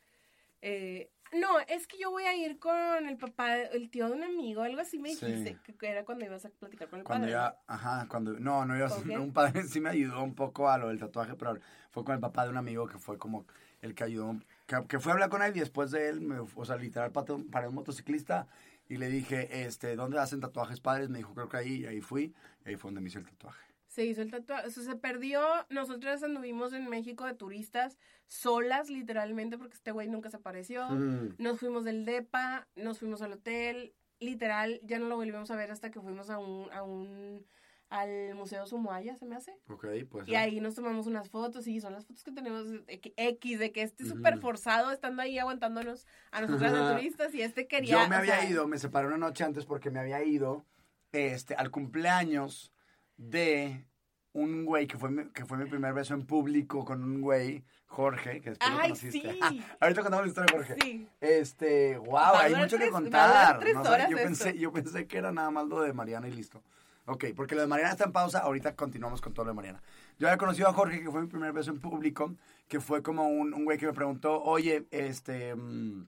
eh, 0.62 1.10
no, 1.34 1.60
es 1.60 1.88
que 1.88 1.98
yo 1.98 2.10
voy 2.10 2.24
a 2.24 2.36
ir 2.36 2.58
con 2.58 3.06
el 3.08 3.18
papá, 3.18 3.58
el 3.58 3.90
tío 3.90 4.08
de 4.08 4.14
un 4.14 4.24
amigo, 4.24 4.62
algo 4.62 4.80
así 4.80 4.98
me 4.98 5.10
dijiste, 5.10 5.58
que, 5.66 5.76
que 5.76 5.88
era 5.90 6.06
cuando 6.06 6.24
ibas 6.26 6.46
a 6.46 6.50
platicar 6.50 6.88
con 6.90 7.00
el 7.00 7.06
Cuando 7.06 7.28
padre. 7.28 7.34
ya, 7.34 7.58
ajá, 7.68 8.08
cuando, 8.10 8.40
no, 8.40 8.66
no 8.66 8.78
iba 8.78 8.86
a 8.86 8.90
¿Con 8.90 9.00
ser, 9.00 9.08
quién? 9.08 9.20
un 9.20 9.34
padre 9.34 9.64
sí 9.68 9.82
me 9.82 9.90
ayudó 9.90 10.24
un 10.24 10.36
poco 10.36 10.70
a 10.70 10.78
lo 10.78 10.88
del 10.88 11.00
tatuaje, 11.00 11.36
pero 11.36 11.60
fue 11.92 12.06
con 12.06 12.16
el 12.16 12.22
papá 12.22 12.46
de 12.46 12.52
un 12.52 12.58
amigo 12.58 12.88
que 12.88 12.98
fue 12.98 13.18
como 13.18 13.46
el 13.82 13.94
que 13.94 14.06
ayudó, 14.06 14.40
que, 14.68 14.78
que 14.88 15.00
fue 15.00 15.12
a 15.12 15.14
hablar 15.16 15.30
con 15.30 15.42
él 15.44 15.56
y 15.56 15.60
después 15.60 15.92
de 15.92 16.08
él, 16.10 16.22
me, 16.22 16.40
o 16.40 16.66
sea, 16.66 16.78
literal 16.78 17.12
para, 17.12 17.36
para 17.52 17.68
un 17.70 17.76
motociclista 17.76 18.48
y 18.90 18.96
le 18.98 19.10
dije, 19.10 19.64
este, 19.66 19.96
¿dónde 19.98 20.20
hacen 20.20 20.40
tatuajes 20.40 20.80
padres? 20.80 21.10
Me 21.10 21.18
dijo, 21.20 21.34
creo 21.34 21.50
que 21.50 21.58
ahí, 21.58 21.82
y 21.82 21.86
ahí 21.88 22.00
fui, 22.02 22.34
y 22.66 22.70
ahí 22.70 22.76
fue 22.78 22.88
donde 22.90 23.02
me 23.02 23.10
hice 23.10 23.20
el 23.20 23.26
tatuaje. 23.26 23.67
Se 23.98 24.06
hizo 24.06 24.22
el 24.22 24.30
tatuaje, 24.30 24.68
o 24.68 24.70
sea, 24.70 24.84
se 24.84 24.96
perdió. 24.96 25.42
Nosotras 25.72 26.22
anduvimos 26.22 26.72
en 26.72 26.88
México 26.88 27.26
de 27.26 27.34
turistas 27.34 27.98
solas, 28.28 28.92
literalmente, 28.92 29.58
porque 29.58 29.74
este 29.74 29.90
güey 29.90 30.08
nunca 30.08 30.30
se 30.30 30.38
apareció. 30.38 30.88
Mm. 30.88 31.34
Nos 31.40 31.60
fuimos 31.60 31.84
del 31.84 32.06
DEPA, 32.06 32.68
nos 32.76 33.00
fuimos 33.00 33.24
al 33.24 33.34
hotel, 33.34 33.96
literal, 34.20 34.80
ya 34.84 35.00
no 35.00 35.08
lo 35.08 35.16
volvimos 35.16 35.50
a 35.50 35.56
ver 35.56 35.72
hasta 35.72 35.90
que 35.90 36.00
fuimos 36.00 36.30
a 36.30 36.38
un, 36.38 36.72
a 36.74 36.84
un, 36.84 37.44
al 37.90 38.36
Museo 38.36 38.68
Sumuaya, 38.68 39.16
se 39.16 39.26
me 39.26 39.36
hace. 39.36 39.58
Ok, 39.68 39.88
pues. 40.08 40.28
Y 40.28 40.36
ahí 40.36 40.62
nos 40.62 40.76
tomamos 40.76 41.08
unas 41.08 41.32
fotos 41.32 41.66
y 41.66 41.82
son 41.82 41.94
las 41.94 42.06
fotos 42.06 42.24
que 42.24 42.32
tenemos 42.32 42.68
X, 42.88 43.58
de 43.58 43.72
que 43.72 43.82
este 43.82 44.06
súper 44.06 44.38
forzado 44.38 44.92
estando 44.92 45.24
ahí 45.24 45.40
aguantándonos 45.40 46.06
a 46.30 46.42
nosotras 46.42 46.72
de 46.72 46.94
turistas 46.94 47.34
y 47.34 47.42
este 47.42 47.66
quería... 47.66 48.04
Yo 48.04 48.10
me 48.10 48.16
había 48.16 48.42
sea, 48.42 48.48
ido, 48.48 48.68
me 48.68 48.78
separé 48.78 49.08
una 49.08 49.18
noche 49.18 49.44
antes 49.44 49.66
porque 49.66 49.90
me 49.90 50.00
había 50.00 50.24
ido 50.24 50.68
este, 51.14 51.56
al 51.56 51.72
cumpleaños 51.72 52.72
de 53.18 53.86
un 54.34 54.66
güey 54.66 54.88
que 54.88 54.98
fue, 54.98 55.10
mi, 55.10 55.26
que 55.32 55.46
fue 55.46 55.58
mi 55.58 55.66
primer 55.66 55.94
beso 55.94 56.14
en 56.14 56.26
público 56.26 56.86
con 56.86 57.04
un 57.04 57.22
güey, 57.22 57.64
Jorge, 57.88 58.40
que 58.42 58.52
después 58.52 58.70
lo 58.72 58.78
Ay, 58.78 58.90
conociste. 58.90 59.32
sí. 59.34 59.40
Ahorita 59.80 60.02
contamos 60.02 60.26
la 60.26 60.30
historia 60.30 60.46
de 60.52 60.58
Jorge. 60.58 60.76
Sí. 60.82 61.08
Este, 61.20 61.98
wow, 61.98 62.36
hay 62.36 62.54
mucho 62.56 62.78
que 62.78 62.84
tres- 62.84 62.92
contar. 62.92 63.60
no 63.74 63.84
yo, 63.84 63.96
esto. 63.96 64.16
pensé, 64.16 64.58
yo 64.58 64.72
pensé 64.72 65.08
que 65.08 65.18
era 65.18 65.32
nada 65.32 65.50
más 65.50 65.68
lo 65.68 65.82
de 65.82 65.94
Mariana 65.94 66.28
y 66.28 66.32
listo. 66.34 66.62
Ok, 67.10 67.26
porque 67.36 67.56
lo 67.56 67.62
de 67.62 67.68
Mariana 67.68 67.92
está 67.94 68.04
en 68.04 68.12
pausa, 68.12 68.40
ahorita 68.40 68.76
continuamos 68.76 69.22
con 69.22 69.34
todo 69.34 69.46
lo 69.46 69.52
de 69.52 69.56
Mariana. 69.56 69.82
Yo 70.20 70.28
había 70.28 70.38
conocido 70.38 70.68
a 70.68 70.74
Jorge, 70.74 71.02
que 71.02 71.10
fue 71.10 71.22
mi 71.22 71.28
primer 71.28 71.54
beso 71.54 71.72
en 71.72 71.80
público, 71.80 72.36
que 72.68 72.82
fue 72.82 73.02
como 73.02 73.30
un, 73.30 73.54
un 73.54 73.64
güey 73.64 73.78
que 73.78 73.86
me 73.86 73.94
preguntó, 73.94 74.44
oye, 74.44 74.86
este, 74.92 75.56
mm, 75.56 76.06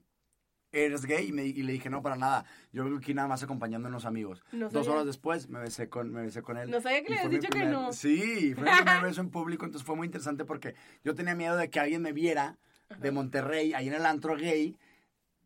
¿eres 0.72 1.04
gay? 1.04 1.28
Y, 1.28 1.32
me- 1.32 1.44
y 1.46 1.62
le 1.62 1.72
dije, 1.72 1.90
no, 1.90 2.02
para 2.02 2.16
nada. 2.16 2.44
Yo 2.72 2.84
vengo 2.84 2.98
aquí 2.98 3.14
nada 3.14 3.28
más 3.28 3.42
acompañando 3.42 3.88
a 3.88 3.90
unos 3.90 4.04
amigos. 4.04 4.42
No 4.52 4.68
Dos 4.68 4.86
horas 4.88 5.06
después 5.06 5.48
me 5.48 5.58
besé 5.60 5.88
con, 5.88 6.12
me 6.12 6.22
besé 6.22 6.42
con 6.42 6.56
él. 6.56 6.70
No 6.70 6.80
sabía 6.80 7.02
que 7.02 7.10
le 7.10 7.18
habías 7.20 7.40
dicho 7.42 7.50
que 7.52 7.64
no. 7.66 7.92
Sí, 7.92 8.54
fue 8.54 8.64
mi 8.64 8.70
primer 8.76 9.02
beso 9.02 9.20
en 9.20 9.30
público, 9.30 9.64
entonces 9.64 9.86
fue 9.86 9.96
muy 9.96 10.06
interesante 10.06 10.44
porque 10.44 10.74
yo 11.04 11.14
tenía 11.14 11.34
miedo 11.34 11.56
de 11.56 11.70
que 11.70 11.80
alguien 11.80 12.02
me 12.02 12.12
viera 12.12 12.58
de 12.98 13.10
Monterrey, 13.12 13.72
ahí 13.74 13.86
en 13.88 13.94
el 13.94 14.04
antro 14.06 14.36
gay, 14.36 14.76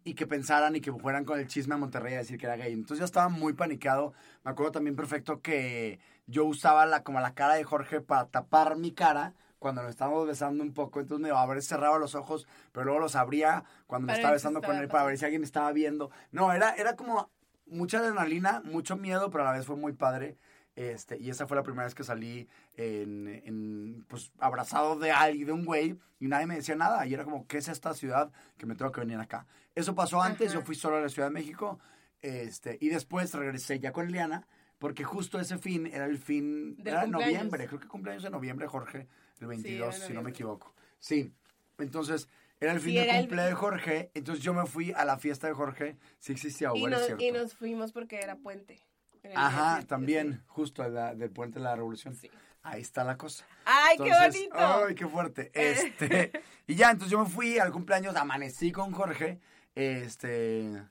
y 0.07 0.15
que 0.15 0.27
pensaran 0.27 0.77
y 0.77 0.81
que 0.81 0.93
fueran 0.93 1.25
con 1.25 1.39
el 1.39 1.47
chisme 1.47 1.75
a 1.75 1.79
Monterrey 1.79 2.15
a 2.15 2.19
decir 2.19 2.39
que 2.39 2.45
era 2.47 2.57
gay. 2.57 2.73
Entonces 2.73 2.99
yo 2.99 3.05
estaba 3.07 3.29
muy 3.31 3.55
panicado. 3.55 4.13
Me 4.45 4.51
acuerdo 4.51 4.73
también 4.73 4.97
perfecto 4.97 5.41
que 5.41 5.99
yo 6.27 6.45
usaba 6.45 6.85
la, 6.87 7.03
como 7.03 7.21
la 7.21 7.35
cara 7.35 7.55
de 7.55 7.65
Jorge 7.65 8.01
para 8.03 8.27
tapar 8.29 8.77
mi 8.77 8.93
cara 8.93 9.35
cuando 9.65 9.81
nos 9.81 9.93
estábamos 9.93 10.27
besando 10.27 10.63
un 10.63 10.75
poco. 10.75 11.01
Entonces 11.01 11.27
me 11.27 11.31
haber 11.31 11.63
cerrado 11.63 11.99
los 11.99 12.15
ojos, 12.15 12.47
pero 12.71 12.85
luego 12.85 13.01
los 13.01 13.17
abría 13.17 13.65
cuando 13.87 14.09
me 14.09 14.13
estaba 14.13 14.35
besando 14.35 14.61
con 14.61 14.77
él 14.77 14.89
para 14.89 15.07
ver 15.07 15.17
si 15.17 15.25
alguien 15.25 15.41
me 15.41 15.47
estaba 15.47 15.73
viendo. 15.73 16.11
No, 16.33 16.53
era, 16.53 16.75
era 16.75 16.97
como 16.97 17.31
mucha 17.65 18.01
adrenalina, 18.01 18.61
mucho 18.63 18.95
miedo, 18.95 19.31
pero 19.31 19.43
a 19.43 19.47
la 19.47 19.57
vez 19.57 19.65
fue 19.65 19.77
muy 19.77 19.95
padre. 19.95 20.37
Este, 20.77 21.17
y 21.19 21.31
esa 21.31 21.47
fue 21.47 21.57
la 21.57 21.63
primera 21.63 21.85
vez 21.85 21.95
que 21.95 22.05
salí 22.05 22.47
en, 22.77 23.27
en, 23.27 24.05
pues, 24.07 24.33
abrazado 24.39 24.99
de 24.99 25.13
alguien, 25.13 25.47
de 25.47 25.53
un 25.55 25.65
güey, 25.65 25.99
y 26.21 26.29
nadie 26.29 26.45
me 26.45 26.57
decía 26.57 26.77
nada. 26.77 27.07
Y 27.07 27.15
era 27.15 27.25
como, 27.25 27.47
¿qué 27.47 27.57
es 27.57 27.69
esta 27.69 27.95
ciudad 27.95 28.31
que 28.59 28.67
me 28.67 28.75
tengo 28.75 28.93
que 28.93 29.01
venir 29.01 29.19
acá? 29.19 29.47
Eso 29.75 29.95
pasó 29.95 30.21
antes, 30.21 30.51
Ajá. 30.51 30.61
yo 30.61 30.67
fui 30.67 30.75
solo 30.75 30.99
a 30.99 31.01
la 31.01 31.09
Ciudad 31.09 31.29
de 31.29 31.33
México, 31.33 31.79
este, 32.21 32.77
y 32.83 32.91
después 32.91 33.33
regresé 33.33 33.81
ya 33.81 33.93
con 33.93 34.09
Eliana, 34.09 34.47
porque 34.79 35.05
justo 35.05 35.41
ese 35.41 35.57
fin 35.57 35.87
era 35.87 36.05
el 36.05 36.19
fin, 36.19 36.77
era 36.85 37.01
cumpleaños. 37.01 37.11
noviembre, 37.11 37.67
creo 37.67 37.81
que 37.81 37.89
cumpleaños 37.89 38.25
de 38.25 38.29
noviembre, 38.31 38.67
Jorge, 38.67 39.09
el 39.41 39.47
22, 39.47 39.97
era 39.97 40.07
si 40.07 40.13
no 40.13 40.23
me 40.23 40.31
equivoco. 40.31 40.75
Sí, 40.99 41.33
entonces... 41.79 42.29
Era 42.61 42.73
el 42.73 42.79
Sí, 42.81 42.87
fin 42.87 42.95
de 42.95 43.11
el- 43.11 43.17
cumple 43.27 43.43
de 43.43 43.53
Jorge, 43.53 44.11
entonces 44.15 44.43
yo 44.43 44.55
me 44.55 44.65
fui 44.65 44.93
a 44.93 45.05
la 45.05 45.19
fiesta 45.19 45.49
de 45.49 45.53
Jorge, 45.53 45.97
sí 46.19 46.33
existía, 46.33 46.71
y, 46.75 46.85
nos, 46.87 47.05
cierto. 47.05 47.23
y 47.23 47.31
nos 47.33 47.53
fuimos 47.55 47.93
porque 47.93 48.21
era 48.21 48.37
puente. 48.37 48.81
Era 49.23 49.47
Ajá, 49.49 49.65
17, 49.75 49.87
también, 49.89 50.33
sí. 50.35 50.41
justo 50.47 50.83
a 50.83 50.89
la- 50.89 51.15
del 51.15 51.31
puente 51.31 51.59
de 51.59 51.65
la 51.65 51.75
revolución. 51.75 52.15
Sí. 52.15 52.31
Ahí 52.63 52.81
está 52.81 53.05
la 53.05 53.19
cosa. 53.19 53.45
¡Ay, 53.67 53.99
qué 53.99 54.09
bonito! 54.11 54.55
Ay, 54.57 54.95
qué 54.95 55.07
fuerte. 55.07 55.51
Este, 55.53 56.31
y 56.67 56.75
ya, 56.77 56.91
entonces 56.93 57.11
yo 57.11 57.23
me 57.23 57.29
fui 57.29 57.59
al 57.59 57.71
cumpleaños, 57.73 58.17
amanecí 58.17 58.73
con 58.73 58.93
Jorge, 58.93 59.41
este, 59.75 60.83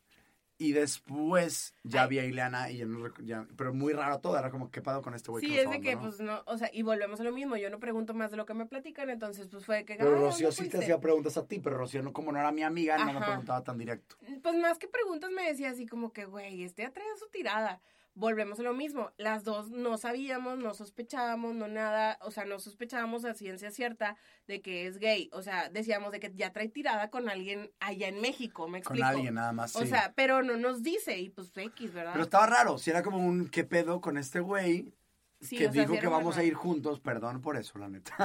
y 0.63 0.71
después 0.71 1.75
ya 1.83 2.03
Ay. 2.03 2.09
vi 2.09 2.19
a 2.19 2.25
Ileana 2.25 2.71
y 2.71 2.77
ya 2.77 2.85
no 2.85 3.13
ya- 3.23 3.45
pero 3.57 3.73
muy 3.73 3.93
raro 3.93 4.19
todo, 4.19 4.37
era 4.37 4.49
como, 4.49 4.71
¿qué 4.71 4.81
pado 4.81 5.01
con 5.01 5.13
este 5.13 5.29
güey 5.31 5.43
Sí, 5.43 5.51
que 5.51 5.61
es 5.61 5.69
de 5.69 5.81
que, 5.81 5.97
pues, 5.97 6.19
no, 6.21 6.41
o 6.45 6.57
sea, 6.57 6.69
y 6.73 6.81
volvemos 6.83 7.19
a 7.19 7.23
lo 7.23 7.31
mismo, 7.31 7.57
yo 7.57 7.69
no 7.69 7.79
pregunto 7.79 8.13
más 8.13 8.31
de 8.31 8.37
lo 8.37 8.45
que 8.45 8.53
me 8.53 8.65
platican, 8.65 9.09
entonces, 9.09 9.47
pues, 9.49 9.65
fue 9.65 9.83
que... 9.85 9.95
Pero 9.95 10.15
"Ah, 10.15 10.19
Rocío 10.19 10.47
¿dónde 10.47 10.51
sí 10.51 10.55
te 10.63 10.69
fuiste?". 10.69 10.77
hacía 10.77 10.99
preguntas 11.01 11.35
a 11.37 11.45
ti, 11.45 11.59
pero 11.59 11.77
Rocío, 11.77 12.01
no, 12.01 12.13
como 12.13 12.31
no 12.31 12.39
era 12.39 12.51
mi 12.51 12.63
amiga, 12.63 12.97
no 13.03 13.13
me 13.19 13.25
preguntaba 13.25 13.63
tan 13.63 13.77
directo. 13.77 14.15
Pues, 14.41 14.55
más 14.55 14.77
que 14.77 14.87
preguntas 14.87 15.31
me 15.31 15.43
decía 15.43 15.69
así 15.71 15.85
como 15.85 16.13
que, 16.13 16.25
güey, 16.25 16.63
este 16.63 16.85
atrae 16.85 17.05
su 17.19 17.27
tirada. 17.29 17.81
Volvemos 18.15 18.59
a 18.59 18.63
lo 18.63 18.73
mismo, 18.73 19.11
las 19.17 19.43
dos 19.43 19.71
no 19.71 19.97
sabíamos, 19.97 20.59
no 20.59 20.75
sospechábamos, 20.75 21.55
no 21.55 21.67
nada, 21.67 22.19
o 22.21 22.29
sea, 22.29 22.45
no 22.45 22.59
sospechábamos 22.59 23.25
a 23.25 23.33
ciencia 23.33 23.71
cierta 23.71 24.17
de 24.45 24.61
que 24.61 24.85
es 24.85 24.99
gay, 24.99 25.31
o 25.33 25.41
sea, 25.41 25.69
decíamos 25.69 26.11
de 26.11 26.19
que 26.19 26.31
ya 26.35 26.53
trae 26.53 26.69
tirada 26.69 27.09
con 27.09 27.27
alguien 27.27 27.71
allá 27.79 28.07
en 28.07 28.21
México, 28.21 28.67
me 28.67 28.83
Con 28.83 28.95
explico. 28.97 29.07
alguien 29.07 29.33
nada 29.33 29.51
más, 29.51 29.75
O 29.75 29.79
sí. 29.81 29.87
sea, 29.87 30.13
pero 30.15 30.43
no 30.43 30.57
nos 30.57 30.83
dice, 30.83 31.17
y 31.19 31.29
pues 31.31 31.51
X, 31.55 31.91
¿verdad? 31.91 32.11
Pero 32.13 32.23
estaba 32.25 32.45
raro, 32.45 32.77
si 32.77 32.91
era 32.91 33.01
como 33.01 33.17
un, 33.17 33.49
¿qué 33.49 33.63
pedo 33.63 33.99
con 33.99 34.17
este 34.19 34.41
güey? 34.41 34.93
Sí, 35.41 35.57
que 35.57 35.67
o 35.67 35.73
sea, 35.73 35.81
dijo 35.81 35.95
sí 35.95 35.99
que 35.99 36.07
vamos 36.07 36.37
a 36.37 36.43
ir 36.43 36.53
juntos, 36.53 36.99
perdón 36.99 37.41
por 37.41 37.57
eso, 37.57 37.77
la 37.79 37.89
neta. 37.89 38.15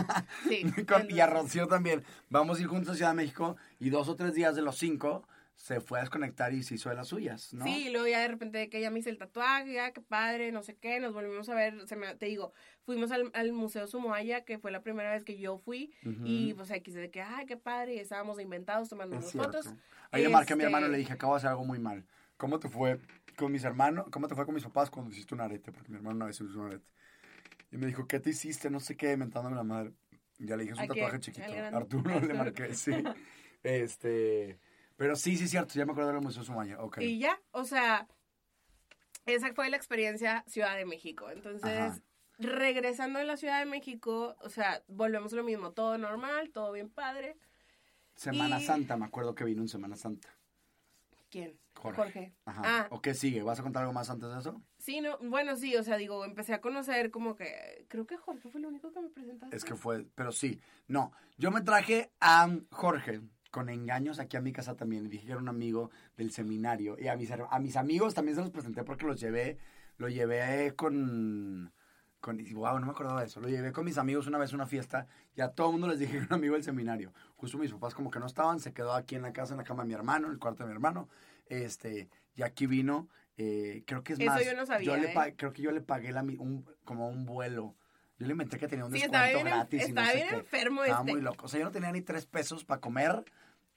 Sí, 0.49 0.63
Con- 0.87 1.11
y 1.11 1.19
a 1.19 1.27
Rocío 1.27 1.67
también. 1.67 2.05
Vamos 2.29 2.59
a 2.59 2.61
ir 2.61 2.69
juntos 2.69 2.93
a 2.93 2.95
Ciudad 2.95 3.11
de 3.11 3.17
México 3.17 3.57
y 3.81 3.89
dos 3.91 4.09
o 4.09 4.15
tres 4.15 4.35
días 4.35 4.55
de 4.55 4.63
los 4.63 4.77
cinco 4.79 5.27
se 5.59 5.81
fue 5.81 5.99
a 5.99 6.03
desconectar 6.03 6.55
y 6.55 6.63
se 6.63 6.77
hizo 6.77 6.89
de 6.89 6.95
las 6.95 7.09
suyas, 7.09 7.53
¿no? 7.53 7.65
Sí, 7.65 7.89
y 7.89 7.91
luego 7.91 8.07
ya 8.07 8.21
de 8.21 8.29
repente 8.29 8.71
que 8.71 8.81
ya 8.81 8.93
me 8.93 9.01
hice 9.01 9.11
el 9.11 9.19
tatuaje, 9.19 9.75
ya 9.75 9.93
qué 9.93 10.01
padre, 10.01 10.53
no 10.53 10.63
sé 10.63 10.77
qué, 10.77 11.01
nos 11.01 11.13
volvimos 11.13 11.49
a 11.49 11.55
ver, 11.57 11.87
se 11.89 11.97
me, 11.97 12.15
te 12.15 12.27
digo, 12.27 12.53
fuimos 12.85 13.11
al, 13.11 13.33
al 13.35 13.53
Museo 13.53 13.89
Sumoaya, 13.89 14.45
que 14.45 14.61
fue 14.61 14.71
la 14.71 14.83
primera 14.83 15.11
vez 15.11 15.25
que 15.25 15.37
yo 15.37 15.59
fui, 15.59 15.93
y 16.25 16.55
pues 16.55 16.71
aquí 16.71 16.93
de 16.93 17.11
que, 17.11 17.23
ay, 17.23 17.45
qué 17.45 17.57
padre, 17.57 17.97
y 17.97 17.99
estábamos 17.99 18.41
inventados 18.41 18.89
tomando 18.89 19.19
Es 19.19 19.33
fotos. 19.33 19.69
Ahí 20.13 20.23
le 20.23 20.29
marqué 20.29 20.53
a 20.53 20.57
mi 20.57 20.63
Este, 20.63 20.67
hermano 20.67 20.87
y 20.87 20.93
le 20.93 20.99
dije, 20.99 21.13
acabo 21.13 21.35
de 21.35 21.39
hacer 21.39 21.51
algo 21.51 21.65
muy 21.65 21.81
mal. 21.81 22.07
¿Cómo 22.37 22.61
te 22.61 22.69
fue 22.69 23.01
con 23.37 23.51
mis 23.51 23.65
hermanos? 23.65 24.07
¿Cómo 24.13 24.29
te 24.29 24.37
fue 24.37 24.47
con 24.47 24.55
mis 24.55 24.65
papás 24.65 24.91
cuando 24.91 25.11
hiciste 25.11 25.35
un 25.35 25.41
arete? 25.41 25.73
Porque 25.73 25.91
mi 25.91 25.97
hermano 25.97 26.15
una 26.15 26.27
vez 26.27 26.41
hizo 26.41 26.57
un 26.57 26.67
arete. 26.67 26.89
Y 27.73 27.79
me 27.79 27.89
dijo, 27.89 28.07
¿qué 28.07 28.21
te 28.21 28.31
hiciste? 28.31 28.71
No 28.71 28.79
sé 28.79 28.97
qué, 28.97 29.17
mentándome 29.17 29.57
la 29.57 29.65
madre. 29.65 29.93
Ya 30.39 30.57
le 30.57 30.63
dije, 30.63 30.75
es 30.75 30.81
un 30.81 30.87
tatuaje 30.87 31.19
chiquito. 31.19 31.45
¿Al 31.45 31.55
grande? 31.57 31.77
Arturo 31.77 32.21
le 32.21 32.35
marqué, 32.35 32.75
sí. 32.75 32.93
Este. 33.65 34.61
Pero 34.99 35.15
sí, 35.15 35.37
sí, 35.37 35.45
es 35.45 35.51
cierto. 35.51 35.75
Ya 35.75 35.87
me 35.87 35.93
acuerdo 35.93 36.11
del 36.13 36.21
Museo 36.21 36.43
Sumaya. 36.43 36.79
Ok. 36.83 36.99
Y 37.01 37.21
ya, 37.21 37.41
o 37.53 37.65
sea, 37.65 38.09
esa 39.27 39.55
fue 39.55 39.71
la 39.71 39.77
experiencia 39.77 40.45
Ciudad 40.49 40.77
de 40.77 40.85
México. 40.85 41.31
Entonces, 41.31 41.71
Ajá. 41.71 41.99
regresando 42.39 43.21
de 43.21 43.25
la 43.25 43.37
Ciudad 43.37 43.61
de 43.61 43.67
México, 43.67 44.37
o 44.41 44.49
sea, 44.51 44.83
volvemos 44.89 45.33
a 45.33 45.37
lo 45.37 45.45
mismo, 45.45 45.71
todo 45.71 45.97
normal, 45.99 46.51
todo 46.51 46.73
bien 46.73 46.91
padre. 46.91 47.37
Semana 48.17 48.59
y- 48.61 48.65
Santa, 48.65 48.97
me 48.97 49.07
acuerdo 49.07 49.37
que 49.37 49.45
vino 49.45 49.63
en 49.63 49.69
Semana 49.69 49.95
Santa. 49.97 50.29
¿Quién? 51.31 51.57
Jorge. 51.77 52.35
Ajá. 52.45 52.63
Ah, 52.65 52.87
¿O 52.91 53.01
qué 53.01 53.15
sigue? 53.15 53.43
¿Vas 53.43 53.61
a 53.61 53.63
contar 53.63 53.83
algo 53.83 53.93
más 53.93 54.11
antes 54.11 54.29
de 54.31 54.39
eso? 54.41 54.61
sí, 54.79 55.01
no, 55.01 55.17
bueno, 55.19 55.55
sí, 55.55 55.77
o 55.77 55.83
sea, 55.85 55.97
digo, 55.97 56.25
empecé 56.25 56.55
a 56.55 56.61
conocer 56.61 57.13
como 57.13 57.37
que, 57.37 57.85
creo 57.89 58.05
que 58.05 58.17
Jorge 58.17 58.49
fue 58.49 58.61
el 58.61 58.67
único 58.67 58.93
que 58.93 59.01
me 59.01 59.11
presentaste. 59.11 59.55
Es 59.55 59.65
que 59.65 59.77
fue, 59.77 60.07
pero 60.17 60.33
sí, 60.33 60.61
no. 60.89 61.13
Yo 61.37 61.53
me 61.53 61.61
traje 61.61 62.11
a 62.21 62.49
Jorge 62.73 63.21
con 63.51 63.69
engaños 63.69 64.19
aquí 64.21 64.37
a 64.37 64.41
mi 64.41 64.53
casa 64.53 64.75
también. 64.77 65.09
Dije 65.09 65.25
que 65.27 65.33
era 65.33 65.41
un 65.41 65.49
amigo 65.49 65.91
del 66.17 66.31
seminario. 66.31 66.97
Y 66.99 67.09
a 67.09 67.17
mis, 67.17 67.31
a 67.31 67.59
mis 67.59 67.77
amigos 67.77 68.15
también 68.15 68.37
se 68.37 68.43
los 68.43 68.51
presenté 68.51 68.85
porque 68.85 69.07
los 69.07 69.19
llevé, 69.21 69.59
lo 69.97 70.09
llevé 70.09 70.75
con, 70.77 71.73
con, 72.21 72.39
wow, 72.55 72.79
no 72.79 72.87
me 72.87 72.93
acordaba 72.93 73.21
de 73.21 73.27
eso. 73.27 73.41
Lo 73.41 73.49
llevé 73.49 73.73
con 73.73 73.85
mis 73.85 73.99
amigos 73.99 74.27
una 74.27 74.39
vez 74.39 74.53
a 74.53 74.57
una 74.57 74.67
fiesta 74.67 75.07
y 75.35 75.41
a 75.41 75.49
todo 75.49 75.69
el 75.69 75.73
mundo 75.73 75.89
les 75.89 75.99
dije 75.99 76.13
que 76.13 76.19
era 76.19 76.27
un 76.27 76.35
amigo 76.35 76.55
del 76.55 76.65
seminario. 76.65 77.13
Justo 77.37 77.59
mis 77.59 77.73
papás 77.73 77.95
como 77.95 78.11
que 78.11 78.19
no 78.21 78.27
estaban, 78.27 78.61
se 78.61 78.73
quedó 78.73 78.93
aquí 78.93 79.15
en 79.15 79.23
la 79.23 79.33
casa, 79.33 79.55
en 79.55 79.59
la 79.59 79.65
cama 79.65 79.83
de 79.83 79.89
mi 79.89 79.95
hermano, 79.95 80.27
en 80.27 80.35
el 80.35 80.39
cuarto 80.39 80.63
de 80.65 80.69
mi 80.69 80.75
hermano. 80.75 81.09
Este, 81.47 82.09
y 82.35 82.43
aquí 82.43 82.67
vino, 82.67 83.09
eh, 83.39 83.83
creo 83.87 84.03
que 84.05 84.13
es 84.13 84.21
Eso 84.21 84.31
más. 84.31 84.45
yo 84.45 84.55
no 84.55 84.67
sabía, 84.67 84.97
le 84.99 85.13
¿eh? 85.13 85.35
creo 85.37 85.53
que 85.53 85.63
yo 85.63 85.71
le 85.73 85.81
pagué 85.81 86.13
la, 86.13 86.23
mi- 86.23 86.37
un, 86.37 86.67
como 86.85 87.09
un 87.09 87.25
vuelo. 87.25 87.75
Yo 88.19 88.27
le 88.27 88.33
inventé 88.33 88.59
que 88.59 88.67
tenía 88.69 88.85
un 88.85 88.93
Sí, 88.93 89.01
descuento 89.01 89.27
estaba 89.27 89.45
gratis. 89.45 89.81
y 89.81 89.83
no 89.85 89.89
estaba 89.89 90.09
sé 90.09 90.17
bien 90.17 90.29
qué. 90.29 90.35
enfermo 90.37 90.83
Estaba 90.85 91.01
este. 91.01 91.13
muy 91.13 91.21
loco. 91.23 91.47
O 91.47 91.49
sea, 91.49 91.61
yo 91.61 91.67
no 91.67 91.73
tenía 91.73 91.93
ni 91.93 92.03
tres 92.03 92.27
pesos 92.27 92.65
para 92.65 92.81
comer, 92.81 93.25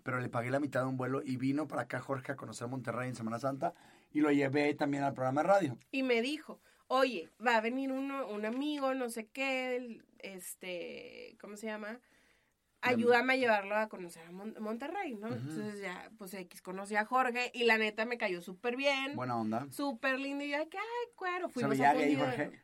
pero 0.04 0.20
le 0.20 0.30
pagué 0.30 0.50
la 0.50 0.60
mitad 0.60 0.82
de 0.82 0.88
un 0.88 0.98
vuelo 0.98 1.22
y 1.24 1.38
vino 1.38 1.68
para 1.68 1.84
acá 1.84 2.00
Jorge 2.00 2.32
a 2.32 2.36
conocer 2.36 2.68
Monterrey 2.68 3.08
en 3.10 3.16
Semana 3.16 3.38
Santa 3.40 3.74
y 4.12 4.22
lo 4.22 4.32
llevé 4.32 4.74
también 4.74 5.04
al 5.04 5.14
programa 5.14 5.42
de 5.44 5.48
radio. 5.48 5.78
Y 5.92 6.02
me 6.04 6.22
dijo, 6.22 6.60
oye, 6.88 7.30
va 7.46 7.56
a 7.58 7.62
venir 7.62 7.92
uno, 7.92 8.28
un 8.28 8.46
amigo, 8.46 8.94
no 8.96 9.10
sé 9.10 9.28
qué, 9.28 10.02
este, 10.20 11.38
¿cómo 11.40 11.56
se 11.56 11.68
llama? 11.68 12.00
Ayúdame 12.84 13.34
a 13.34 13.36
llevarlo 13.36 13.76
a 13.76 13.90
conocer 13.90 14.26
a 14.26 14.32
Mon- 14.32 14.56
Monterrey, 14.60 15.14
¿no? 15.14 15.28
Entonces 15.28 15.80
ya, 15.82 16.10
pues 16.18 16.34
X, 16.34 16.64
conocí 16.64 16.96
a 16.96 17.06
Jorge 17.06 17.52
y 17.54 17.66
la 17.66 17.78
neta 17.78 18.06
me 18.06 18.18
cayó 18.18 18.42
súper 18.42 18.76
bien, 18.76 19.16
Buena 19.16 19.38
onda. 19.38 19.68
súper 19.70 20.20
lindo 20.20 20.44
y 20.44 20.50
yo, 20.50 20.68
que, 20.68 20.80
ay, 20.80 21.12
cuero, 21.16 21.48
¿Se 21.50 21.54
fuimos 21.54 21.80
a. 21.80 21.94
Jorge? 21.94 22.60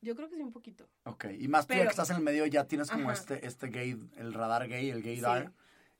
Yo 0.00 0.14
creo 0.14 0.28
que 0.28 0.36
sí, 0.36 0.42
un 0.42 0.52
poquito. 0.52 0.88
Ok. 1.04 1.26
Y 1.38 1.48
más 1.48 1.66
tú 1.66 1.72
ya 1.72 1.78
Pero- 1.80 1.88
que 1.88 1.92
estás 1.92 2.10
en 2.10 2.16
el 2.16 2.22
medio 2.22 2.46
ya 2.46 2.66
tienes 2.66 2.90
como 2.90 3.10
Ajá. 3.10 3.18
este, 3.18 3.46
este 3.46 3.68
gay, 3.68 3.98
el 4.16 4.32
radar 4.32 4.68
gay, 4.68 4.90
el 4.90 5.02
gaydar. 5.02 5.46
Sí. 5.46 5.52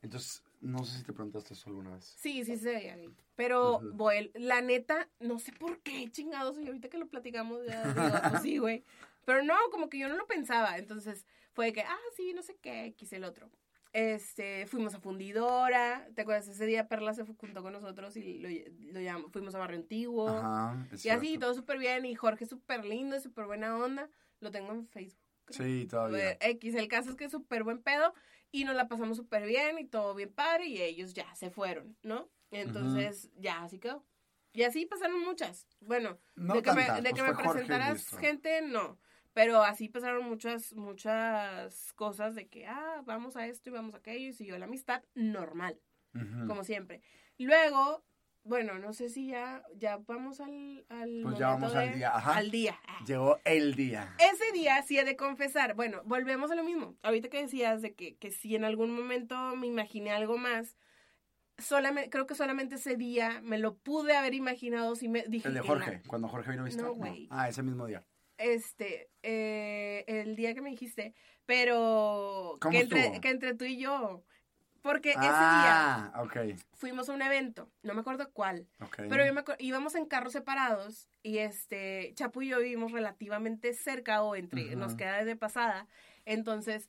Entonces, 0.03 0.43
no 0.61 0.85
sé 0.85 0.99
si 0.99 1.05
te 1.05 1.13
preguntaste 1.13 1.55
eso 1.55 1.69
alguna 1.71 1.95
vez. 1.95 2.05
Sí, 2.17 2.45
sí 2.45 2.57
se 2.57 2.71
veía 2.71 2.97
gay. 2.97 3.13
Pero, 3.35 3.81
Boel, 3.95 4.31
la 4.35 4.61
neta, 4.61 5.09
no 5.21 5.39
sé 5.39 5.53
por 5.53 5.81
qué, 5.81 6.09
chingados, 6.11 6.59
y 6.59 6.67
ahorita 6.67 6.89
que 6.89 6.99
lo 6.99 7.09
platicamos, 7.09 7.65
ya 7.67 7.83
digo, 7.93 8.19
pues 8.31 8.43
sí, 8.43 8.59
güey. 8.59 8.85
Pero 9.25 9.43
no, 9.43 9.55
como 9.71 9.89
que 9.89 9.99
yo 9.99 10.09
no 10.09 10.17
lo 10.17 10.27
pensaba. 10.27 10.79
Entonces, 10.79 11.27
fue 11.53 11.67
de 11.67 11.73
que, 11.73 11.83
ah, 11.83 11.99
sí, 12.17 12.33
no 12.35 12.43
sé 12.43 12.57
qué, 12.63 12.87
X 12.87 13.13
el 13.13 13.25
otro. 13.25 13.51
Este, 13.93 14.67
fuimos 14.67 14.95
a 14.95 15.01
Fundidora, 15.01 16.09
¿te 16.15 16.23
acuerdas? 16.23 16.49
Ese 16.49 16.67
día 16.67 16.89
Perla 16.89 17.15
se 17.15 17.25
fue 17.25 17.35
junto 17.37 17.63
con 17.63 17.73
nosotros 17.73 18.17
y 18.17 18.39
lo, 18.39 18.49
lo 18.93 19.01
llamamos, 19.01 19.33
fuimos 19.33 19.55
a 19.55 19.59
Barrio 19.59 19.79
Antiguo. 19.79 20.29
Ajá. 20.29 20.87
es 20.93 21.05
y 21.05 21.09
así, 21.09 21.29
cierto. 21.29 21.47
todo 21.47 21.55
súper 21.55 21.79
bien. 21.79 22.05
Y 22.05 22.15
Jorge 22.15 22.47
súper 22.47 22.85
lindo, 22.85 23.19
súper 23.21 23.47
buena 23.47 23.77
onda. 23.77 24.11
Lo 24.41 24.51
tengo 24.51 24.73
en 24.73 24.87
Facebook. 24.87 25.19
creo. 25.47 25.67
Sí, 25.67 25.87
todavía. 25.87 26.33
Eh, 26.33 26.39
X, 26.41 26.75
el 26.75 26.89
caso 26.89 27.11
es 27.11 27.17
que 27.17 27.25
es 27.25 27.33
súper 27.33 27.65
buen 27.65 27.83
pedo 27.83 28.15
y 28.51 28.65
nos 28.65 28.77
la 28.77 28.89
pasamos 28.89 29.17
súper 29.17 29.47
bien 29.47 29.79
y 29.79 29.87
todo 29.87 30.15
bien 30.15 30.33
padre 30.33 30.67
y 30.67 30.81
ellos 30.81 31.15
ya 31.15 31.35
se 31.35 31.51
fueron, 31.51 31.97
¿no? 32.03 32.31
Entonces, 32.51 33.31
ya 33.37 33.63
así 33.65 33.79
quedó. 33.79 34.05
Y 34.53 34.63
así 34.63 34.87
pasaron 34.87 35.21
muchas. 35.21 35.67
Bueno, 35.81 36.19
No 36.35 36.55
de 36.55 36.63
que 36.63 36.73
me, 36.73 36.83
de 36.83 36.89
pues 36.89 37.13
que 37.13 37.23
me 37.23 37.29
Jorge 37.35 37.43
y 37.43 37.49
presentaras 37.49 38.09
gente, 38.19 38.63
no. 38.63 38.99
Pero 39.35 39.63
así 39.63 39.89
pasaron 39.89 40.25
muchas, 40.25 40.73
muchas 40.75 41.93
cosas 41.95 42.35
de 42.35 42.49
que, 42.49 42.67
ah, 42.67 43.03
vamos 43.05 43.37
a 43.37 43.47
esto 43.47 43.71
y 43.71 43.73
vamos 43.73 43.95
a 43.95 43.99
aquello 43.99 44.29
y 44.29 44.33
siguió 44.33 44.59
la 44.59 44.65
amistad 44.67 45.03
normal, 45.15 45.81
como 46.47 46.65
siempre. 46.65 47.03
Luego, 47.39 48.05
bueno, 48.43 48.79
no 48.79 48.93
sé 48.93 49.09
si 49.11 49.29
ya, 49.29 49.63
ya 49.77 49.99
vamos 49.99 50.41
al, 50.41 50.85
al 50.89 51.21
Pues 51.23 51.39
ya 51.39 51.49
vamos 51.49 51.75
al 51.75 51.95
día, 51.95 52.17
ajá. 52.17 52.37
Al 52.37 52.51
día. 52.51 52.81
Ah. 52.89 53.05
Llegó 53.07 53.39
el 53.45 53.75
día. 53.75 54.17
Ese 54.19 54.51
día 54.53 54.83
sí 54.83 54.99
he 54.99 55.05
de 55.05 55.17
confesar, 55.17 55.75
bueno, 55.75 56.01
volvemos 56.05 56.51
a 56.51 56.55
lo 56.57 56.65
mismo. 56.65 56.97
Ahorita 57.03 57.29
que 57.29 57.43
decías 57.43 57.81
de 57.83 57.95
que, 57.95 58.17
que 58.17 58.31
si 58.33 58.57
en 58.57 58.65
algún 58.65 58.91
momento 58.93 59.55
me 59.55 59.67
imaginé 59.69 60.11
algo 60.11 60.37
más, 60.39 60.77
solamente, 61.59 62.11
creo 62.11 62.27
que 62.27 62.35
solamente 62.35 62.77
ese 62.77 62.97
día 62.97 63.41
me 63.43 63.59
lo 63.59 63.77
pude 63.77 64.17
haber 64.17 64.35
imaginado 64.35 64.97
si 64.97 65.09
me 65.09 65.25
dije 65.29 65.47
El 65.49 65.55
de 65.55 65.61
la- 65.61 65.67
Jorge, 65.67 66.03
cuando 66.07 66.29
Jorge 66.29 66.51
vino 66.51 66.63
a 66.63 66.67
visitar. 66.67 66.87
No, 66.87 66.95
güey. 66.95 67.29
Ah, 67.31 67.49
ese 67.49 67.63
mismo 67.63 67.87
día. 67.87 68.05
Este, 68.39 69.11
eh, 69.23 70.05
el 70.07 70.37
día 70.37 70.55
que 70.55 70.61
me 70.63 70.71
dijiste, 70.71 71.15
pero 71.47 72.55
¿Cómo 72.61 72.73
que 72.73 72.81
entre, 72.81 73.21
que 73.21 73.31
entre 73.31 73.55
tú 73.55 73.65
y 73.65 73.79
yo, 73.79 74.25
porque 74.81 75.11
ese 75.11 75.21
día 75.21 76.07
ah, 76.07 76.23
ok. 76.23 76.37
fuimos 76.73 77.09
a 77.09 77.13
un 77.13 77.23
evento, 77.23 77.71
no 77.83 77.95
me 77.95 78.01
acuerdo 78.01 78.31
cuál, 78.33 78.69
ok. 78.81 78.97
pero 79.09 79.27
yo 79.27 79.35
me 79.35 79.41
acuerdo, 79.41 79.63
íbamos 79.63 79.95
en 79.95 80.07
carros 80.07 80.33
separados 80.33 81.09
y 81.23 81.39
este, 81.39 82.13
Chapu 82.15 82.43
y 82.43 82.49
yo 82.49 82.59
vivimos 82.61 82.93
relativamente 82.93 83.75
cerca 83.75 84.23
o 84.23 84.37
entre, 84.37 84.77
nos 84.77 84.95
queda 84.95 85.25
de 85.25 85.37
pasada. 85.37 85.89
Entonces, 86.25 86.89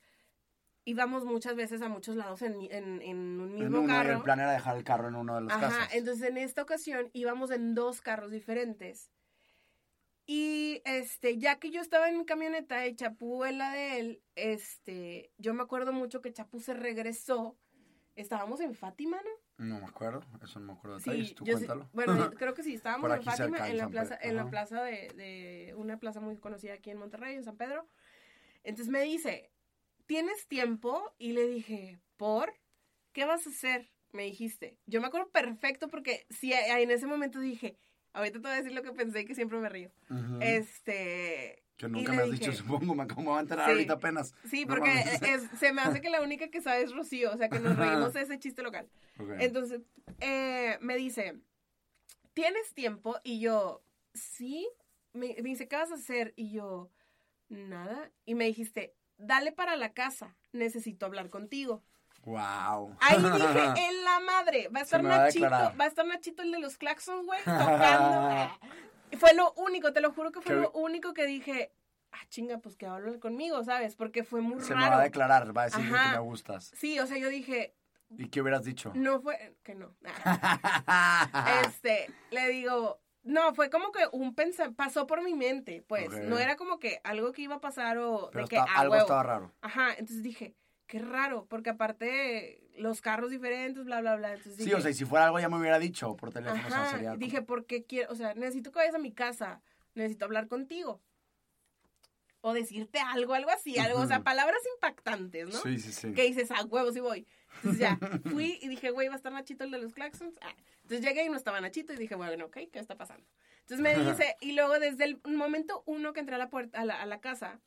íbamos 0.84 1.24
muchas 1.24 1.56
veces 1.56 1.82
a 1.82 1.88
muchos 1.88 2.16
lados 2.16 2.42
en, 2.42 2.60
en, 2.70 3.02
en 3.02 3.40
un 3.40 3.50
En 3.50 3.54
mismo 3.54 3.78
uno, 3.80 3.84
y 3.84 3.86
carro. 3.88 4.16
el 4.16 4.22
plan 4.22 4.40
era 4.40 4.52
dejar 4.52 4.76
el 4.76 4.84
carro 4.84 5.08
en 5.08 5.14
uno 5.14 5.34
de 5.36 5.40
las 5.42 5.62
Ajá, 5.62 5.88
entonces 5.92 6.28
en 6.28 6.36
esta 6.38 6.62
ocasión 6.62 7.10
íbamos 7.12 7.50
en 7.50 7.74
dos 7.74 8.00
carros 8.00 8.30
diferentes. 8.30 9.10
Y 10.32 10.80
este, 10.84 11.38
ya 11.38 11.58
que 11.58 11.72
yo 11.72 11.80
estaba 11.80 12.08
en 12.08 12.16
mi 12.16 12.24
camioneta 12.24 12.86
y 12.86 12.94
Chapu 12.94 13.44
en 13.44 13.58
la 13.58 13.72
de 13.72 13.98
él, 13.98 14.22
este, 14.36 15.32
yo 15.38 15.54
me 15.54 15.64
acuerdo 15.64 15.92
mucho 15.92 16.20
que 16.22 16.32
Chapu 16.32 16.60
se 16.60 16.72
regresó. 16.72 17.58
Estábamos 18.14 18.60
en 18.60 18.76
Fátima, 18.76 19.16
¿no? 19.16 19.66
No 19.66 19.80
me 19.80 19.86
acuerdo, 19.86 20.24
eso 20.40 20.60
no 20.60 20.66
me 20.66 20.72
acuerdo 20.74 20.98
de 20.98 21.02
detalles. 21.02 21.34
Tú 21.34 21.44
yo 21.44 21.58
sí- 21.58 21.66
cuéntalo. 21.66 21.90
bueno, 21.92 22.12
creo 22.38 22.54
que 22.54 22.62
sí, 22.62 22.74
estábamos 22.74 23.10
en 23.10 23.24
Fátima, 23.24 23.68
en 23.68 23.76
la 23.76 23.88
plaza, 23.88 24.16
en 24.22 24.36
la 24.36 24.48
plaza 24.48 24.84
de, 24.84 25.08
de 25.16 25.74
una 25.76 25.98
plaza 25.98 26.20
muy 26.20 26.36
conocida 26.36 26.74
aquí 26.74 26.90
en 26.90 26.98
Monterrey, 26.98 27.34
en 27.34 27.42
San 27.42 27.56
Pedro. 27.56 27.88
Entonces 28.62 28.92
me 28.92 29.02
dice, 29.02 29.50
¿tienes 30.06 30.46
tiempo? 30.46 31.12
Y 31.18 31.32
le 31.32 31.48
dije, 31.48 31.98
¿por? 32.16 32.54
¿Qué 33.10 33.24
vas 33.24 33.48
a 33.48 33.50
hacer? 33.50 33.90
Me 34.12 34.26
dijiste. 34.26 34.78
Yo 34.86 35.00
me 35.00 35.08
acuerdo 35.08 35.28
perfecto 35.30 35.88
porque 35.88 36.24
sí, 36.30 36.52
en 36.52 36.92
ese 36.92 37.08
momento 37.08 37.40
dije, 37.40 37.76
ahorita 38.12 38.34
te 38.38 38.42
voy 38.42 38.52
a 38.52 38.56
decir 38.56 38.72
lo 38.72 38.82
que 38.82 38.92
pensé 38.92 39.24
que 39.24 39.34
siempre 39.34 39.58
me 39.58 39.68
río. 39.68 39.90
Este... 40.40 41.62
que 41.76 41.88
nunca 41.88 42.12
me 42.12 42.22
has 42.22 42.30
dije- 42.30 42.38
dicho, 42.40 42.52
supongo, 42.52 42.94
me 42.94 43.04
acabo 43.04 43.34
de 43.36 43.40
enterar 43.42 43.64
Sí. 43.66 43.70
ahorita 43.72 43.92
apenas. 43.94 44.34
Sí, 44.48 44.64
No 44.66 44.74
porque 44.74 44.92
es- 45.22 45.48
se 45.58 45.72
me 45.72 45.80
hace 45.82 46.00
que 46.00 46.10
la 46.10 46.20
única 46.20 46.48
que 46.48 46.60
sabe 46.60 46.82
es 46.82 46.92
Rocío, 46.92 47.32
o 47.32 47.36
sea, 47.36 47.48
que 47.48 47.58
nos 47.60 47.76
reímos 47.76 48.12
de 48.12 48.22
ese 48.22 48.38
chiste 48.38 48.62
local. 48.62 48.88
Entonces, 49.38 49.80
eh, 50.20 50.78
me 50.80 50.96
dice, 50.96 51.40
¿tienes 52.34 52.74
tiempo? 52.74 53.16
Y 53.24 53.40
yo, 53.40 53.82
sí. 54.14 54.68
Me, 55.12 55.34
me 55.42 55.48
dice, 55.48 55.66
¿qué 55.68 55.76
vas 55.76 55.90
a 55.90 55.94
hacer? 55.96 56.32
Y 56.36 56.52
yo, 56.52 56.90
nada. 57.48 58.10
Y 58.26 58.34
me 58.34 58.44
dijiste, 58.44 58.94
dale 59.18 59.50
para 59.52 59.74
la 59.76 59.92
casa, 59.92 60.36
necesito 60.52 61.04
hablar 61.06 61.30
contigo. 61.30 61.82
Wow. 62.24 62.96
Ahí 63.00 63.16
dije, 63.18 63.88
en 63.88 64.04
la 64.04 64.20
madre, 64.20 64.68
va 64.68 64.80
a 64.80 64.82
estar 64.82 65.04
va 65.04 65.08
Nachito, 65.18 65.48
va 65.50 65.74
a 65.78 65.86
estar 65.86 66.06
Nachito 66.06 66.42
el 66.42 66.52
de 66.52 66.58
los 66.60 66.76
claxons, 66.78 67.24
güey, 67.26 67.40
tocando. 67.44 68.50
Fue 69.18 69.34
lo 69.34 69.52
único, 69.54 69.92
te 69.92 70.00
lo 70.00 70.12
juro 70.12 70.30
que 70.30 70.40
fue 70.40 70.54
Qué- 70.54 70.60
lo 70.60 70.70
único 70.72 71.12
que 71.14 71.26
dije, 71.26 71.72
ah, 72.12 72.18
chinga, 72.28 72.58
pues 72.58 72.76
que 72.76 72.86
hablar 72.86 73.18
conmigo, 73.18 73.64
¿sabes? 73.64 73.96
Porque 73.96 74.22
fue 74.22 74.40
muy 74.40 74.60
Se 74.60 74.74
me 74.74 74.82
raro. 74.82 74.92
va 74.96 75.00
a 75.00 75.04
declarar, 75.04 75.56
va 75.56 75.62
a 75.62 75.64
decir 75.64 75.84
Ajá. 75.92 76.10
que 76.12 76.18
me 76.18 76.22
gustas. 76.22 76.70
Sí, 76.76 76.98
o 77.00 77.06
sea, 77.08 77.18
yo 77.18 77.28
dije, 77.28 77.74
¿Y 78.16 78.28
qué 78.28 78.40
hubieras 78.40 78.64
dicho? 78.64 78.92
no 78.94 79.20
fue, 79.20 79.56
que 79.64 79.74
no. 79.74 79.94
este, 81.66 82.06
le 82.30 82.48
digo, 82.48 83.00
no, 83.22 83.54
fue 83.54 83.70
como 83.70 83.90
que 83.92 84.04
un 84.12 84.34
pensamiento, 84.34 84.76
pasó 84.76 85.06
por 85.06 85.22
mi 85.22 85.34
mente, 85.34 85.84
pues, 85.88 86.10
no 86.20 86.38
era 86.38 86.56
como 86.56 86.78
que 86.78 87.00
algo 87.04 87.32
que 87.32 87.42
iba 87.42 87.56
a 87.56 87.60
pasar 87.60 87.98
o 87.98 88.30
Pero 88.32 88.44
de 88.44 88.48
que 88.48 88.56
está- 88.56 88.70
ah, 88.72 88.80
algo 88.80 88.92
huevo. 88.92 89.04
estaba 89.04 89.22
raro. 89.22 89.52
Ajá, 89.60 89.90
entonces 89.90 90.22
dije, 90.22 90.54
qué 90.90 90.98
raro, 90.98 91.46
porque 91.48 91.70
aparte 91.70 92.60
los 92.76 93.00
carros 93.00 93.30
diferentes, 93.30 93.84
bla, 93.84 94.00
bla, 94.00 94.16
bla. 94.16 94.34
Entonces 94.34 94.56
Sí, 94.56 94.64
dije, 94.64 94.74
o 94.74 94.80
sea, 94.80 94.90
y 94.90 94.94
si 94.94 95.04
fuera 95.04 95.26
algo 95.26 95.38
ya 95.38 95.48
me 95.48 95.56
hubiera 95.56 95.78
dicho 95.78 96.16
por 96.16 96.32
teléfono, 96.32 96.60
o 96.66 96.68
sea, 96.68 96.82
ajá, 96.82 96.90
sería 96.90 97.14
dije, 97.14 97.42
¿por 97.42 97.64
qué 97.64 97.84
quiero? 97.84 98.10
O 98.10 98.16
sea, 98.16 98.34
necesito 98.34 98.72
que 98.72 98.80
vayas 98.80 98.96
a 98.96 98.98
mi 98.98 99.12
casa, 99.12 99.62
necesito 99.94 100.24
hablar 100.24 100.48
contigo. 100.48 101.00
O 102.40 102.54
decirte 102.54 102.98
algo, 102.98 103.34
algo 103.34 103.50
así, 103.50 103.78
algo, 103.78 104.00
o 104.00 104.06
sea, 104.06 104.24
palabras 104.24 104.58
impactantes, 104.74 105.48
¿no? 105.48 105.60
Sí, 105.60 105.78
sí, 105.78 105.92
sí. 105.92 106.12
Que 106.12 106.24
dices, 106.24 106.50
a 106.50 106.64
huevos 106.64 106.96
y 106.96 107.00
voy. 107.00 107.26
Entonces 107.56 107.80
ya, 107.80 107.96
fui 108.24 108.58
y 108.60 108.68
dije, 108.68 108.90
güey, 108.90 109.06
va 109.06 109.14
a 109.14 109.16
estar 109.16 109.32
Nachito 109.32 109.62
el 109.62 109.70
de 109.70 109.78
los 109.78 109.92
claxons. 109.92 110.38
Ah, 110.42 110.54
entonces 110.82 111.06
llegué 111.06 111.24
y 111.24 111.28
no 111.28 111.36
estaba 111.36 111.60
Nachito 111.60 111.92
y 111.92 111.98
dije, 111.98 112.16
bueno, 112.16 112.46
ok, 112.46 112.58
¿qué 112.72 112.80
está 112.80 112.96
pasando? 112.96 113.24
Entonces 113.60 113.80
me 113.80 114.10
dice, 114.10 114.36
y 114.40 114.52
luego 114.52 114.80
desde 114.80 115.04
el 115.04 115.20
momento 115.24 115.84
uno 115.86 116.12
que 116.12 116.18
entré 116.20 116.34
a 116.34 116.38
la 116.38 116.50
puerta, 116.50 116.80
a 116.80 116.84
la, 116.84 117.00
a 117.00 117.06
la 117.06 117.20
casa, 117.20 117.60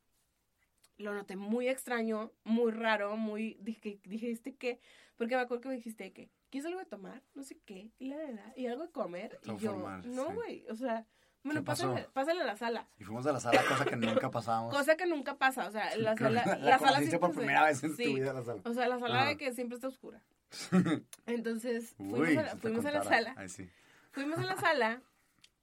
lo 0.97 1.13
noté 1.13 1.35
muy 1.35 1.67
extraño, 1.67 2.31
muy 2.43 2.71
raro, 2.71 3.17
muy, 3.17 3.57
dije, 3.61 3.99
dije, 4.03 4.31
¿este 4.31 4.55
qué? 4.55 4.79
Porque 5.17 5.35
me 5.35 5.41
acuerdo 5.41 5.61
que 5.61 5.69
me 5.69 5.75
dijiste 5.75 6.11
que, 6.13 6.29
¿quieres 6.49 6.65
algo 6.67 6.79
de 6.79 6.85
tomar? 6.85 7.21
No 7.33 7.43
sé 7.43 7.57
qué, 7.65 7.91
y 7.99 8.07
la 8.09 8.17
verdad, 8.17 8.53
y 8.55 8.67
algo 8.67 8.83
de 8.83 8.91
comer. 8.91 9.39
Todo 9.43 9.55
y 9.55 9.59
yo, 9.59 9.71
formal, 9.73 10.15
no, 10.15 10.27
sí. 10.29 10.33
güey, 10.33 10.65
o 10.69 10.75
sea, 10.75 11.05
bueno, 11.43 11.63
pásale, 11.63 12.07
pásale 12.13 12.41
a 12.41 12.45
la 12.45 12.55
sala. 12.55 12.87
Y 12.99 13.03
fuimos 13.03 13.25
a 13.27 13.33
la 13.33 13.39
sala, 13.39 13.61
cosa 13.67 13.85
que 13.85 13.95
nunca 13.97 14.31
pasábamos. 14.31 14.73
Cosa 14.77 14.95
que 14.95 15.05
nunca 15.05 15.35
pasa, 15.37 15.67
o 15.67 15.71
sea, 15.71 15.95
la 15.97 16.15
que 16.15 16.23
sala, 16.23 16.43
la- 16.45 16.55
la, 16.57 16.65
la 16.65 16.79
sala 16.79 16.97
por 16.99 17.07
siempre 17.07 17.29
se- 17.29 17.35
primera 17.37 17.65
vez 17.65 17.83
en 17.83 17.89
tu 17.91 17.97
sí. 17.97 18.13
vida 18.15 18.33
la 18.33 18.43
sala. 18.43 18.61
O 18.65 18.73
sea, 18.73 18.87
la 18.87 18.99
sala 18.99 19.19
Ajá. 19.21 19.29
de 19.29 19.37
que 19.37 19.51
siempre 19.53 19.75
está 19.75 19.87
oscura. 19.89 20.23
Entonces, 21.25 21.93
fuimos, 21.97 22.19
Uy, 22.19 22.37
a, 22.37 22.43
la, 22.43 22.55
fuimos 22.57 22.85
a 22.85 22.91
la 22.91 23.03
sala, 23.03 23.33
Ay, 23.37 23.49
sí. 23.49 23.69
fuimos 24.11 24.37
a 24.39 24.43
la 24.43 24.55
sala 24.57 25.01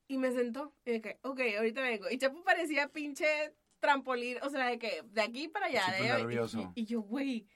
y 0.09 0.19
me 0.19 0.33
sentó. 0.33 0.73
Y 0.85 1.01
que, 1.01 1.19
ok, 1.23 1.41
ahorita 1.59 1.81
vengo. 1.83 2.11
Y 2.11 2.19
Chapo 2.19 2.43
parecía 2.43 2.89
pinche 2.89 3.55
trampolín, 3.81 4.39
o 4.43 4.51
sea, 4.51 4.67
de 4.69 4.79
que 4.79 5.03
de 5.05 5.23
aquí 5.23 5.49
para 5.49 5.67
allá. 5.67 5.85
Súper 5.87 6.01
de, 6.01 6.07
y- 6.07 6.11
nervioso. 6.23 6.73
Y, 6.75 6.83
y 6.83 6.87
yo, 6.87 7.01
güey, 7.03 7.47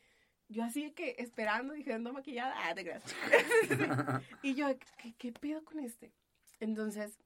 yo 0.49 0.65
así 0.65 0.83
de 0.85 0.93
que 0.95 1.17
esperando, 1.19 1.75
dije, 1.75 1.93
ando 1.93 2.13
maquillada. 2.13 2.55
Ah, 2.57 2.75
te 2.75 2.83
creas. 2.83 3.03
y 4.43 4.55
yo, 4.55 4.67
¿qué, 4.99 5.15
¿qué 5.17 5.33
pedo 5.33 5.65
con 5.65 5.79
este? 5.81 6.13
Entonces, 6.61 7.19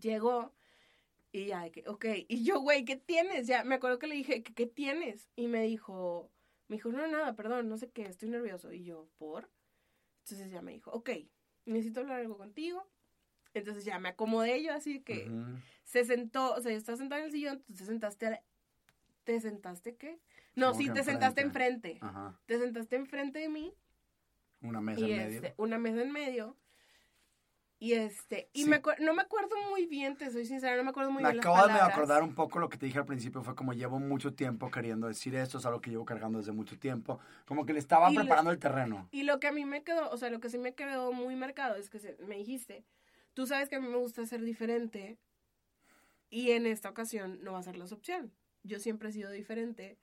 llegó 0.00 0.52
y 1.32 1.46
ya, 1.46 1.70
que, 1.70 1.84
ok. 1.88 2.04
Y 2.28 2.44
yo, 2.44 2.60
güey, 2.60 2.84
¿qué 2.84 2.96
tienes? 2.96 3.46
Ya, 3.46 3.62
me 3.64 3.76
acuerdo 3.76 3.98
que 3.98 4.06
le 4.08 4.16
dije, 4.16 4.42
¿qué, 4.42 4.52
qué 4.54 4.66
tienes? 4.66 5.28
Y 5.36 5.46
me 5.46 5.62
dijo, 5.62 6.30
me 6.68 6.76
dijo, 6.76 6.90
no, 6.90 7.06
nada, 7.06 7.34
perdón, 7.34 7.68
no 7.68 7.76
sé 7.76 7.90
qué, 7.90 8.02
estoy 8.02 8.28
nervioso. 8.30 8.72
Y 8.72 8.82
yo, 8.84 9.08
¿por? 9.18 9.48
Entonces 10.24 10.50
ya 10.50 10.62
me 10.62 10.72
dijo, 10.72 10.90
ok, 10.90 11.10
necesito 11.66 12.00
hablar 12.00 12.20
algo 12.20 12.36
contigo. 12.36 12.88
Entonces 13.54 13.84
ya 13.84 13.98
me 13.98 14.10
acomodé 14.10 14.62
yo 14.62 14.72
así 14.72 15.00
que 15.00 15.30
se 15.84 16.04
sentó, 16.04 16.54
o 16.54 16.60
sea, 16.60 16.70
yo 16.72 16.78
estaba 16.78 16.96
sentada 16.96 17.20
en 17.20 17.26
el 17.26 17.32
sillón, 17.32 17.62
tú 17.62 17.74
te 17.74 17.84
sentaste, 17.84 18.26
a 18.26 18.30
la- 18.30 18.42
¿te 19.24 19.40
sentaste 19.40 19.96
qué? 19.96 20.20
No, 20.54 20.74
sí, 20.74 20.88
te 20.90 21.02
sentaste 21.04 21.40
enfrente. 21.42 21.98
Ajá. 22.00 22.38
Te 22.46 22.58
sentaste 22.58 22.96
enfrente 22.96 23.38
de 23.40 23.48
mí 23.48 23.74
Una 24.62 24.80
mesa 24.80 25.00
y 25.00 25.12
en 25.12 25.18
medio. 25.18 25.36
este, 25.36 25.54
una 25.56 25.78
mesa 25.78 26.02
en 26.02 26.12
medio. 26.12 26.56
Y 27.82 27.94
este, 27.94 28.50
y 28.52 28.64
Sí. 28.64 28.68
me 28.68 28.82
no 28.98 29.14
me 29.14 29.22
acuerdo 29.22 29.56
muy 29.70 29.86
bien, 29.86 30.14
te 30.14 30.30
soy 30.30 30.44
sincera, 30.44 30.76
no 30.76 30.84
me 30.84 30.90
acuerdo 30.90 31.10
muy 31.10 31.22
Me 31.22 31.30
bien 31.30 31.40
acabo 31.40 31.66
de 31.66 31.72
acordar 31.80 32.22
un 32.22 32.34
poco 32.34 32.58
lo 32.58 32.68
que 32.68 32.76
te 32.76 32.84
dije 32.84 32.98
al 32.98 33.06
principio, 33.06 33.42
fue 33.42 33.54
como 33.54 33.72
llevo 33.72 33.98
mucho 33.98 34.34
tiempo 34.34 34.70
queriendo 34.70 35.06
decir 35.08 35.34
esto, 35.34 35.56
es 35.56 35.64
algo 35.64 35.80
que 35.80 35.88
llevo 35.90 36.04
cargando 36.04 36.38
desde 36.38 36.52
mucho 36.52 36.78
tiempo, 36.78 37.20
como 37.46 37.64
que 37.64 37.72
le 37.72 37.78
estaba 37.78 38.10
Y 38.10 38.14
lo- 38.14 38.20
preparando 38.20 38.50
el 38.50 38.58
terreno. 38.58 39.08
Y 39.12 39.22
lo 39.22 39.40
que 39.40 39.46
a 39.46 39.52
mí 39.52 39.64
me 39.64 39.82
quedó, 39.82 40.10
o 40.10 40.16
sea, 40.18 40.28
lo 40.28 40.40
que 40.40 40.50
sí 40.50 40.58
me 40.58 40.74
quedó 40.74 41.10
muy 41.12 41.36
marcado 41.36 41.76
es 41.76 41.88
que 41.88 41.98
se- 42.00 42.18
me 42.26 42.36
dijiste, 42.36 42.84
tú 43.34 43.46
sabes 43.46 43.68
que 43.68 43.76
a 43.76 43.80
mí 43.80 43.88
me 43.88 43.96
gusta 43.96 44.26
ser 44.26 44.42
diferente 44.42 45.18
y 46.30 46.52
en 46.52 46.66
esta 46.66 46.88
ocasión 46.88 47.42
no 47.42 47.52
va 47.52 47.58
a 47.58 47.62
ser 47.62 47.76
la 47.76 47.84
opción. 47.84 48.32
Yo 48.62 48.78
siempre 48.78 49.08
he 49.08 49.12
sido 49.12 49.30
diferente 49.30 49.98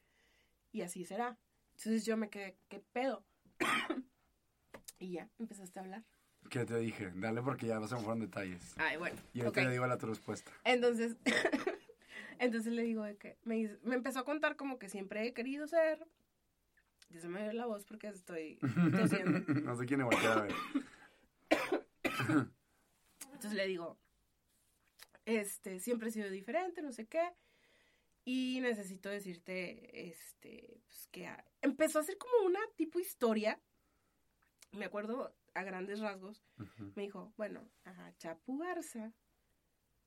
y 0.71 0.81
así 0.81 1.05
será. 1.05 1.37
Entonces 1.77 2.05
yo 2.05 2.17
me 2.17 2.29
quedé, 2.29 2.57
¿qué 2.69 2.79
pedo? 2.91 3.25
y 4.99 5.11
ya, 5.11 5.29
empezaste 5.39 5.79
a 5.79 5.83
hablar. 5.83 6.03
¿Qué 6.49 6.65
te 6.65 6.77
dije? 6.77 7.11
Dale 7.15 7.41
porque 7.41 7.67
ya 7.67 7.85
se 7.87 7.95
me 7.95 8.01
fueron 8.01 8.19
detalles. 8.19 8.73
Ay, 8.77 8.97
bueno. 8.97 9.17
Y 9.33 9.41
ahorita 9.41 9.61
ok. 9.61 9.65
le 9.67 9.71
digo 9.73 9.87
la 9.87 9.97
tu 9.97 10.07
respuesta. 10.07 10.51
Entonces, 10.63 11.17
entonces 12.39 12.73
le 12.73 12.83
digo 12.83 13.03
de 13.03 13.17
que 13.17 13.37
me, 13.43 13.77
empezó 13.85 14.19
a 14.19 14.25
contar 14.25 14.55
como 14.55 14.79
que 14.79 14.89
siempre 14.89 15.25
he 15.25 15.33
querido 15.33 15.67
ser. 15.67 16.05
Ya 17.09 17.21
se 17.21 17.27
me 17.29 17.45
ve 17.45 17.53
la 17.53 17.65
voz 17.65 17.85
porque 17.85 18.07
estoy 18.07 18.59
tosiendo. 18.91 19.39
no 19.39 19.75
sé 19.75 19.85
quién 19.85 19.99
me 19.99 20.05
voltea 20.05 20.33
a 20.33 20.41
ver. 20.41 20.53
Entonces 23.37 23.55
le 23.55 23.67
digo, 23.67 23.99
este, 25.25 25.79
siempre 25.79 26.09
he 26.09 26.11
sido 26.11 26.31
diferente, 26.31 26.81
no 26.81 26.91
sé 26.91 27.05
qué. 27.05 27.21
Y 28.25 28.59
necesito 28.61 29.09
decirte, 29.09 30.09
este, 30.09 30.81
pues 30.87 31.07
que 31.11 31.27
a- 31.27 31.45
empezó 31.61 31.99
a 31.99 32.01
hacer 32.01 32.17
como 32.17 32.47
una 32.47 32.59
tipo 32.75 32.99
historia. 32.99 33.59
Me 34.71 34.85
acuerdo 34.85 35.35
a 35.53 35.61
grandes 35.63 35.99
rasgos. 35.99 36.43
Me 36.95 37.03
dijo, 37.03 37.31
bueno, 37.37 37.69
a 37.85 38.11
Chapu 38.17 38.57
Garza 38.57 39.13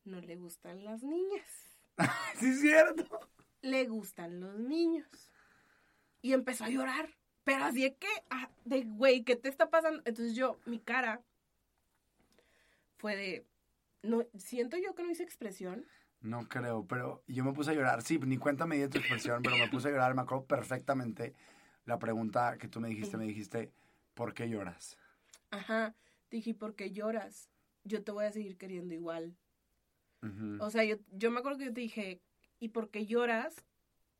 no 0.02 0.20
le 0.20 0.34
gustan 0.34 0.84
las 0.84 1.04
niñas. 1.04 1.78
sí, 2.40 2.48
es 2.48 2.60
cierto. 2.60 3.20
le 3.62 3.86
gustan 3.86 4.40
los 4.40 4.58
niños. 4.58 5.06
Y 6.20 6.32
empezó 6.32 6.64
a 6.64 6.68
llorar. 6.68 7.16
Pero 7.44 7.62
así 7.64 7.82
de 7.82 7.94
que, 7.94 8.08
ah, 8.28 8.50
de 8.64 8.82
güey, 8.82 9.22
¿qué 9.22 9.36
te 9.36 9.48
está 9.48 9.70
pasando? 9.70 10.02
Entonces 10.04 10.34
yo, 10.34 10.58
mi 10.66 10.80
cara 10.80 11.22
fue 13.00 13.16
de, 13.16 13.46
no, 14.02 14.26
siento 14.36 14.76
yo 14.76 14.94
que 14.94 15.02
no 15.02 15.10
hice 15.10 15.22
expresión. 15.22 15.86
No 16.20 16.48
creo, 16.48 16.86
pero 16.86 17.24
yo 17.26 17.44
me 17.44 17.52
puse 17.52 17.70
a 17.70 17.74
llorar. 17.74 18.02
Sí, 18.02 18.18
ni 18.18 18.36
cuenta 18.36 18.66
me 18.66 18.76
di 18.76 18.82
de 18.82 18.88
tu 18.88 18.98
expresión, 18.98 19.42
pero 19.42 19.56
me 19.56 19.68
puse 19.68 19.88
a 19.88 19.90
llorar. 19.90 20.14
Me 20.14 20.20
acuerdo 20.20 20.44
perfectamente 20.44 21.34
la 21.86 21.98
pregunta 21.98 22.58
que 22.58 22.68
tú 22.68 22.78
me 22.78 22.88
dijiste. 22.88 23.16
Me 23.16 23.24
dijiste, 23.24 23.72
¿por 24.12 24.34
qué 24.34 24.48
lloras? 24.50 24.98
Ajá. 25.50 25.94
Dije, 26.30 26.50
¿y 26.50 26.54
por 26.54 26.74
qué 26.74 26.92
lloras? 26.92 27.48
Yo 27.84 28.04
te 28.04 28.12
voy 28.12 28.26
a 28.26 28.32
seguir 28.32 28.58
queriendo 28.58 28.94
igual. 28.94 29.34
O 30.60 30.68
sea, 30.68 30.84
yo, 30.84 30.96
yo 31.12 31.30
me 31.30 31.38
acuerdo 31.38 31.56
que 31.56 31.64
yo 31.64 31.72
te 31.72 31.80
dije, 31.80 32.20
¿y 32.58 32.68
por 32.68 32.90
qué 32.90 33.06
lloras 33.06 33.64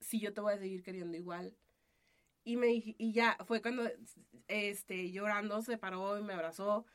si 0.00 0.18
yo 0.18 0.32
te 0.32 0.40
voy 0.40 0.54
a 0.54 0.58
seguir 0.58 0.82
queriendo 0.82 1.18
igual? 1.18 1.54
Y 2.42 2.56
me 2.56 2.72
y 2.72 3.12
ya, 3.12 3.36
fue 3.44 3.60
cuando, 3.60 3.82
este, 4.48 5.12
llorando, 5.12 5.60
se 5.60 5.76
paró 5.76 6.18
y 6.18 6.22
me 6.22 6.32
abrazó. 6.32 6.86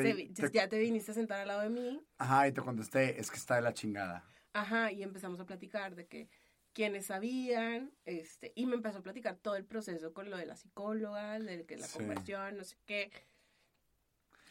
Te- 0.00 0.28
te- 0.28 0.50
ya 0.50 0.68
te 0.68 0.78
viniste 0.78 1.10
a 1.10 1.14
sentar 1.14 1.40
al 1.40 1.48
lado 1.48 1.60
de 1.60 1.68
mí. 1.70 2.00
Ajá, 2.18 2.48
y 2.48 2.52
te 2.52 2.62
contesté, 2.62 3.20
es 3.20 3.30
que 3.30 3.36
está 3.36 3.56
de 3.56 3.62
la 3.62 3.74
chingada. 3.74 4.24
Ajá, 4.54 4.90
y 4.90 5.02
empezamos 5.02 5.38
a 5.40 5.44
platicar 5.44 5.94
de 5.94 6.06
que 6.06 6.28
quienes 6.72 7.06
sabían, 7.06 7.92
este, 8.06 8.52
y 8.56 8.64
me 8.66 8.76
empezó 8.76 8.98
a 8.98 9.02
platicar 9.02 9.36
todo 9.36 9.56
el 9.56 9.64
proceso 9.66 10.14
con 10.14 10.30
lo 10.30 10.38
de 10.38 10.46
la 10.46 10.56
psicóloga, 10.56 11.38
de 11.38 11.66
que 11.66 11.76
la 11.76 11.86
Sí. 11.86 11.98
conversión, 11.98 12.56
no 12.56 12.64
sé 12.64 12.76
qué. 12.86 13.10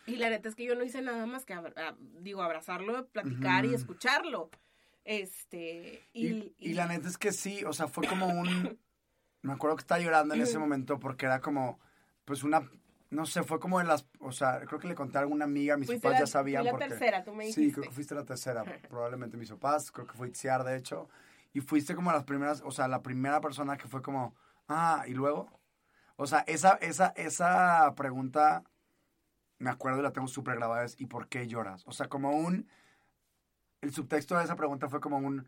Y 0.06 0.18
la 0.18 0.30
neta 0.30 0.50
es 0.50 0.56
que 0.56 0.66
yo 0.66 0.76
no 0.76 0.84
hice 0.84 1.02
nada 1.02 1.26
más 1.26 1.46
que, 1.46 1.54
abra- 1.54 1.96
digo, 2.00 2.44
abrazarlo, 2.44 3.08
platicar 3.08 3.66
y 3.66 3.70
Ujú. 3.70 3.78
escucharlo. 3.78 4.50
Este, 5.06 6.04
y, 6.14 6.28
Y, 6.28 6.56
y 6.60 6.74
la 6.74 6.86
neta 6.86 7.08
es 7.08 7.18
que 7.18 7.32
sí, 7.32 7.64
o 7.66 7.74
sea, 7.74 7.88
fue 7.88 8.06
como 8.06 8.28
un... 8.28 8.46
Me 9.44 9.54
acuerdo 9.54 9.76
que 9.76 9.82
estaba 9.82 10.00
llorando 10.00 10.36
en 10.36 10.42
ese 10.42 10.60
momento 10.60 11.00
porque 11.00 11.26
era 11.26 11.42
como, 11.42 11.80
pues 12.26 12.44
una... 12.44 12.70
No 13.12 13.26
sé, 13.26 13.44
fue 13.44 13.60
como 13.60 13.78
de 13.80 13.86
las... 13.86 14.08
O 14.20 14.32
sea, 14.32 14.62
creo 14.66 14.80
que 14.80 14.88
le 14.88 14.96
conté 14.96 15.18
a 15.18 15.22
alguna 15.22 15.46
amiga, 15.46 15.78
mis 15.78 15.88
Fuiste 15.88 16.02
papás 16.08 16.20
la- 16.22 16.26
ya 16.26 16.32
sabían 16.32 16.62
fui 16.64 16.66
la 16.66 16.72
porque... 16.72 16.88
tercera, 16.88 17.24
tú 17.24 17.34
me 17.34 17.44
Sí, 17.46 17.60
dijiste. 17.62 17.74
creo 17.74 17.90
que 17.90 17.96
fuiste 17.96 18.16
la 18.16 18.26
tercera, 18.26 18.64
probablemente 18.90 19.38
mis 19.38 19.50
papás, 19.52 19.92
creo 19.92 20.08
que 20.08 20.14
fue 20.14 20.30
Itziar, 20.30 20.64
de 20.64 20.78
hecho. 20.78 21.10
Y 21.54 21.60
fuiste 21.62 21.94
como 21.94 22.12
las 22.12 22.24
primeras, 22.24 22.62
o 22.66 22.72
sea, 22.72 22.88
la 22.88 23.02
primera 23.04 23.40
persona 23.42 23.78
que 23.78 23.88
fue 23.88 24.02
como, 24.02 24.34
ah, 24.70 25.04
¿y 25.08 25.12
luego? 25.14 25.60
O 26.16 26.26
sea, 26.26 26.40
esa, 26.48 26.76
esa, 26.82 27.08
esa 27.18 27.94
pregunta, 27.96 28.64
me 29.60 29.70
acuerdo 29.70 30.00
y 30.00 30.04
la 30.04 30.14
tengo 30.14 30.28
súper 30.28 30.56
grabada, 30.56 30.86
es 30.86 31.00
¿y 31.00 31.06
por 31.08 31.28
qué 31.28 31.48
lloras? 31.48 31.84
O 31.88 31.92
sea, 31.92 32.08
como 32.08 32.32
un... 32.32 32.68
El 33.82 33.92
subtexto 33.92 34.38
de 34.38 34.44
esa 34.44 34.56
pregunta 34.56 34.88
fue 34.90 35.02
como 35.02 35.18
un, 35.18 35.48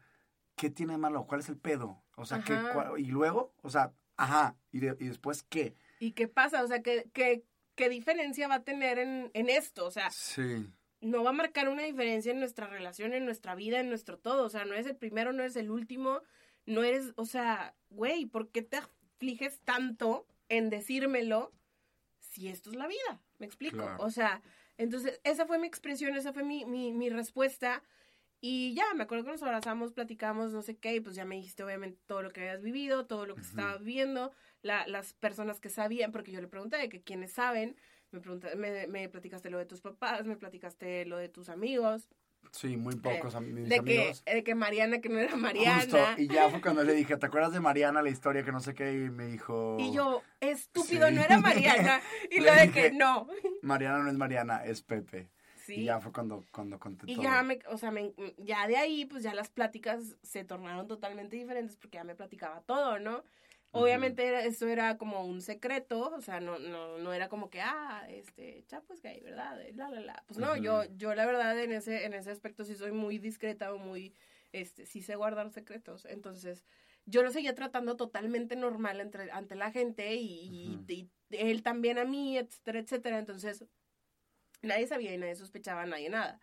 ¿qué 0.55 0.69
tiene 0.69 0.93
de 0.93 0.97
malo? 0.97 1.25
¿Cuál 1.27 1.41
es 1.41 1.49
el 1.49 1.57
pedo? 1.57 2.03
O 2.15 2.25
sea, 2.25 2.43
¿qué, 2.43 2.59
cuál- 2.73 2.99
¿y 2.99 3.05
luego? 3.05 3.53
O 3.61 3.69
sea, 3.69 3.93
ajá, 4.17 4.55
¿y, 4.71 4.79
de- 4.79 4.97
y 4.99 5.07
después 5.07 5.43
qué? 5.43 5.77
¿Y 5.99 6.11
qué 6.13 6.27
pasa? 6.27 6.63
O 6.63 6.67
sea, 6.67 6.81
¿qué, 6.81 7.09
qué, 7.13 7.45
qué 7.75 7.89
diferencia 7.89 8.47
va 8.47 8.55
a 8.55 8.63
tener 8.63 8.99
en, 8.99 9.31
en 9.33 9.49
esto? 9.49 9.85
O 9.85 9.91
sea, 9.91 10.09
Sí. 10.11 10.65
no 11.01 11.23
va 11.23 11.31
a 11.31 11.33
marcar 11.33 11.67
una 11.69 11.83
diferencia 11.83 12.31
en 12.31 12.39
nuestra 12.39 12.67
relación, 12.67 13.13
en 13.13 13.25
nuestra 13.25 13.55
vida, 13.55 13.79
en 13.79 13.89
nuestro 13.89 14.17
todo. 14.17 14.45
O 14.45 14.49
sea, 14.49 14.65
no 14.65 14.73
eres 14.73 14.87
el 14.87 14.95
primero, 14.95 15.33
no 15.33 15.41
eres 15.43 15.55
el 15.55 15.69
último, 15.71 16.21
no 16.65 16.83
eres, 16.83 17.11
o 17.15 17.25
sea, 17.25 17.75
güey, 17.89 18.25
¿por 18.25 18.49
qué 18.49 18.61
te 18.61 18.77
afliges 18.77 19.59
tanto 19.61 20.25
en 20.49 20.69
decírmelo 20.69 21.51
si 22.19 22.47
esto 22.47 22.69
es 22.69 22.75
la 22.75 22.87
vida? 22.87 23.21
¿Me 23.39 23.45
explico? 23.45 23.77
Claro. 23.77 24.03
O 24.03 24.09
sea, 24.11 24.41
entonces, 24.77 25.19
esa 25.23 25.45
fue 25.45 25.59
mi 25.59 25.67
expresión, 25.67 26.15
esa 26.15 26.33
fue 26.33 26.43
mi, 26.43 26.65
mi, 26.65 26.93
mi 26.93 27.09
respuesta. 27.09 27.83
Y 28.45 28.73
ya, 28.73 28.83
me 28.95 29.03
acuerdo 29.03 29.23
que 29.23 29.31
nos 29.31 29.43
abrazamos, 29.43 29.93
platicamos, 29.93 30.51
no 30.51 30.61
sé 30.61 30.75
qué, 30.77 30.95
y 30.95 30.99
pues 30.99 31.15
ya 31.15 31.23
me 31.25 31.35
dijiste 31.35 31.63
obviamente 31.63 31.99
todo 32.05 32.21
lo 32.21 32.31
que 32.31 32.41
habías 32.41 32.61
vivido, 32.61 33.05
todo 33.05 33.25
lo 33.25 33.35
que 33.35 33.43
se 33.43 33.49
estaba 33.51 33.77
viviendo, 33.77 34.33
la, 34.63 34.87
las 34.87 35.13
personas 35.13 35.59
que 35.59 35.69
sabían, 35.69 36.11
porque 36.11 36.31
yo 36.31 36.41
le 36.41 36.47
pregunté 36.47 36.77
de 36.77 36.89
que 36.89 37.01
quiénes 37.03 37.31
saben, 37.31 37.75
me, 38.11 38.19
pregunta- 38.19 38.55
me, 38.55 38.87
me 38.87 39.07
platicaste 39.09 39.49
lo 39.51 39.57
de 39.59 39.65
tus 39.65 39.81
papás, 39.81 40.25
me 40.25 40.35
platicaste 40.35 41.05
lo 41.05 41.17
de 41.17 41.29
tus 41.29 41.49
amigos, 41.49 42.09
Sí, 42.51 42.75
muy 42.75 42.95
pocos 42.97 43.33
eh, 43.33 43.37
am- 43.37 43.53
mis 43.53 43.69
de, 43.69 43.75
que, 43.83 43.99
amigos. 43.99 44.23
de 44.25 44.43
que 44.43 44.53
Mariana, 44.53 44.99
que 44.99 45.07
no 45.07 45.17
era 45.17 45.35
Mariana. 45.37 45.79
Justo, 45.81 45.97
y 46.17 46.27
ya 46.27 46.49
fue 46.49 46.61
cuando 46.61 46.83
le 46.83 46.93
dije, 47.01 47.15
¿te 47.15 47.25
acuerdas 47.25 47.53
de 47.53 47.61
Mariana, 47.61 48.01
la 48.01 48.09
historia 48.09 48.43
que 48.43 48.51
no 48.51 48.59
sé 48.59 48.73
qué? 48.73 48.91
Y 48.91 49.09
me 49.09 49.27
dijo... 49.27 49.77
Y 49.79 49.93
yo, 49.93 50.21
estúpido, 50.41 51.07
Sí. 51.07 51.13
no 51.15 51.21
era 51.21 51.39
Mariana. 51.39 52.01
Y 52.31 52.41
lo 52.41 52.53
de 52.53 52.69
que 52.69 52.91
no. 52.91 53.27
Mariana 53.61 53.99
no 53.99 54.09
es 54.09 54.17
Mariana, 54.17 54.63
es 54.65 54.81
Pepe. 54.81 55.29
Sí. 55.65 55.75
Y 55.75 55.83
ya 55.85 56.01
fue 56.01 56.11
cuando, 56.11 56.43
cuando 56.51 56.77
conté 56.79 57.05
Y 57.09 57.15
todo. 57.15 57.23
ya 57.23 57.41
me, 57.43 57.59
o 57.69 57.77
sea, 57.77 57.91
me- 57.91 58.13
ya 58.37 58.67
de 58.67 58.75
ahí, 58.75 59.05
pues 59.05 59.23
ya 59.23 59.33
las 59.33 59.49
pláticas 59.49 60.17
se 60.21 60.43
tornaron 60.43 60.85
totalmente 60.89 61.37
diferentes 61.37 61.77
porque 61.77 61.95
ya 61.97 62.03
me 62.03 62.13
platicaba 62.13 62.59
todo, 62.61 62.99
¿no? 62.99 63.23
Obviamente 63.81 64.25
era- 64.27 64.43
eso 64.45 64.67
era 64.67 64.97
como 64.97 65.25
un 65.25 65.41
secreto, 65.41 66.11
o 66.15 66.21
sea, 66.21 66.39
no, 66.39 66.59
no, 66.59 66.97
no 66.99 67.13
era 67.13 67.27
como 67.29 67.49
que, 67.49 67.59
ah, 67.61 68.05
este, 68.09 68.63
Chapo 68.67 68.93
es 68.93 69.01
gay, 69.01 69.19
¿verdad? 69.21 69.59
La, 69.73 69.89
la, 69.89 69.99
la. 69.99 70.23
Pues 70.27 70.37
no, 70.37 70.55
yo, 70.57 70.83
yo 70.95 71.15
la 71.15 71.25
verdad 71.25 71.59
en 71.59 71.71
ese, 71.71 72.05
en 72.05 72.13
ese 72.13 72.31
aspecto 72.31 72.63
sí 72.65 72.75
soy 72.75 72.91
muy 72.91 73.17
discreta 73.17 73.73
o 73.73 73.77
muy, 73.79 74.13
este, 74.51 74.85
sí 74.85 75.01
sé 75.01 75.15
guardar 75.15 75.49
secretos. 75.49 76.05
Entonces, 76.05 76.63
yo 77.05 77.23
lo 77.23 77.31
seguía 77.31 77.55
tratando 77.55 77.95
totalmente 77.97 78.55
normal 78.55 79.01
entre, 79.01 79.31
ante 79.31 79.55
la 79.55 79.71
gente 79.71 80.15
y, 80.15 80.49
y- 80.87 80.93
y 80.93 81.09
él 81.31 81.63
también 81.63 81.97
a 81.97 82.05
mí, 82.05 82.37
etcétera, 82.37 82.79
etcétera. 82.79 83.17
Entonces, 83.19 83.65
nadie 84.61 84.87
sabía 84.87 85.13
y 85.13 85.17
nadie 85.17 85.35
sospechaba, 85.35 85.85
nadie 85.85 86.09
nada. 86.09 86.39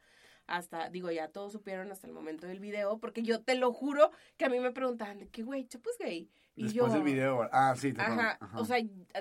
Hasta, 0.47 0.89
digo, 0.91 1.13
ya 1.13 1.29
todos 1.29 1.53
supieron 1.53 1.93
hasta 1.93 2.09
el 2.09 2.13
momento 2.13 2.47
del 2.47 2.59
video, 2.59 2.99
porque 2.99 3.23
yo 3.23 3.41
te 3.41 3.55
lo 3.55 3.73
juro 3.73 4.11
que 4.37 4.45
a 4.47 4.49
mí 4.49 4.59
me 4.59 4.73
preguntaban 4.73 5.21
de 5.21 5.29
que, 5.29 5.43
güey, 5.45 5.65
Chapo 5.69 5.91
es 5.91 5.99
gay. 5.99 6.29
Y 6.61 6.65
Después 6.65 6.89
yo, 6.89 6.95
del 6.95 7.03
video. 7.03 7.49
Ah, 7.53 7.75
sí, 7.75 7.95
te 7.95 8.03
Ajá, 8.03 8.37
ajá. 8.39 8.59
o 8.59 8.65
sea, 8.67 8.77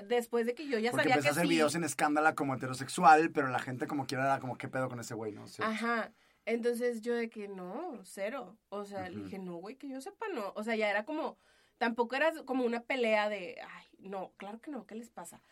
después 0.08 0.44
de 0.44 0.54
que 0.54 0.68
yo 0.68 0.78
ya 0.78 0.90
Porque 0.90 1.08
sabía 1.08 1.22
que 1.22 1.28
a 1.28 1.30
hacer 1.30 1.44
sí. 1.44 1.48
videos 1.48 1.74
en 1.74 1.84
escándala 1.84 2.34
como 2.34 2.54
heterosexual, 2.54 3.30
pero 3.30 3.48
la 3.48 3.58
gente 3.60 3.86
como 3.86 4.06
quiera 4.06 4.24
era 4.24 4.40
como, 4.40 4.58
¿qué 4.58 4.68
pedo 4.68 4.90
con 4.90 5.00
ese 5.00 5.14
güey? 5.14 5.32
No 5.32 5.46
sé. 5.46 5.62
Ajá. 5.64 6.12
Entonces 6.44 7.00
yo 7.00 7.14
de 7.14 7.30
que 7.30 7.48
no, 7.48 8.00
cero. 8.04 8.58
O 8.68 8.84
sea, 8.84 9.08
le 9.08 9.22
dije, 9.22 9.38
no, 9.38 9.54
güey, 9.56 9.76
que 9.76 9.88
yo 9.88 10.02
sepa, 10.02 10.26
no. 10.34 10.52
O 10.54 10.62
sea, 10.62 10.76
ya 10.76 10.90
era 10.90 11.06
como, 11.06 11.38
tampoco 11.78 12.14
era 12.14 12.30
como 12.44 12.66
una 12.66 12.82
pelea 12.82 13.30
de, 13.30 13.56
ay, 13.62 13.86
no, 14.00 14.32
claro 14.36 14.60
que 14.60 14.70
no, 14.70 14.86
¿qué 14.86 14.94
les 14.94 15.08
pasa? 15.08 15.42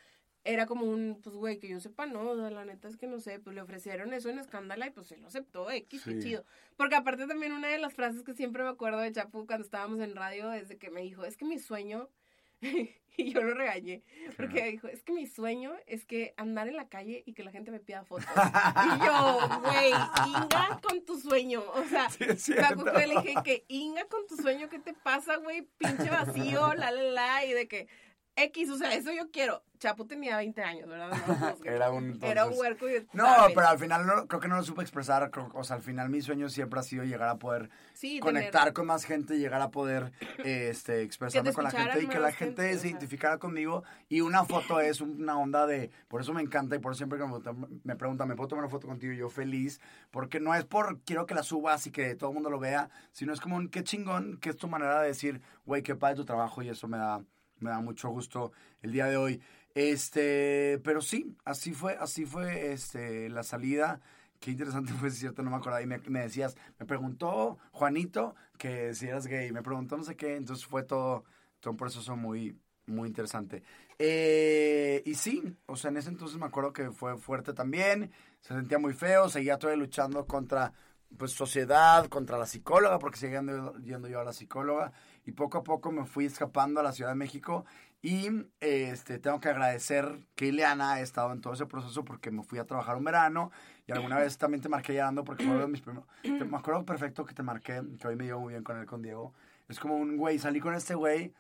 Era 0.45 0.67
como 0.67 0.87
un, 0.87 1.21
pues, 1.23 1.37
güey, 1.37 1.59
que 1.59 1.69
yo 1.69 1.81
sepa, 1.81 2.07
no, 2.07 2.31
o 2.31 2.37
sea, 2.37 2.51
la 2.51 2.65
neta 2.65 2.89
es 2.89 2.97
que 2.97 3.07
no 3.07 3.21
sé, 3.21 3.39
pues 3.39 3.55
le 3.55 3.63
ofrecieron 3.63 4.13
eso 4.15 4.31
en 4.31 4.39
escándala 4.39 4.87
y 4.87 4.91
pues 4.91 5.11
él 5.13 5.21
lo 5.21 5.29
aceptó, 5.29 5.71
X, 5.71 6.03
qué 6.05 6.19
chido. 6.21 6.45
Porque 6.77 6.95
aparte 6.95 7.27
también 7.27 7.53
una 7.53 7.69
de 7.69 7.79
las 7.79 7.95
frases 7.95 8.23
que 8.23 8.35
siempre 8.35 8.63
me 8.63 8.71
acuerdo 8.71 9.01
de 9.01 9.13
Chapu 9.13 9.47
cuando 9.47 9.65
estábamos 9.65 10.01
en 10.01 10.15
radio 10.15 10.53
es 10.53 10.69
de 10.69 10.79
que 10.79 10.91
me 10.91 11.03
dijo, 11.03 11.25
es 11.25 11.37
que 11.37 11.45
mi 11.45 11.59
sueño, 11.59 12.09
y 12.63 13.33
yo 13.33 13.43
lo 13.43 13.53
regañé, 13.53 14.03
porque 14.37 14.71
dijo, 14.71 14.87
es 14.89 15.03
que 15.03 15.13
mi 15.13 15.27
sueño 15.27 15.75
es 15.87 16.07
que 16.07 16.35
andar 16.37 16.69
en 16.69 16.77
la 16.77 16.89
calle 16.89 17.25
y 17.27 17.35
que 17.35 17.43
la 17.43 17.51
gente 17.51 17.71
me 17.71 17.81
pida 17.81 18.05
fotos. 18.05 18.27
y 18.87 19.05
yo, 19.05 19.61
güey, 19.61 19.93
Inga 20.29 20.81
con 20.81 21.05
tu 21.05 21.19
sueño, 21.19 21.63
o 21.75 21.85
sea, 21.85 22.09
Sí, 22.11 22.55
me 22.95 23.07
le 23.07 23.21
dije 23.21 23.35
que 23.45 23.65
Inga 23.69 24.07
con 24.07 24.27
tu 24.27 24.37
sueño, 24.37 24.69
¿qué 24.69 24.79
te 24.79 24.95
pasa, 24.95 25.37
güey? 25.37 25.69
Pinche 25.79 26.09
vacío, 26.09 26.75
la, 26.75 26.91
la, 26.91 27.03
la, 27.03 27.45
y 27.45 27.53
de 27.53 27.67
que 27.67 27.89
X, 28.37 28.71
o 28.71 28.79
sea, 28.79 28.95
eso 28.95 29.13
yo 29.13 29.31
quiero. 29.31 29.63
Chapu 29.79 30.05
tenía 30.07 30.37
20 30.37 30.63
años, 30.63 30.89
¿verdad? 30.89 31.11
No, 31.27 31.57
Era 31.65 31.91
un- 31.91 32.19
Era 32.23 32.47
un 32.47 32.55
huerco 32.59 32.89
y 32.89 33.07
No, 33.13 33.25
¿sabes? 33.27 33.55
pero 33.55 33.69
al 33.69 33.79
final 33.79 34.07
no- 34.07 34.27
creo 34.27 34.41
que 34.41 34.49
no 34.49 34.57
lo 34.57 34.63
supe 34.63 34.83
expresar. 34.83 35.31
creo- 35.31 35.51
o 35.55 35.65
sea, 35.65 35.77
al 35.77 35.83
final 35.83 36.09
mi 36.11 36.21
sueño 36.21 36.49
siempre 36.49 36.81
ha 36.81 36.83
sido 36.83 37.05
llegar 37.05 37.29
a 37.29 37.37
poder 37.39 37.71
Sí, 37.95 38.21
conectar 38.21 38.63
tener- 38.63 38.75
con 38.75 38.87
más 38.87 39.05
gente, 39.05 39.39
llegar 39.39 39.61
a 39.61 39.71
poder 39.71 40.13
este, 40.45 41.03
expresarme 41.03 41.53
con 41.53 41.65
la 41.65 41.71
gente 41.71 42.03
y 42.03 42.07
que 42.07 42.19
la 42.19 42.33
gente 42.33 42.79
se 42.79 42.89
identificara 42.89 43.39
conmigo. 43.39 43.85
Y 44.09 44.21
una 44.21 44.45
foto 44.45 44.81
es 44.81 45.01
una 45.01 45.39
onda 45.39 45.67
de. 45.67 45.91
Por 46.09 46.21
eso 46.21 46.33
me 46.33 46.43
encanta 46.43 46.77
y 46.77 46.79
por 46.79 46.93
eso 46.93 46.99
siempre 46.99 47.19
que 47.19 47.25
me, 47.27 47.69
me 47.85 47.97
preguntan, 47.97 48.29
¿me 48.29 48.37
puedo 48.37 48.49
tomar 48.49 48.65
una 48.65 48.71
foto 48.71 48.87
contigo? 48.87 49.13
Y 49.13 49.19
yo 49.19 49.29
feliz. 49.29 49.81
Porque 50.11 50.41
no 50.41 50.55
es 50.55 50.65
por 50.65 51.01
quiero 51.03 51.27
que 51.27 51.35
la 51.35 51.43
subas 51.43 51.87
y 51.87 51.91
que 51.91 52.15
todo 52.15 52.31
el 52.31 52.35
mundo 52.35 52.51
lo 52.51 52.59
vea, 52.59 52.91
sino 53.13 53.33
es 53.33 53.41
como 53.41 53.57
un 53.57 53.69
qué 53.69 53.83
chingón, 53.85 54.39
que 54.39 54.51
es 54.51 54.57
tu 54.57 54.69
manera 54.69 55.01
de 55.01 55.09
decir, 55.09 55.41
güey, 55.67 55.83
qué 55.83 55.95
padre 55.95 56.17
tu 56.17 56.25
trabajo 56.25 56.63
y 56.63 56.69
eso 56.69 56.89
me 56.89 56.97
da, 56.99 57.23
me 57.61 57.71
da 57.71 57.81
mucho 57.81 58.09
gusto 58.09 58.53
el 58.83 58.93
día 58.93 59.07
de 59.07 59.17
hoy. 59.17 59.41
Este, 59.75 60.81
pero 60.83 61.01
sí, 61.01 61.37
así 61.45 61.73
fue, 61.73 61.97
así 61.99 62.25
fue 62.25 62.73
este, 62.73 63.29
la 63.29 63.43
salida. 63.43 64.01
Qué 64.41 64.51
interesante 64.53 64.93
fue, 64.93 65.09
es 65.09 65.19
cierto, 65.19 65.43
no 65.43 65.51
me 65.51 65.57
acordaba. 65.57 65.83
Y 65.83 65.87
me, 65.87 65.99
me 65.99 66.21
decías, 66.21 66.57
me 66.79 66.87
preguntó 66.87 67.59
Juanito 67.73 68.35
que 68.59 68.95
si 68.95 69.07
eras 69.07 69.27
gay, 69.27 69.53
me 69.53 69.63
preguntó 69.63 69.97
no 69.97 70.05
sé 70.05 70.17
qué, 70.17 70.37
entonces 70.37 70.67
fue 70.67 70.83
todo, 70.83 71.25
todo 71.61 71.73
un 71.73 71.77
proceso 71.77 72.17
muy, 72.17 72.59
muy 72.87 73.09
interesante. 73.09 73.63
Eh, 73.99 75.03
y 75.05 75.15
sí, 75.15 75.57
o 75.67 75.77
sea, 75.77 75.91
en 75.91 75.97
ese 75.97 76.11
entonces 76.11 76.39
me 76.39 76.47
acuerdo 76.47 76.73
que 76.73 76.91
fue 76.91 77.17
fuerte 77.17 77.53
también, 77.53 78.13
se 78.41 78.55
sentía 78.55 78.79
muy 78.79 78.95
feo, 78.95 79.29
seguía 79.29 79.59
todavía 79.59 79.83
luchando 79.83 80.27
contra 80.27 80.73
pues 81.17 81.33
sociedad, 81.33 82.07
contra 82.07 82.37
la 82.37 82.47
psicóloga, 82.47 82.99
porque 82.99 83.19
seguía 83.19 83.39
yendo, 83.39 83.75
yendo 83.79 84.09
yo 84.09 84.21
a 84.21 84.25
la 84.25 84.33
psicóloga, 84.33 84.93
y 85.25 85.33
poco 85.33 85.59
a 85.59 85.65
poco 85.65 85.91
me 85.91 86.05
fui 86.05 86.27
escapando 86.27 86.81
a 86.81 86.83
la 86.83 86.93
Ciudad 86.93 87.11
de 87.11 87.17
México, 87.17 87.65
y 88.01 88.29
este 88.61 89.19
tengo 89.19 89.41
que 89.41 89.49
agradecer 89.49 90.21
que 90.35 90.47
Ileana 90.47 90.93
ha 90.95 91.01
estado 91.01 91.33
en 91.33 91.41
todo 91.41 91.53
ese 91.55 91.67
proceso 91.67 92.05
porque 92.05 92.31
me 92.31 92.43
fui 92.45 92.59
a 92.59 92.65
trabajar 92.65 92.97
un 92.97 93.05
verano, 93.05 93.51
y 93.87 93.93
alguna 93.93 94.19
vez 94.19 94.39
también 94.39 94.61
te 94.63 94.69
marqué 94.69 94.95
llorando 94.95 95.25
porque 95.25 95.45
fue 95.45 95.53
uno 95.55 95.63
de 95.63 95.69
mis 95.73 95.81
primeros, 95.81 96.07
te- 96.23 96.45
me 96.45 96.57
acuerdo 96.57 96.85
perfecto 96.85 97.25
que 97.25 97.35
te 97.35 97.43
marqué, 97.43 97.83
que 98.01 98.07
hoy 98.09 98.17
me 98.17 98.25
llevo 98.25 98.41
muy 98.41 98.53
bien 98.53 98.63
con 98.65 98.79
él, 98.79 98.87
con 98.87 99.03
Diego, 99.03 99.35
es 99.69 99.81
como 99.81 99.97
un 99.97 100.17
güey, 100.17 100.39
salí 100.39 100.61
con 100.61 100.75
este 100.75 100.95
güey, 100.95 101.33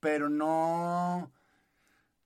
pero 0.00 0.28
no 0.28 1.30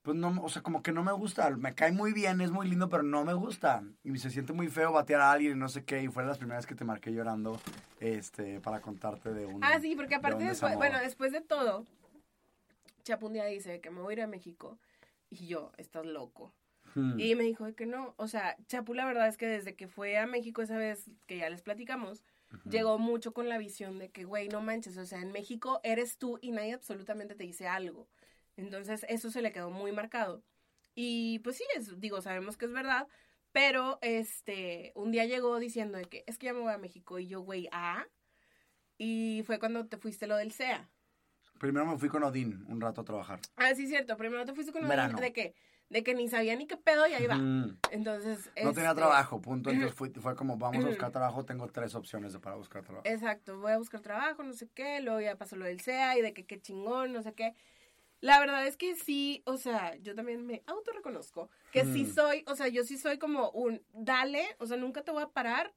pues 0.02 0.16
no, 0.16 0.28
o 0.40 0.48
sea, 0.48 0.62
como 0.62 0.84
que 0.84 0.92
no 0.92 1.02
me 1.02 1.10
gusta. 1.10 1.50
Me 1.50 1.74
cae 1.74 1.90
muy 1.90 2.12
bien, 2.12 2.40
es 2.40 2.52
muy 2.52 2.68
lindo, 2.68 2.88
pero 2.88 3.02
no 3.02 3.24
me 3.24 3.34
gusta. 3.34 3.82
Y 4.04 4.16
se 4.18 4.30
siente 4.30 4.52
muy 4.52 4.68
feo 4.68 4.92
batear 4.92 5.20
a 5.20 5.32
alguien 5.32 5.56
y 5.56 5.58
no 5.58 5.68
sé 5.68 5.82
qué. 5.84 6.00
Y 6.00 6.06
fue 6.06 6.22
de 6.22 6.28
las 6.28 6.38
primeras 6.38 6.64
que 6.64 6.76
te 6.76 6.84
marqué 6.84 7.10
llorando, 7.12 7.60
este, 7.98 8.60
para 8.60 8.80
contarte 8.80 9.34
de 9.34 9.46
un. 9.46 9.64
Ah, 9.64 9.80
sí, 9.80 9.96
porque 9.96 10.10
de 10.10 10.14
aparte 10.14 10.44
un 10.44 10.48
después, 10.48 10.76
bueno, 10.76 11.00
después 11.00 11.32
de 11.32 11.40
todo, 11.40 11.84
Chapu 13.06 13.26
un 13.26 13.34
día 13.34 13.44
dice 13.44 13.80
que 13.80 13.90
me 13.90 14.00
voy 14.00 14.12
a 14.12 14.16
ir 14.16 14.22
a 14.22 14.26
México 14.26 14.80
y 15.30 15.46
yo, 15.46 15.72
estás 15.78 16.04
loco. 16.04 16.52
Hmm. 16.94 17.18
Y 17.20 17.36
me 17.36 17.44
dijo 17.44 17.72
que 17.74 17.86
no, 17.86 18.14
o 18.16 18.26
sea, 18.26 18.56
Chapu 18.66 18.94
la 18.94 19.06
verdad 19.06 19.28
es 19.28 19.36
que 19.36 19.46
desde 19.46 19.76
que 19.76 19.86
fue 19.86 20.18
a 20.18 20.26
México 20.26 20.60
esa 20.60 20.76
vez 20.76 21.08
que 21.26 21.38
ya 21.38 21.48
les 21.48 21.62
platicamos, 21.62 22.24
llegó 22.68 22.98
mucho 22.98 23.32
con 23.32 23.48
la 23.48 23.58
visión 23.58 23.98
de 23.98 24.10
que, 24.10 24.24
güey, 24.24 24.48
no 24.48 24.60
manches, 24.60 24.96
o 24.96 25.06
sea, 25.06 25.20
en 25.20 25.30
México 25.30 25.80
eres 25.84 26.18
tú 26.18 26.38
y 26.42 26.50
nadie 26.50 26.72
absolutamente 26.72 27.36
te 27.36 27.44
dice 27.44 27.68
algo. 27.68 28.08
Entonces 28.56 29.06
eso 29.08 29.30
se 29.30 29.42
le 29.42 29.52
quedó 29.52 29.70
muy 29.70 29.92
marcado. 29.92 30.42
Y 30.94 31.38
pues 31.40 31.58
sí, 31.58 31.64
es, 31.76 32.00
digo, 32.00 32.20
sabemos 32.22 32.56
que 32.56 32.64
es 32.64 32.72
verdad, 32.72 33.06
pero 33.52 33.98
este, 34.02 34.92
un 34.96 35.12
día 35.12 35.26
llegó 35.26 35.60
diciendo 35.60 35.98
de 35.98 36.06
que 36.06 36.24
es 36.26 36.38
que 36.38 36.46
ya 36.46 36.54
me 36.54 36.60
voy 36.60 36.72
a 36.72 36.78
México 36.78 37.20
y 37.20 37.28
yo, 37.28 37.40
güey, 37.40 37.68
ah. 37.70 38.04
Y 38.98 39.42
fue 39.46 39.60
cuando 39.60 39.86
te 39.86 39.98
fuiste 39.98 40.26
lo 40.26 40.36
del 40.36 40.52
SEA. 40.52 40.88
Primero 41.58 41.86
me 41.86 41.98
fui 41.98 42.08
con 42.08 42.22
Odín 42.22 42.64
un 42.68 42.80
rato 42.80 43.00
a 43.00 43.04
trabajar. 43.04 43.40
Ah, 43.56 43.74
sí, 43.74 43.86
cierto. 43.86 44.16
Primero 44.16 44.44
te 44.44 44.52
fuiste 44.54 44.72
con 44.72 44.82
lo 44.82 44.88
Verano. 44.88 45.18
de 45.18 45.32
que, 45.32 45.54
de 45.88 46.02
que 46.02 46.14
ni 46.14 46.28
sabía 46.28 46.54
ni 46.56 46.66
qué 46.66 46.76
pedo 46.76 47.06
y 47.06 47.14
ahí 47.14 47.26
va. 47.26 47.36
Ujú. 47.36 47.76
Entonces. 47.90 48.50
No 48.62 48.72
tenía 48.72 48.90
este, 48.90 49.00
trabajo, 49.00 49.40
punto. 49.40 49.70
Entonces 49.70 49.94
fui- 49.96 50.10
fue 50.10 50.34
como, 50.36 50.56
vamos 50.56 50.84
a 50.84 50.88
buscar 50.88 51.10
trabajo. 51.12 51.44
Tengo 51.44 51.66
tres 51.68 51.94
opciones 51.94 52.32
de 52.32 52.38
para 52.40 52.56
buscar 52.56 52.82
trabajo. 52.82 53.06
Exacto, 53.06 53.58
voy 53.58 53.72
a 53.72 53.78
buscar 53.78 54.00
trabajo, 54.00 54.42
no 54.42 54.52
sé 54.52 54.68
qué, 54.74 55.00
luego 55.00 55.20
ya 55.20 55.36
pasó 55.36 55.56
lo 55.56 55.64
del 55.64 55.80
SEA 55.80 56.18
y 56.18 56.22
de 56.22 56.32
que 56.34 56.44
qué 56.46 56.60
chingón, 56.60 57.12
no 57.12 57.22
sé 57.22 57.32
qué. 57.32 57.54
La 58.20 58.40
verdad 58.40 58.66
es 58.66 58.76
que 58.78 58.96
sí, 58.96 59.42
o 59.44 59.58
sea, 59.58 59.94
yo 59.96 60.14
también 60.14 60.46
me 60.46 60.62
autorreconozco 60.66 61.50
que 61.70 61.84
sí 61.84 62.04
Mm. 62.04 62.14
soy, 62.14 62.44
o 62.46 62.56
sea, 62.56 62.68
yo 62.68 62.82
sí 62.82 62.96
soy 62.96 63.18
como 63.18 63.50
un 63.50 63.82
dale, 63.92 64.44
o 64.58 64.66
sea, 64.66 64.78
nunca 64.78 65.02
te 65.02 65.10
voy 65.12 65.22
a 65.22 65.28
parar 65.28 65.74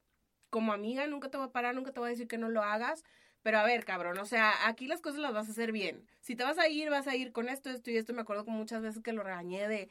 como 0.48 0.72
amiga, 0.72 1.06
nunca 1.06 1.30
te 1.30 1.36
voy 1.36 1.46
a 1.46 1.52
parar, 1.52 1.74
nunca 1.74 1.92
te 1.92 2.00
voy 2.00 2.08
a 2.08 2.10
decir 2.10 2.26
que 2.28 2.38
no 2.38 2.48
lo 2.48 2.62
hagas, 2.62 3.04
pero 3.42 3.58
a 3.58 3.64
ver, 3.64 3.84
cabrón, 3.84 4.18
o 4.18 4.26
sea, 4.26 4.66
aquí 4.68 4.86
las 4.86 5.00
cosas 5.00 5.20
las 5.20 5.32
vas 5.32 5.48
a 5.48 5.52
hacer 5.52 5.72
bien. 5.72 6.06
Si 6.20 6.36
te 6.36 6.44
vas 6.44 6.58
a 6.58 6.68
ir, 6.68 6.90
vas 6.90 7.06
a 7.06 7.16
ir 7.16 7.32
con 7.32 7.48
esto, 7.48 7.70
esto 7.70 7.90
y 7.90 7.96
esto, 7.96 8.12
me 8.12 8.22
acuerdo 8.22 8.44
que 8.44 8.50
muchas 8.50 8.82
veces 8.82 9.02
que 9.02 9.12
lo 9.12 9.22
regañé 9.22 9.66
de, 9.68 9.88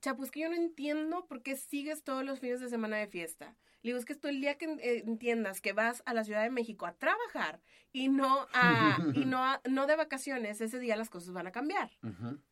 Chapo, 0.00 0.22
es 0.24 0.30
que 0.30 0.40
yo 0.40 0.48
no 0.48 0.56
entiendo 0.56 1.26
por 1.26 1.42
qué 1.42 1.56
sigues 1.56 2.04
todos 2.04 2.24
los 2.24 2.38
fines 2.38 2.60
de 2.60 2.68
semana 2.68 2.96
de 2.98 3.06
fiesta. 3.08 3.56
Le 3.82 3.88
digo, 3.90 3.98
es 3.98 4.04
que 4.04 4.14
tú 4.14 4.28
el 4.28 4.40
día 4.40 4.58
que 4.58 4.66
eh, 4.66 5.02
entiendas 5.06 5.60
que 5.60 5.72
vas 5.72 6.02
a 6.06 6.14
la 6.14 6.24
Ciudad 6.24 6.42
de 6.42 6.50
México 6.50 6.86
a 6.86 6.92
trabajar 6.94 7.60
y 7.92 8.08
no 8.08 8.46
a, 8.52 8.98
y 9.14 9.24
no 9.24 9.38
a- 9.44 9.60
no 9.68 9.86
de 9.86 9.96
vacaciones, 9.96 10.60
ese 10.60 10.78
día 10.78 10.96
las 10.96 11.08
cosas 11.10 11.32
van 11.32 11.46
a 11.46 11.52
cambiar. 11.52 11.90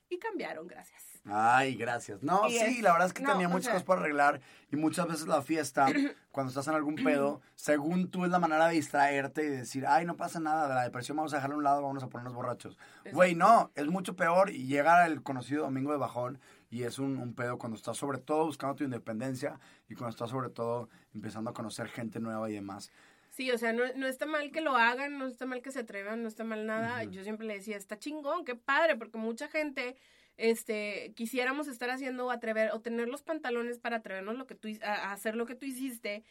Y 0.08 0.18
cambiaron, 0.18 0.66
gracias. 0.66 1.13
Ay, 1.26 1.74
gracias. 1.74 2.22
No, 2.22 2.46
Y 2.48 2.52
sí, 2.52 2.58
es- 2.78 2.82
la 2.82 2.92
verdad 2.92 3.06
es 3.06 3.12
que 3.14 3.22
no, 3.22 3.32
tenía 3.32 3.48
muchas 3.48 3.64
sea- 3.64 3.72
cosas 3.74 3.86
para 3.86 4.00
arreglar 4.02 4.40
y 4.70 4.76
muchas 4.76 5.06
veces 5.08 5.26
la 5.26 5.40
fiesta, 5.40 5.86
cuando 6.30 6.50
estás 6.50 6.68
en 6.68 6.74
algún 6.74 6.96
pedo, 6.96 7.40
según 7.54 8.10
tú 8.10 8.24
es 8.26 8.30
la 8.30 8.38
manera 8.38 8.66
de 8.68 8.74
distraerte 8.74 9.42
y 9.44 9.48
decir, 9.48 9.86
ay, 9.86 10.04
no 10.04 10.16
pasa 10.16 10.38
nada, 10.38 10.68
de 10.68 10.74
la 10.74 10.82
depresión 10.82 11.16
vamos 11.16 11.32
a 11.32 11.36
dejarla 11.36 11.54
a 11.54 11.58
un 11.58 11.64
lado, 11.64 11.82
vamos 11.82 12.02
a 12.02 12.08
ponernos 12.08 12.34
borrachos. 12.34 12.76
Güey, 13.12 13.34
no, 13.34 13.70
es 13.74 13.86
mucho 13.86 14.16
peor 14.16 14.50
y 14.50 14.66
llega 14.66 15.06
el 15.06 15.22
conocido 15.22 15.62
domingo 15.64 15.92
de 15.92 15.98
bajón 15.98 16.38
y 16.70 16.82
es 16.82 16.98
un, 16.98 17.16
un 17.18 17.34
pedo 17.34 17.56
cuando 17.56 17.76
estás 17.76 17.96
sobre 17.96 18.18
todo 18.18 18.44
buscando 18.46 18.74
tu 18.74 18.84
independencia 18.84 19.58
y 19.88 19.94
cuando 19.94 20.10
estás 20.10 20.28
sobre 20.30 20.50
todo 20.50 20.90
empezando 21.14 21.50
a 21.50 21.54
conocer 21.54 21.88
gente 21.88 22.20
nueva 22.20 22.50
y 22.50 22.54
demás. 22.54 22.90
Sí, 23.30 23.50
o 23.50 23.58
sea, 23.58 23.72
no, 23.72 23.82
no 23.96 24.06
está 24.06 24.26
mal 24.26 24.52
que 24.52 24.60
lo 24.60 24.76
hagan, 24.76 25.18
no 25.18 25.26
está 25.26 25.46
mal 25.46 25.62
que 25.62 25.72
se 25.72 25.80
atrevan, 25.80 26.22
no 26.22 26.28
está 26.28 26.44
mal 26.44 26.66
nada. 26.66 27.02
Yo 27.04 27.24
siempre 27.24 27.46
le 27.46 27.54
decía, 27.54 27.76
está 27.76 27.98
chingón, 27.98 28.44
qué 28.44 28.54
padre, 28.54 28.94
porque 28.96 29.18
mucha 29.18 29.48
gente, 29.48 29.96
este, 30.36 31.12
quisiéramos 31.16 31.68
estar 31.68 31.90
haciendo 31.90 32.26
o 32.26 32.30
atrever, 32.30 32.70
o 32.72 32.80
tener 32.80 33.08
los 33.08 33.22
pantalones 33.22 33.78
para 33.78 33.96
atrevernos 33.96 34.36
lo 34.36 34.46
que 34.46 34.54
tú, 34.54 34.68
a, 34.82 35.10
a 35.10 35.12
hacer 35.12 35.36
lo 35.36 35.46
que 35.46 35.54
tú 35.54 35.66
hiciste, 35.66 36.24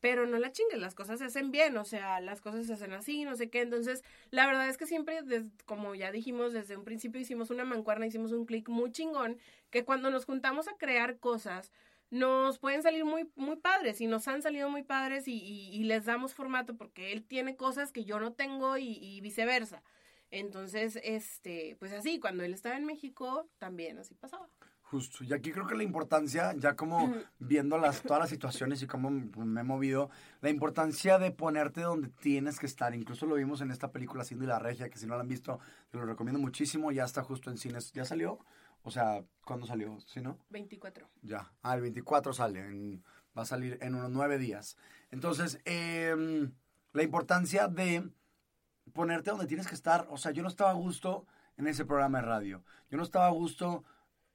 pero 0.00 0.26
no 0.26 0.38
la 0.38 0.50
chingues, 0.50 0.80
las 0.80 0.94
cosas 0.96 1.20
se 1.20 1.26
hacen 1.26 1.52
bien, 1.52 1.76
o 1.76 1.84
sea, 1.84 2.20
las 2.20 2.40
cosas 2.40 2.66
se 2.66 2.72
hacen 2.72 2.92
así, 2.92 3.24
no 3.24 3.36
sé 3.36 3.50
qué. 3.50 3.60
Entonces, 3.60 4.02
la 4.30 4.46
verdad 4.46 4.68
es 4.68 4.76
que 4.76 4.86
siempre, 4.86 5.22
des- 5.22 5.50
como 5.64 5.94
ya 5.94 6.10
dijimos, 6.10 6.52
desde 6.52 6.76
un 6.76 6.84
principio 6.84 7.20
hicimos 7.20 7.50
una 7.50 7.64
mancuerna, 7.64 8.06
hicimos 8.06 8.32
un 8.32 8.44
clic 8.44 8.68
muy 8.68 8.90
chingón, 8.90 9.38
que 9.70 9.84
cuando 9.84 10.10
nos 10.10 10.24
juntamos 10.24 10.66
a 10.68 10.76
crear 10.76 11.18
cosas, 11.18 11.72
nos 12.10 12.58
pueden 12.58 12.82
salir 12.82 13.04
muy, 13.04 13.30
muy 13.36 13.56
padres 13.56 14.00
y 14.00 14.06
nos 14.08 14.26
han 14.28 14.42
salido 14.42 14.68
muy 14.68 14.82
padres 14.82 15.28
y, 15.28 15.34
y- 15.34 15.68
y 15.74 15.84
les 15.84 16.04
damos 16.04 16.34
formato 16.34 16.76
porque 16.76 17.12
él 17.12 17.24
tiene 17.24 17.56
cosas 17.56 17.92
que 17.92 18.04
yo 18.04 18.18
no 18.20 18.32
tengo 18.32 18.76
y, 18.78 18.98
y 19.00 19.20
viceversa. 19.20 19.82
Entonces, 20.32 20.98
este, 21.04 21.76
pues 21.78 21.92
así, 21.92 22.18
cuando 22.18 22.42
él 22.42 22.54
estaba 22.54 22.76
en 22.76 22.86
México, 22.86 23.48
también 23.58 23.98
así 23.98 24.14
pasaba. 24.14 24.48
Justo. 24.80 25.24
Y 25.24 25.32
aquí 25.32 25.52
creo 25.52 25.66
que 25.66 25.74
la 25.74 25.82
importancia, 25.84 26.54
ya 26.58 26.74
como 26.74 27.14
viendo 27.38 27.78
las, 27.78 28.02
todas 28.02 28.20
las 28.20 28.30
situaciones 28.30 28.82
y 28.82 28.86
cómo 28.86 29.10
me 29.10 29.60
he 29.60 29.64
movido, 29.64 30.10
la 30.40 30.48
importancia 30.50 31.18
de 31.18 31.30
ponerte 31.30 31.82
donde 31.82 32.08
tienes 32.08 32.58
que 32.58 32.66
estar. 32.66 32.94
Incluso 32.94 33.26
lo 33.26 33.36
vimos 33.36 33.60
en 33.60 33.70
esta 33.70 33.90
película 33.92 34.24
Cindy 34.24 34.46
la 34.46 34.58
Regia, 34.58 34.88
que 34.90 34.98
si 34.98 35.06
no 35.06 35.14
la 35.14 35.20
han 35.20 35.28
visto, 35.28 35.60
te 35.90 35.98
lo 35.98 36.04
recomiendo 36.06 36.40
muchísimo. 36.40 36.92
Ya 36.92 37.04
está 37.04 37.22
justo 37.22 37.50
en 37.50 37.56
cines. 37.58 37.92
¿Ya 37.92 38.04
salió? 38.04 38.38
O 38.82 38.90
sea, 38.90 39.22
¿cuándo 39.44 39.66
salió? 39.66 39.98
¿Sí, 40.06 40.20
no? 40.20 40.38
24. 40.50 41.08
Ya. 41.22 41.52
Ah, 41.62 41.74
el 41.74 41.82
24 41.82 42.32
sale. 42.32 42.60
en- 42.60 43.04
va 43.36 43.42
a 43.42 43.46
salir 43.46 43.78
en 43.80 43.94
unos 43.94 44.10
nueve 44.10 44.36
días. 44.36 44.76
Entonces, 45.10 45.58
em, 45.64 46.52
la 46.92 47.02
importancia 47.02 47.66
de 47.68 48.10
ponerte 48.92 49.30
donde 49.30 49.46
tienes 49.46 49.66
que 49.66 49.74
estar. 49.74 50.06
O 50.10 50.16
sea, 50.16 50.32
yo 50.32 50.42
no 50.42 50.48
estaba 50.48 50.70
a 50.70 50.74
gusto 50.74 51.26
en 51.56 51.66
ese 51.66 51.84
programa 51.84 52.20
de 52.20 52.26
radio. 52.26 52.64
Yo 52.90 52.96
no 52.96 53.02
estaba 53.02 53.26
a 53.26 53.30
gusto. 53.30 53.84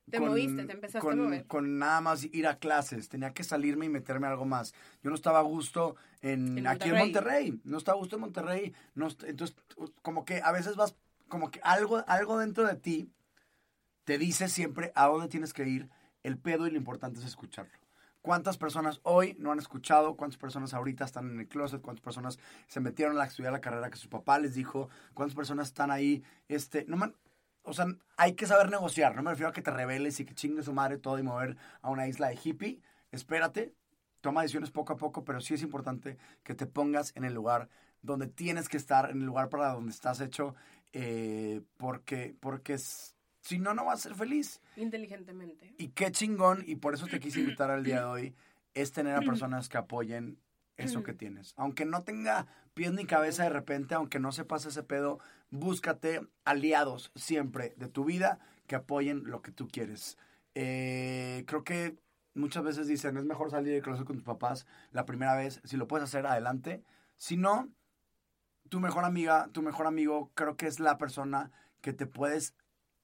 Te 0.10 0.20
moviste, 0.22 0.64
te 0.66 0.72
empezaste 0.72 1.00
a 1.00 1.02
con- 1.02 1.20
mover. 1.20 1.46
Con 1.48 1.80
nada 1.80 2.00
más 2.00 2.24
ir 2.32 2.48
a 2.48 2.58
clases. 2.60 3.10
Tenía 3.10 3.34
que 3.34 3.44
salirme 3.44 3.86
y 3.86 3.90
meterme 3.90 4.28
a 4.28 4.32
algo 4.32 4.46
más. 4.46 4.74
Yo 5.04 5.10
no 5.10 5.16
estaba 5.16 5.40
a 5.40 5.44
gusto 5.44 5.96
en, 6.22 6.58
En 6.60 6.68
aquí 6.68 6.90
en 6.90 6.96
Monterrey. 6.98 7.60
No 7.66 7.78
estaba 7.78 7.98
a 7.98 8.00
gusto 8.00 8.16
en 8.16 8.22
Monterrey. 8.22 8.74
No, 8.96 9.08
entonces, 9.26 9.56
como 10.02 10.24
que 10.24 10.42
a 10.42 10.52
veces 10.54 10.76
vas, 10.78 10.96
como 11.28 11.52
que 11.52 11.60
algo, 11.64 12.04
algo 12.08 12.38
dentro 12.40 12.66
de 12.66 12.76
ti 12.76 13.12
te 14.06 14.18
dice 14.18 14.48
siempre 14.48 14.94
a 14.96 15.08
dónde 15.08 15.28
tienes 15.28 15.52
que 15.54 15.68
ir. 15.68 15.90
El 16.24 16.38
pedo 16.38 16.68
y 16.68 16.72
lo 16.72 16.78
importante 16.78 17.20
es 17.20 17.26
escucharlo. 17.26 17.78
¿Cuántas 18.28 18.58
personas 18.58 19.00
hoy 19.04 19.38
no 19.40 19.54
han 19.54 19.60
escuchado? 19.60 20.18
¿Cuántas 20.18 20.38
personas 20.38 20.74
ahorita 20.74 21.06
están 21.06 21.30
en 21.32 21.40
el 21.40 21.48
closet? 21.48 21.82
¿Cuántas 21.82 22.04
personas 22.04 22.38
se 22.68 22.82
metieron 22.82 23.18
a 23.18 23.24
estudiar 23.24 23.54
la 23.54 23.62
carrera 23.62 23.90
que 23.90 23.96
su 23.96 24.10
papá 24.10 24.38
les 24.38 24.54
dijo? 24.54 24.90
¿Cuántas 25.14 25.34
personas 25.34 25.68
están 25.70 25.92
ahí? 25.92 26.22
Este, 26.50 26.84
no 26.90 26.98
man- 26.98 27.16
o 27.64 27.72
sea, 27.72 27.86
hay 28.18 28.34
que 28.34 28.46
saber 28.46 28.70
negociar. 28.70 29.16
No 29.16 29.24
me 29.24 29.30
refiero 29.30 29.48
a 29.48 29.54
que 29.54 29.62
te 29.62 29.72
rebeles 29.72 30.20
y 30.20 30.26
que 30.26 30.36
chingue 30.36 30.62
su 30.62 30.74
madre 30.74 30.98
todo 30.98 31.18
y 31.18 31.24
mover 31.24 31.56
a 31.82 31.90
una 31.90 32.06
isla 32.10 32.28
de 32.28 32.38
hippie. 32.44 32.82
Espérate, 33.12 33.74
toma 34.20 34.42
decisiones 34.42 34.72
poco 34.72 34.92
a 34.92 34.98
poco, 34.98 35.24
pero 35.24 35.40
sí 35.40 35.54
es 35.54 35.62
importante 35.62 36.18
que 36.44 36.54
te 36.54 36.66
pongas 36.66 37.14
en 37.16 37.24
el 37.24 37.34
lugar 37.34 37.70
donde 38.02 38.28
tienes 38.28 38.68
que 38.68 38.76
estar, 38.76 39.10
en 39.10 39.20
el 39.22 39.26
lugar 39.26 39.48
para 39.48 39.72
donde 39.72 39.92
estás 39.94 40.20
hecho, 40.20 40.54
eh, 40.92 41.62
porque, 41.78 42.36
porque 42.42 42.74
s- 42.74 43.14
si 43.48 43.60
no, 43.60 43.74
no 43.74 43.86
vas 43.86 44.00
a 44.00 44.10
ser 44.10 44.16
feliz. 44.16 44.62
Inteligentemente. 44.76 45.74
Y 45.78 45.90
qué 45.90 46.12
chingón, 46.12 46.66
y 46.68 46.76
por 46.76 46.94
eso 46.94 47.08
te 47.08 47.22
quise 47.22 47.40
invitar 47.40 47.72
al 47.72 47.86
día 47.86 48.00
de 48.00 48.06
hoy, 48.06 48.36
es 48.74 48.92
tener 48.92 49.16
a 49.16 49.22
personas 49.26 49.70
que 49.70 49.78
apoyen 49.78 50.38
eso 50.76 51.02
que 51.02 51.14
tienes. 51.14 51.54
Aunque 51.56 51.86
no 51.86 52.04
tenga 52.04 52.46
pies 52.74 52.92
ni 52.92 53.06
cabeza 53.06 53.44
de 53.44 53.50
repente, 53.50 53.96
aunque 53.96 54.20
no 54.20 54.34
sepas 54.34 54.66
ese 54.66 54.84
pedo, 54.84 55.20
búscate 55.50 56.28
aliados 56.44 57.12
siempre 57.16 57.74
de 57.78 57.88
tu 57.88 58.04
vida 58.04 58.40
que 58.68 58.76
apoyen 58.76 59.24
lo 59.24 59.42
que 59.42 59.54
tú 59.54 59.70
quieres. 59.70 60.18
Eh, 60.54 61.46
creo 61.48 61.64
que 61.64 61.98
muchas 62.34 62.64
veces 62.64 62.88
dicen, 62.88 63.16
es 63.16 63.24
mejor 63.24 63.50
salir 63.50 63.74
de 63.74 63.82
closet 63.82 64.06
con 64.06 64.18
tus 64.18 64.26
papás 64.26 64.68
la 64.92 65.06
primera 65.06 65.36
vez. 65.36 65.62
Si 65.64 65.78
lo 65.78 65.88
puedes 65.88 66.04
hacer, 66.04 66.28
adelante. 66.28 66.84
Si 67.16 67.38
no, 67.38 67.70
tu 68.68 68.82
mejor 68.82 69.06
amiga, 69.06 69.48
tu 69.54 69.62
mejor 69.62 69.88
amigo, 69.88 70.32
creo 70.36 70.58
que 70.58 70.68
es 70.68 70.82
la 70.82 70.98
persona 70.98 71.50
que 71.80 71.94
te 71.94 72.08
puedes 72.08 72.54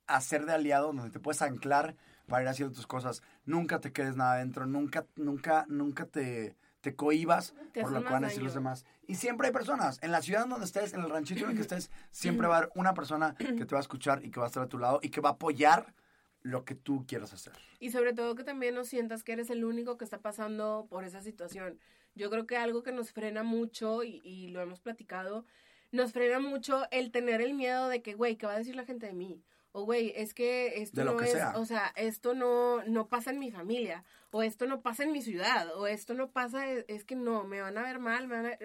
hacer 0.07 0.45
de 0.45 0.53
aliado, 0.53 0.87
donde 0.87 1.09
te 1.09 1.19
puedes 1.19 1.41
anclar 1.41 1.95
para 2.27 2.43
ir 2.43 2.49
haciendo 2.49 2.75
tus 2.75 2.87
cosas. 2.87 3.21
Nunca 3.45 3.79
te 3.79 3.91
quedes 3.91 4.15
nada 4.15 4.33
adentro, 4.33 4.65
nunca, 4.65 5.05
nunca, 5.15 5.65
nunca 5.67 6.05
te, 6.05 6.55
te 6.81 6.95
cohibas 6.95 7.53
Te 7.71 7.81
por 7.81 7.91
lo 7.91 8.03
que 8.03 8.09
van 8.09 8.25
a 8.25 8.27
decir 8.27 8.43
los 8.43 8.53
demás. 8.53 8.85
Y 9.07 9.15
siempre 9.15 9.47
hay 9.47 9.53
personas, 9.53 9.99
en 10.01 10.11
la 10.11 10.21
ciudad 10.21 10.45
donde 10.47 10.65
estés, 10.65 10.93
en 10.93 11.01
el 11.01 11.09
ranchito 11.09 11.45
en 11.45 11.51
el 11.51 11.55
que 11.55 11.61
estés, 11.61 11.91
siempre 12.11 12.47
va 12.47 12.55
a 12.55 12.57
haber 12.59 12.71
una 12.75 12.93
persona 12.93 13.35
que 13.35 13.65
te 13.65 13.75
va 13.75 13.79
a 13.79 13.81
escuchar 13.81 14.23
y 14.23 14.31
que 14.31 14.39
va 14.39 14.45
a 14.45 14.49
estar 14.49 14.63
a 14.63 14.67
tu 14.67 14.77
lado 14.77 14.99
y 15.01 15.09
que 15.09 15.21
va 15.21 15.29
a 15.29 15.33
apoyar 15.33 15.93
lo 16.41 16.65
que 16.65 16.75
tú 16.75 17.05
quieras 17.07 17.33
hacer. 17.33 17.53
Y 17.79 17.91
sobre 17.91 18.13
todo 18.13 18.35
que 18.35 18.43
también 18.43 18.75
no 18.75 18.83
sientas 18.83 19.23
que 19.23 19.31
eres 19.31 19.49
el 19.49 19.63
único 19.63 19.97
que 19.97 20.03
está 20.03 20.19
pasando 20.19 20.87
por 20.89 21.05
esa 21.05 21.21
situación. 21.21 21.79
Yo 22.15 22.29
creo 22.29 22.45
que 22.45 22.57
algo 22.57 22.83
que 22.83 22.91
nos 22.91 23.11
frena 23.11 23.43
mucho, 23.43 24.03
y, 24.03 24.21
y 24.23 24.49
lo 24.49 24.61
hemos 24.61 24.81
platicado, 24.81 25.45
nos 25.91 26.11
frena 26.11 26.39
mucho 26.39 26.83
el 26.91 27.11
tener 27.11 27.41
el 27.41 27.53
miedo 27.53 27.87
de 27.87 28.01
que, 28.01 28.13
güey, 28.13 28.35
¿qué 28.35 28.45
va 28.45 28.53
a 28.53 28.57
decir 28.57 28.75
la 28.75 28.83
gente 28.83 29.07
de 29.07 29.13
mí? 29.13 29.41
O, 29.73 29.85
güey, 29.85 30.13
es 30.15 30.33
que 30.33 30.81
esto 30.81 31.01
De 31.01 31.05
lo 31.05 31.13
no 31.13 31.17
que 31.17 31.25
es, 31.25 31.31
sea. 31.31 31.53
o 31.57 31.65
sea, 31.65 31.91
esto 31.95 32.35
no, 32.35 32.83
no 32.83 33.09
pasa 33.09 33.31
en 33.31 33.39
mi 33.39 33.51
familia, 33.51 34.05
o 34.31 34.43
esto 34.43 34.67
no 34.67 34.81
pasa 34.81 35.03
en 35.03 35.11
mi 35.11 35.21
ciudad, 35.21 35.75
o 35.75 35.87
esto 35.87 36.13
no 36.13 36.31
pasa, 36.31 36.69
es, 36.71 36.85
es 36.87 37.03
que 37.03 37.15
no, 37.15 37.43
me 37.43 37.59
van 37.59 37.77
a 37.77 37.83
ver 37.83 37.99
mal, 37.99 38.27
me 38.27 38.35
van 38.35 38.45
a... 38.45 38.57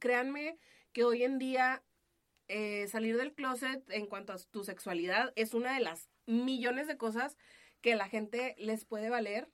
Créanme 0.00 0.58
que 0.92 1.04
hoy 1.04 1.22
en 1.22 1.38
día 1.38 1.82
eh, 2.48 2.88
salir 2.88 3.16
del 3.16 3.34
closet 3.34 3.88
en 3.90 4.06
cuanto 4.06 4.32
a 4.32 4.38
tu 4.50 4.64
sexualidad 4.64 5.32
es 5.36 5.54
una 5.54 5.74
de 5.74 5.80
las 5.80 6.08
millones 6.26 6.86
de 6.86 6.96
cosas 6.96 7.36
que 7.80 7.94
la 7.94 8.08
gente 8.08 8.54
les 8.58 8.84
puede 8.84 9.10
valer 9.10 9.48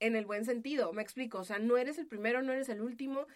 en 0.00 0.16
el 0.16 0.26
buen 0.26 0.44
sentido. 0.44 0.92
Me 0.92 1.02
explico, 1.02 1.38
o 1.38 1.44
sea, 1.44 1.58
no 1.58 1.76
eres 1.76 1.98
el 1.98 2.06
primero, 2.06 2.42
no 2.42 2.52
eres 2.52 2.68
el 2.68 2.80
último. 2.80 3.26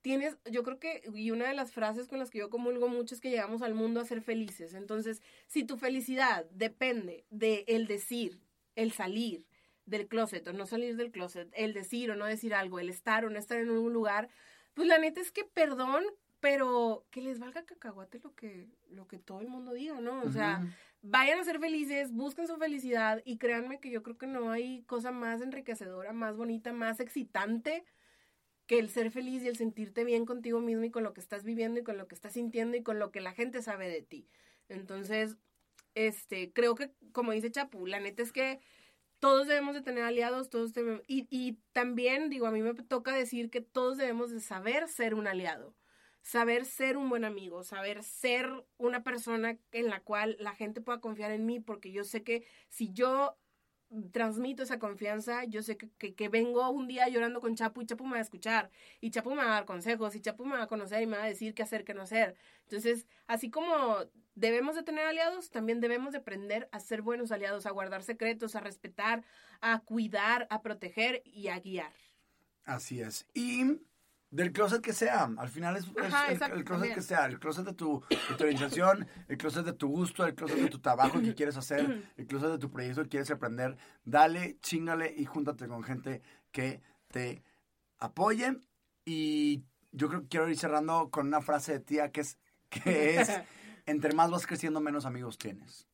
Tienes, 0.00 0.38
yo 0.50 0.62
creo 0.62 0.78
que, 0.78 1.02
y 1.14 1.30
una 1.32 1.48
de 1.48 1.54
las 1.54 1.72
frases 1.72 2.06
con 2.06 2.18
las 2.18 2.30
que 2.30 2.38
yo 2.38 2.50
comulgo 2.50 2.88
mucho 2.88 3.14
es 3.14 3.20
que 3.20 3.30
llegamos 3.30 3.62
al 3.62 3.74
mundo 3.74 4.00
a 4.00 4.04
ser 4.04 4.22
felices. 4.22 4.74
Entonces, 4.74 5.22
si 5.46 5.64
tu 5.64 5.76
felicidad 5.76 6.46
depende 6.50 7.24
de 7.30 7.64
el 7.66 7.86
decir, 7.86 8.40
el 8.76 8.92
salir 8.92 9.44
del 9.86 10.06
closet 10.06 10.46
o 10.46 10.52
no 10.52 10.66
salir 10.66 10.96
del 10.96 11.10
closet, 11.10 11.48
el 11.54 11.72
decir 11.72 12.10
o 12.10 12.16
no 12.16 12.26
decir 12.26 12.54
algo, 12.54 12.78
el 12.78 12.88
estar 12.88 13.24
o 13.24 13.30
no 13.30 13.38
estar 13.38 13.58
en 13.58 13.70
un 13.70 13.92
lugar, 13.92 14.28
pues 14.74 14.86
la 14.86 14.98
neta 14.98 15.20
es 15.20 15.32
que 15.32 15.44
perdón, 15.44 16.04
pero 16.40 17.04
que 17.10 17.20
les 17.20 17.40
valga 17.40 17.64
cacahuate 17.64 18.20
lo 18.20 18.34
que, 18.34 18.68
lo 18.90 19.08
que 19.08 19.18
todo 19.18 19.40
el 19.40 19.48
mundo 19.48 19.72
diga, 19.72 20.00
¿no? 20.00 20.22
O 20.22 20.30
sea, 20.30 20.64
vayan 21.02 21.40
a 21.40 21.44
ser 21.44 21.58
felices, 21.58 22.12
busquen 22.12 22.46
su 22.46 22.56
felicidad 22.56 23.20
y 23.24 23.38
créanme 23.38 23.80
que 23.80 23.90
yo 23.90 24.02
creo 24.02 24.18
que 24.18 24.26
no 24.26 24.50
hay 24.50 24.82
cosa 24.82 25.10
más 25.10 25.40
enriquecedora, 25.40 26.12
más 26.12 26.36
bonita, 26.36 26.72
más 26.72 27.00
excitante 27.00 27.84
que 28.68 28.78
el 28.78 28.90
ser 28.90 29.10
feliz 29.10 29.42
y 29.42 29.48
el 29.48 29.56
sentirte 29.56 30.04
bien 30.04 30.26
contigo 30.26 30.60
mismo 30.60 30.84
y 30.84 30.90
con 30.90 31.02
lo 31.02 31.14
que 31.14 31.20
estás 31.20 31.42
viviendo 31.42 31.80
y 31.80 31.82
con 31.82 31.96
lo 31.96 32.06
que 32.06 32.14
estás 32.14 32.34
sintiendo 32.34 32.76
y 32.76 32.82
con 32.82 32.98
lo 32.98 33.10
que 33.10 33.20
la 33.20 33.32
gente 33.32 33.62
sabe 33.62 33.88
de 33.88 34.02
ti. 34.02 34.28
Entonces, 34.68 35.38
este, 35.94 36.52
creo 36.52 36.74
que, 36.74 36.92
como 37.12 37.32
dice 37.32 37.50
Chapu, 37.50 37.86
la 37.86 37.98
neta 37.98 38.22
es 38.22 38.30
que 38.30 38.60
todos 39.20 39.48
debemos 39.48 39.74
de 39.74 39.80
tener 39.80 40.04
aliados, 40.04 40.50
todos 40.50 40.74
debemos, 40.74 41.02
y, 41.06 41.26
y 41.30 41.58
también, 41.72 42.28
digo, 42.28 42.46
a 42.46 42.50
mí 42.50 42.60
me 42.60 42.74
toca 42.74 43.14
decir 43.14 43.48
que 43.48 43.62
todos 43.62 43.96
debemos 43.96 44.30
de 44.30 44.40
saber 44.40 44.86
ser 44.88 45.14
un 45.14 45.26
aliado, 45.26 45.74
saber 46.20 46.66
ser 46.66 46.98
un 46.98 47.08
buen 47.08 47.24
amigo, 47.24 47.64
saber 47.64 48.02
ser 48.02 48.50
una 48.76 49.02
persona 49.02 49.58
en 49.72 49.86
la 49.88 50.00
cual 50.00 50.36
la 50.40 50.54
gente 50.54 50.82
pueda 50.82 51.00
confiar 51.00 51.30
en 51.32 51.46
mí, 51.46 51.58
porque 51.58 51.90
yo 51.90 52.04
sé 52.04 52.22
que 52.22 52.44
si 52.68 52.92
yo 52.92 53.38
transmito 54.12 54.62
esa 54.62 54.78
confianza, 54.78 55.44
yo 55.44 55.62
sé 55.62 55.76
que, 55.76 56.14
que, 56.14 56.28
vengo 56.28 56.68
un 56.70 56.88
día 56.88 57.08
llorando 57.08 57.40
con 57.40 57.54
Chapu 57.54 57.82
y 57.82 57.86
Chapu 57.86 58.04
me 58.04 58.12
va 58.12 58.18
a 58.18 58.22
escuchar 58.22 58.70
y 59.00 59.10
Chapu 59.10 59.30
me 59.30 59.36
va 59.36 59.44
a 59.44 59.54
dar 59.54 59.64
consejos 59.64 60.14
y 60.14 60.20
Chapu 60.20 60.44
me 60.44 60.56
va 60.56 60.64
a 60.64 60.66
conocer 60.66 61.02
y 61.02 61.06
me 61.06 61.16
va 61.16 61.24
a 61.24 61.28
decir 61.28 61.54
qué 61.54 61.62
hacer, 61.62 61.84
qué 61.84 61.94
no 61.94 62.02
hacer. 62.02 62.34
Entonces, 62.64 63.06
así 63.26 63.50
como 63.50 63.96
debemos 64.34 64.76
de 64.76 64.82
tener 64.82 65.06
aliados, 65.06 65.50
también 65.50 65.80
debemos 65.80 66.12
de 66.12 66.18
aprender 66.18 66.68
a 66.70 66.80
ser 66.80 67.02
buenos 67.02 67.32
aliados, 67.32 67.66
a 67.66 67.70
guardar 67.70 68.02
secretos, 68.02 68.54
a 68.56 68.60
respetar, 68.60 69.24
a 69.60 69.80
cuidar, 69.80 70.46
a 70.50 70.62
proteger 70.62 71.22
y 71.24 71.48
a 71.48 71.58
guiar. 71.58 71.92
Así 72.64 73.00
es. 73.00 73.26
Y 73.32 73.80
del 74.30 74.52
closet 74.52 74.82
que 74.82 74.92
sea, 74.92 75.30
al 75.36 75.48
final 75.48 75.76
es, 75.76 75.86
el, 75.86 75.94
closet 75.94 76.38
también. 76.66 76.94
que 76.94 77.02
sea, 77.02 77.26
el 77.26 77.38
closet 77.38 77.64
de 77.64 77.72
tu, 77.72 78.02
de 78.10 78.34
tu 78.36 78.44
orientación, 78.44 79.06
el 79.26 79.38
closet 79.38 79.64
de 79.64 79.72
tu 79.72 79.88
gusto, 79.88 80.26
el 80.26 80.34
closet 80.34 80.58
de 80.58 80.68
tu 80.68 80.80
trabajo 80.80 81.20
que 81.20 81.34
quieres 81.34 81.56
hacer, 81.56 82.12
el 82.16 82.26
closet 82.26 82.50
de 82.50 82.58
tu 82.58 82.70
proyecto 82.70 83.02
que 83.04 83.08
quieres 83.08 83.30
aprender. 83.30 83.76
Dale, 84.04 84.58
chingale 84.60 85.14
y 85.16 85.24
júntate 85.24 85.66
con 85.66 85.82
gente 85.82 86.20
que 86.52 86.82
te 87.10 87.42
apoye. 87.98 88.58
Y 89.06 89.64
yo 89.92 90.08
creo 90.08 90.22
que 90.22 90.28
quiero 90.28 90.48
ir 90.50 90.58
cerrando 90.58 91.10
con 91.10 91.26
una 91.26 91.40
frase 91.40 91.72
de 91.72 91.80
tía 91.80 92.12
que 92.12 92.20
es, 92.20 92.38
que 92.68 93.20
es 93.20 93.30
entre 93.86 94.12
más 94.14 94.30
vas 94.30 94.46
creciendo, 94.46 94.80
menos 94.80 95.06
amigos 95.06 95.38
tienes. 95.38 95.87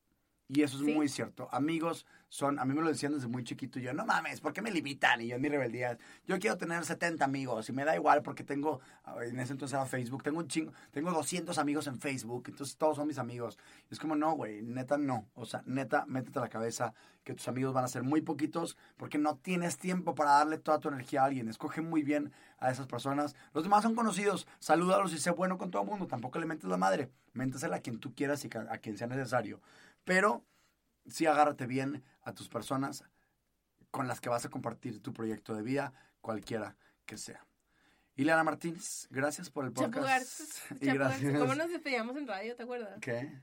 Y 0.48 0.62
eso 0.62 0.76
es 0.76 0.84
Sí. 0.84 0.92
muy 0.92 1.08
cierto. 1.08 1.48
Amigos 1.52 2.04
son, 2.28 2.58
a 2.58 2.64
mí 2.64 2.74
me 2.74 2.82
lo 2.82 2.88
decían 2.88 3.14
desde 3.14 3.28
muy 3.28 3.44
chiquito. 3.44 3.78
Y 3.78 3.82
yo, 3.82 3.94
no 3.94 4.04
mames, 4.04 4.40
¿por 4.40 4.52
qué 4.52 4.60
me 4.60 4.70
limitan? 4.70 5.20
Y 5.20 5.28
yo 5.28 5.36
en 5.36 5.42
mi 5.42 5.48
rebeldía, 5.48 5.96
yo 6.26 6.38
quiero 6.38 6.58
tener 6.58 6.84
70 6.84 7.24
amigos. 7.24 7.68
Y 7.68 7.72
me 7.72 7.84
da 7.84 7.94
igual 7.94 8.22
porque 8.22 8.44
tengo, 8.44 8.80
en 9.22 9.38
ese 9.40 9.52
entonces 9.52 9.74
era 9.74 9.86
Facebook, 9.86 10.22
tengo 10.22 10.40
un 10.40 10.48
chingo, 10.48 10.72
tengo 10.90 11.12
200 11.12 11.56
amigos 11.58 11.86
en 11.86 11.98
Facebook. 11.98 12.44
Entonces 12.48 12.76
todos 12.76 12.96
son 12.96 13.06
mis 13.06 13.18
amigos. 13.18 13.56
Y 13.88 13.94
es 13.94 14.00
como, 14.00 14.16
no, 14.16 14.32
güey, 14.32 14.62
neta 14.62 14.98
no. 14.98 15.28
O 15.34 15.46
sea, 15.46 15.62
neta, 15.64 16.04
métete 16.06 16.38
a 16.40 16.42
la 16.42 16.48
cabeza 16.48 16.92
que 17.22 17.32
tus 17.34 17.48
amigos 17.48 17.72
van 17.72 17.84
a 17.84 17.88
ser 17.88 18.02
muy 18.02 18.20
poquitos 18.20 18.76
porque 18.98 19.16
no 19.16 19.36
tienes 19.36 19.78
tiempo 19.78 20.14
para 20.14 20.32
darle 20.32 20.58
toda 20.58 20.78
tu 20.78 20.88
energía 20.88 21.22
a 21.22 21.26
alguien. 21.26 21.48
Escoge 21.48 21.80
muy 21.80 22.02
bien 22.02 22.32
a 22.58 22.70
esas 22.70 22.86
personas. 22.86 23.34
Los 23.54 23.62
demás 23.64 23.82
son 23.82 23.94
conocidos. 23.94 24.46
Salúdalos 24.58 25.12
y 25.14 25.18
sé 25.18 25.30
bueno 25.30 25.56
con 25.56 25.70
todo 25.70 25.82
el 25.82 25.88
mundo. 25.88 26.06
Tampoco 26.06 26.38
le 26.38 26.46
mentes 26.46 26.68
la 26.68 26.76
madre. 26.76 27.10
Méntesela 27.32 27.76
a 27.76 27.80
quien 27.80 27.98
tú 27.98 28.14
quieras 28.14 28.44
y 28.44 28.50
a 28.68 28.78
quien 28.78 28.98
sea 28.98 29.06
necesario. 29.06 29.60
Pero 30.04 30.44
sí 31.06 31.26
agárrate 31.26 31.66
bien 31.66 32.04
a 32.22 32.32
tus 32.34 32.48
personas 32.48 33.04
con 33.90 34.08
las 34.08 34.20
que 34.20 34.28
vas 34.28 34.44
a 34.44 34.48
compartir 34.50 35.00
tu 35.02 35.12
proyecto 35.12 35.54
de 35.54 35.62
vida, 35.62 35.92
cualquiera 36.20 36.76
que 37.06 37.16
sea. 37.16 37.46
Ileana 38.16 38.44
Martínez, 38.44 39.08
gracias 39.10 39.50
por 39.50 39.64
el 39.64 39.72
podcast. 39.72 40.40
Y 40.80 40.86
gracias. 40.86 41.38
¿Cómo 41.38 41.54
nos 41.54 41.68
despedíamos 41.68 42.16
en 42.16 42.26
radio, 42.26 42.54
te 42.56 42.62
acuerdas? 42.62 42.98
¿Qué? 43.00 43.40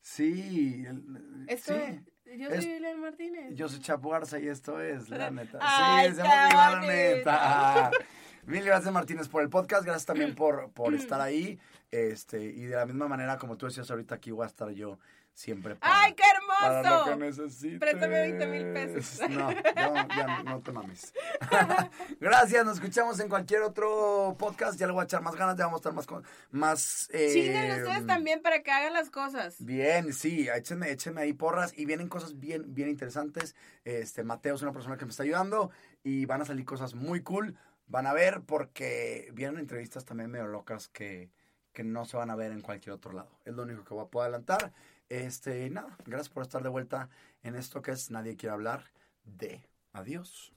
Sí. 0.00 0.84
el- 0.86 1.44
Esto 1.48 1.74
sí. 1.74 2.02
es, 2.24 2.38
yo 2.40 2.48
Es- 2.48 2.64
soy 2.64 2.72
Lilian 2.74 3.00
Martínez. 3.00 3.54
Yo 3.54 3.68
soy 3.68 3.80
Chapo 3.80 4.10
Garza 4.10 4.38
y 4.38 4.48
esto 4.48 4.80
es 4.80 5.08
La 5.08 5.30
Neta. 5.30 5.58
Ay, 5.60 6.10
sí, 6.10 6.16
se 6.16 6.22
La. 6.22 6.80
Neta. 6.80 7.90
Mil 8.46 8.62
gracias 8.62 8.92
Martínez 8.92 9.28
por 9.28 9.42
el 9.42 9.48
podcast, 9.48 9.84
gracias 9.84 10.04
también 10.04 10.34
por, 10.34 10.70
por 10.72 10.94
estar 10.94 11.20
ahí. 11.20 11.58
Este, 11.90 12.42
y 12.44 12.64
de 12.64 12.76
la 12.76 12.84
misma 12.86 13.08
manera 13.08 13.38
como 13.38 13.56
tú 13.56 13.66
decías 13.66 13.90
ahorita, 13.90 14.16
aquí 14.16 14.30
voy 14.30 14.44
a 14.44 14.48
estar 14.48 14.70
yo 14.70 14.98
siempre 15.34 15.74
para, 15.74 16.02
¡Ay, 16.02 16.14
qué 16.14 16.22
para 16.22 16.82
lo 16.82 16.88
hermoso! 16.88 17.10
que 17.10 17.16
necesites. 17.16 17.80
Préstame 17.80 18.20
20 18.20 18.46
mil 18.46 18.72
pesos. 18.72 19.20
No, 19.34 19.50
no, 19.50 20.08
ya 20.16 20.42
no 20.44 20.60
te 20.60 20.72
mames. 20.72 21.12
gracias, 22.20 22.64
nos 22.64 22.76
escuchamos 22.76 23.18
en 23.20 23.28
cualquier 23.28 23.62
otro 23.62 24.36
podcast. 24.38 24.78
Ya 24.78 24.86
le 24.86 24.92
voy 24.92 25.02
a 25.02 25.04
echar 25.04 25.22
más 25.22 25.34
ganas, 25.34 25.56
ya 25.56 25.64
vamos 25.64 25.78
a 25.84 25.90
estar 25.90 25.92
más... 25.92 26.24
más 26.50 27.10
eh, 27.12 27.82
ustedes 27.82 28.06
también 28.06 28.42
para 28.42 28.62
que 28.62 28.70
hagan 28.70 28.92
las 28.92 29.10
cosas. 29.10 29.56
Bien, 29.58 30.12
sí, 30.12 30.48
échenme, 30.48 30.90
échenme 30.90 31.22
ahí 31.22 31.32
porras 31.32 31.72
y 31.76 31.84
vienen 31.84 32.08
cosas 32.08 32.38
bien, 32.38 32.74
bien 32.74 32.88
interesantes. 32.88 33.56
Este, 33.84 34.22
Mateo 34.22 34.54
es 34.54 34.62
una 34.62 34.72
persona 34.72 34.96
que 34.96 35.04
me 35.04 35.10
está 35.10 35.24
ayudando 35.24 35.70
y 36.02 36.26
van 36.26 36.42
a 36.42 36.44
salir 36.44 36.64
cosas 36.64 36.94
muy 36.94 37.22
cool. 37.22 37.56
Van 37.86 38.06
a 38.06 38.12
ver 38.12 38.42
porque 38.46 39.30
vienen 39.32 39.58
entrevistas 39.58 40.04
también 40.04 40.30
medio 40.30 40.46
locas 40.46 40.88
que, 40.88 41.30
que 41.72 41.84
no 41.84 42.04
se 42.04 42.16
van 42.16 42.30
a 42.30 42.36
ver 42.36 42.52
en 42.52 42.62
cualquier 42.62 42.94
otro 42.94 43.12
lado. 43.12 43.38
Es 43.44 43.54
lo 43.54 43.64
único 43.64 43.84
que 43.84 43.94
voy 43.94 44.04
a 44.04 44.08
poder 44.08 44.28
adelantar. 44.28 44.72
Este, 45.08 45.68
nada, 45.70 45.96
gracias 46.06 46.28
por 46.28 46.42
estar 46.42 46.62
de 46.62 46.68
vuelta 46.68 47.08
en 47.42 47.56
esto 47.56 47.82
que 47.82 47.92
es 47.92 48.10
Nadie 48.10 48.36
quiere 48.36 48.54
hablar 48.54 48.84
de 49.24 49.60
adiós. 49.92 50.50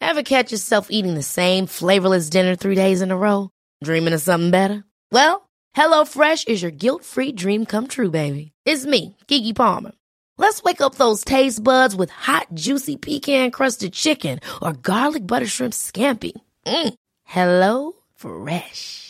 Ever 0.00 0.22
catch 0.22 0.50
yourself 0.50 0.88
eating 0.90 1.14
the 1.14 1.22
same 1.22 1.66
flavorless 1.66 2.28
dinner 2.30 2.56
three 2.56 2.74
days 2.74 3.00
in 3.00 3.12
a 3.12 3.16
row? 3.16 3.50
Dreaming 3.84 4.12
of 4.12 4.20
something 4.20 4.50
better? 4.50 4.82
Well, 5.12 5.48
HelloFresh 5.76 6.48
is 6.48 6.62
your 6.62 6.72
guilt-free 6.72 7.32
dream 7.32 7.64
come 7.64 7.86
true, 7.86 8.10
baby. 8.10 8.52
It's 8.64 8.84
me, 8.84 9.16
Kiki 9.28 9.52
Palmer. 9.52 9.92
Let's 10.36 10.62
wake 10.62 10.80
up 10.80 10.96
those 10.96 11.22
taste 11.22 11.62
buds 11.62 11.94
with 11.94 12.10
hot, 12.10 12.48
juicy 12.54 12.96
pecan-crusted 12.96 13.92
chicken 13.92 14.40
or 14.60 14.72
garlic 14.72 15.26
butter 15.26 15.46
shrimp 15.46 15.74
scampi. 15.74 16.32
Mm. 16.66 16.94
Hello 17.24 17.92
Fresh. 18.16 19.09